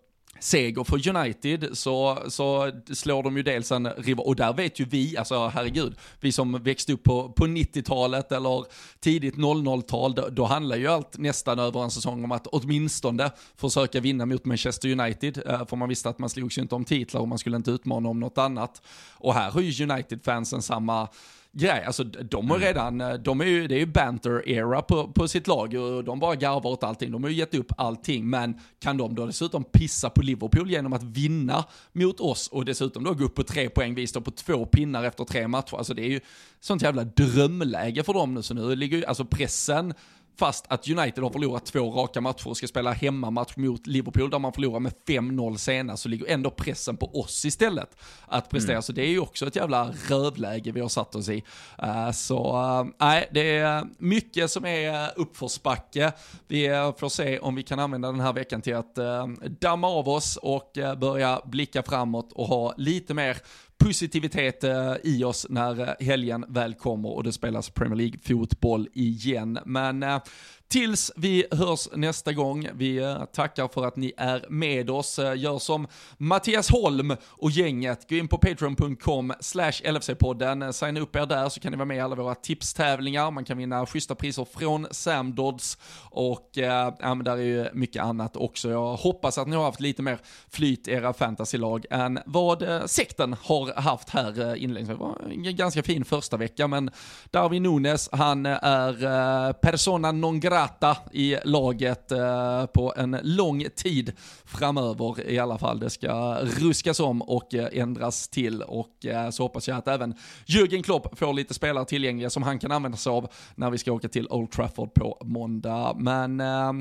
seger 0.44 0.84
för 0.84 1.16
United 1.16 1.68
så, 1.72 2.18
så 2.28 2.70
slår 2.92 3.22
de 3.22 3.36
ju 3.36 3.42
dels 3.42 3.72
en 3.72 3.90
rival, 3.90 4.26
och 4.26 4.36
där 4.36 4.52
vet 4.52 4.80
ju 4.80 4.84
vi, 4.84 5.16
alltså 5.16 5.46
herregud, 5.46 5.94
vi 6.20 6.32
som 6.32 6.62
växte 6.62 6.92
upp 6.92 7.02
på, 7.02 7.28
på 7.28 7.46
90-talet 7.46 8.32
eller 8.32 8.64
tidigt 9.00 9.34
00-tal, 9.34 10.14
då, 10.14 10.28
då 10.28 10.44
handlar 10.44 10.76
ju 10.76 10.86
allt 10.86 11.18
nästan 11.18 11.58
över 11.58 11.84
en 11.84 11.90
säsong 11.90 12.24
om 12.24 12.32
att 12.32 12.46
åtminstone 12.46 13.30
försöka 13.56 14.00
vinna 14.00 14.26
mot 14.26 14.44
Manchester 14.44 15.00
United, 15.00 15.42
eh, 15.46 15.66
för 15.66 15.76
man 15.76 15.88
visste 15.88 16.08
att 16.08 16.18
man 16.18 16.30
slogs 16.30 16.58
ju 16.58 16.62
inte 16.62 16.74
om 16.74 16.84
titlar 16.84 17.20
och 17.20 17.28
man 17.28 17.38
skulle 17.38 17.56
inte 17.56 17.70
utmana 17.70 18.08
om 18.08 18.20
något 18.20 18.38
annat. 18.38 18.82
Och 19.12 19.34
här 19.34 19.50
har 19.50 19.60
ju 19.60 19.84
United-fansen 19.84 20.62
samma 20.62 21.08
grej. 21.54 21.84
Alltså 21.84 22.04
de 22.04 22.50
har 22.50 22.56
mm. 22.56 22.68
redan, 22.68 23.00
eh, 23.00 23.14
de 23.14 23.40
är 23.40 23.44
ju, 23.44 23.66
det 23.66 23.74
är 23.74 23.78
ju 23.78 23.86
banter-era 23.86 24.82
på, 24.82 25.08
på 25.08 25.28
sitt 25.28 25.46
lag 25.46 25.74
och 25.74 26.04
de 26.04 26.18
bara 26.18 26.34
garvar 26.34 26.70
åt 26.70 26.84
allting. 26.84 27.10
De 27.12 27.22
har 27.22 27.30
ju 27.30 27.36
gett 27.36 27.54
upp 27.54 27.72
allting, 27.76 28.30
men 28.30 28.60
kan 28.80 28.96
de 28.96 29.14
då 29.14 29.26
dessutom 29.26 29.64
pissa 29.64 30.10
på 30.10 30.22
Liverpool 30.22 30.70
genom 30.70 30.92
att 30.92 31.02
vinna 31.02 31.64
mot 31.92 32.20
oss 32.20 32.48
och 32.48 32.64
dessutom 32.64 33.04
då 33.04 33.14
gå 33.14 33.24
upp 33.24 33.34
på 33.34 33.42
tre 33.42 33.68
poäng, 33.68 33.94
vi 33.94 34.06
står 34.06 34.20
på 34.20 34.30
två 34.30 34.66
pinnar 34.66 35.04
efter 35.04 35.24
tre 35.24 35.48
matcher. 35.48 35.76
Alltså 35.76 35.94
det 35.94 36.02
är 36.02 36.10
ju 36.10 36.20
sånt 36.60 36.82
jävla 36.82 37.04
drömläge 37.04 38.02
för 38.02 38.12
dem 38.12 38.34
nu, 38.34 38.42
så 38.42 38.54
nu 38.54 38.76
ligger 38.76 38.96
ju, 38.96 39.04
alltså 39.04 39.24
pressen 39.24 39.94
Fast 40.36 40.64
att 40.68 40.88
United 40.88 41.24
har 41.24 41.30
förlorat 41.30 41.66
två 41.66 41.90
raka 41.90 42.20
matcher 42.20 42.48
och 42.48 42.56
ska 42.56 42.66
spela 42.66 42.92
hemmamatch 42.92 43.56
mot 43.56 43.86
Liverpool 43.86 44.30
där 44.30 44.38
man 44.38 44.52
förlorar 44.52 44.80
med 44.80 44.92
5-0 45.06 45.56
senast 45.56 46.02
så 46.02 46.08
ligger 46.08 46.26
ändå 46.26 46.50
pressen 46.50 46.96
på 46.96 47.20
oss 47.20 47.44
istället 47.44 47.96
att 48.26 48.48
prestera. 48.48 48.72
Mm. 48.72 48.82
Så 48.82 48.92
det 48.92 49.02
är 49.02 49.08
ju 49.08 49.20
också 49.20 49.46
ett 49.46 49.56
jävla 49.56 49.94
rövläge 50.08 50.72
vi 50.72 50.80
har 50.80 50.88
satt 50.88 51.14
oss 51.14 51.28
i. 51.28 51.44
Uh, 51.82 52.10
så 52.10 52.56
uh, 52.56 52.90
nej, 53.00 53.28
det 53.32 53.56
är 53.56 53.86
mycket 53.98 54.50
som 54.50 54.64
är 54.64 55.10
uppförsbacke. 55.16 56.12
Vi 56.48 56.68
får 56.98 57.08
se 57.08 57.38
om 57.38 57.54
vi 57.54 57.62
kan 57.62 57.78
använda 57.78 58.12
den 58.12 58.20
här 58.20 58.32
veckan 58.32 58.62
till 58.62 58.76
att 58.76 58.98
uh, 58.98 59.26
damma 59.60 59.88
av 59.88 60.08
oss 60.08 60.36
och 60.36 60.70
börja 60.98 61.40
blicka 61.44 61.82
framåt 61.82 62.32
och 62.32 62.46
ha 62.46 62.74
lite 62.76 63.14
mer 63.14 63.36
positivitet 63.84 64.64
eh, 64.64 64.94
i 65.02 65.24
oss 65.24 65.46
när 65.48 65.80
eh, 65.80 66.06
helgen 66.06 66.44
väl 66.48 66.74
kommer 66.74 67.08
och 67.08 67.24
det 67.24 67.32
spelas 67.32 67.70
Premier 67.70 67.96
League-fotboll 67.96 68.88
igen. 68.92 69.58
Men 69.64 70.02
eh, 70.02 70.22
Tills 70.68 71.12
vi 71.16 71.46
hörs 71.50 71.88
nästa 71.92 72.32
gång, 72.32 72.68
vi 72.74 72.96
eh, 72.96 73.24
tackar 73.24 73.68
för 73.68 73.86
att 73.86 73.96
ni 73.96 74.12
är 74.16 74.46
med 74.48 74.90
oss. 74.90 75.18
Eh, 75.18 75.38
gör 75.38 75.58
som 75.58 75.86
Mattias 76.16 76.70
Holm 76.70 77.16
och 77.26 77.50
gänget, 77.50 78.10
gå 78.10 78.16
in 78.16 78.28
på 78.28 78.38
patreon.com 78.38 79.32
slash 79.40 79.72
LFC-podden, 79.72 80.64
eh, 80.64 80.70
signa 80.70 81.00
upp 81.00 81.16
er 81.16 81.26
där 81.26 81.48
så 81.48 81.60
kan 81.60 81.72
ni 81.72 81.76
vara 81.76 81.86
med 81.86 81.96
i 81.96 82.00
alla 82.00 82.16
våra 82.16 82.34
tipstävlingar, 82.34 83.30
man 83.30 83.44
kan 83.44 83.58
vinna 83.58 83.86
schyssta 83.86 84.14
priser 84.14 84.46
från 84.58 84.86
Samdods 84.90 85.78
och 86.10 86.50
ja, 86.52 86.96
men 87.00 87.24
där 87.24 87.36
är 87.36 87.42
ju 87.42 87.68
mycket 87.72 88.02
annat 88.02 88.36
också. 88.36 88.70
Jag 88.70 88.96
hoppas 88.96 89.38
att 89.38 89.48
ni 89.48 89.56
har 89.56 89.64
haft 89.64 89.80
lite 89.80 90.02
mer 90.02 90.18
flyt 90.50 90.88
i 90.88 90.90
era 90.90 91.12
fantasylag 91.12 91.86
än 91.90 92.18
vad 92.26 92.90
sekten 92.90 93.36
har 93.42 93.80
haft 93.80 94.10
här 94.10 94.56
inledningsvis. 94.56 94.98
Det 94.98 95.04
var 95.04 95.18
en 95.30 95.56
ganska 95.56 95.82
fin 95.82 96.04
första 96.04 96.36
vecka, 96.36 96.68
men 96.68 96.90
Darwin 97.30 97.62
Nunes, 97.62 98.08
han 98.12 98.46
är 98.46 99.52
persona 99.52 100.12
non 100.12 100.40
grata 100.40 100.53
Morata 100.54 100.96
i 101.12 101.36
laget 101.44 102.12
eh, 102.12 102.66
på 102.66 102.94
en 102.96 103.18
lång 103.22 103.64
tid 103.76 104.12
framöver 104.44 105.30
i 105.30 105.38
alla 105.38 105.58
fall. 105.58 105.80
Det 105.80 105.90
ska 105.90 106.38
ruskas 106.42 107.00
om 107.00 107.22
och 107.22 107.54
eh, 107.54 107.68
ändras 107.72 108.28
till 108.28 108.62
och 108.62 109.06
eh, 109.06 109.30
så 109.30 109.42
hoppas 109.42 109.68
jag 109.68 109.78
att 109.78 109.88
även 109.88 110.14
Jürgen 110.46 110.82
Klopp 110.82 111.18
får 111.18 111.32
lite 111.32 111.54
spelare 111.54 111.84
tillgängliga 111.84 112.30
som 112.30 112.42
han 112.42 112.58
kan 112.58 112.72
använda 112.72 112.98
sig 112.98 113.10
av 113.10 113.30
när 113.54 113.70
vi 113.70 113.78
ska 113.78 113.92
åka 113.92 114.08
till 114.08 114.28
Old 114.30 114.50
Trafford 114.50 114.94
på 114.94 115.18
måndag. 115.24 115.94
Men 115.98 116.40
eh, 116.40 116.72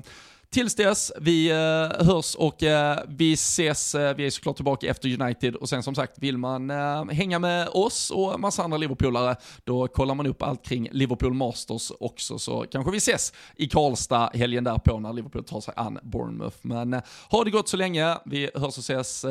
Tills 0.54 0.76
dess, 0.76 1.12
vi 1.22 1.50
eh, 1.50 2.06
hörs 2.06 2.36
och 2.36 2.64
eh, 2.64 3.00
vi 3.08 3.34
ses. 3.34 3.96
Eh, 3.96 4.16
vi 4.16 4.26
är 4.26 4.30
såklart 4.30 4.56
tillbaka 4.56 4.88
efter 4.88 5.22
United 5.22 5.56
och 5.56 5.70
sen 5.70 5.84
som 5.84 5.96
sagt, 5.96 6.20
vill 6.20 6.38
man 6.38 6.70
hänga 7.10 7.40
med 7.40 7.68
oss 7.68 8.12
och 8.12 8.40
massa 8.40 8.64
andra 8.64 8.78
Liverpoolare, 8.78 9.36
då 9.64 9.88
kollar 9.88 10.16
man 10.16 10.28
upp 10.28 10.44
allt 10.44 10.66
kring 10.66 10.90
Liverpool 10.92 11.34
Masters 11.34 11.92
också, 12.00 12.40
så 12.40 12.66
kanske 12.72 12.92
vi 12.92 12.98
ses 12.98 13.34
i 13.56 13.68
Karlstad 13.68 14.30
helgen 14.34 14.64
därpå 14.64 15.00
när 15.00 15.14
Liverpool 15.14 15.44
tar 15.44 15.62
sig 15.62 15.74
an 15.78 16.00
Bournemouth. 16.04 16.58
Men 16.62 17.02
ha 17.30 17.44
det 17.44 17.52
gott 17.52 17.70
så 17.70 17.78
länge, 17.78 18.18
vi 18.26 18.50
hörs 18.56 18.78
och 18.78 18.84
ses. 18.84 19.26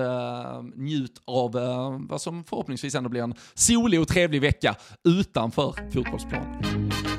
njut 0.75 1.23
av 1.25 1.53
vad 2.09 2.21
som 2.21 2.45
förhoppningsvis 2.45 2.95
ändå 2.95 3.09
blir 3.09 3.23
en 3.23 3.35
solig 3.55 4.01
och 4.01 4.09
trevlig 4.09 4.41
vecka 4.41 4.75
utanför 5.05 5.91
fotbollsplanen. 5.93 7.12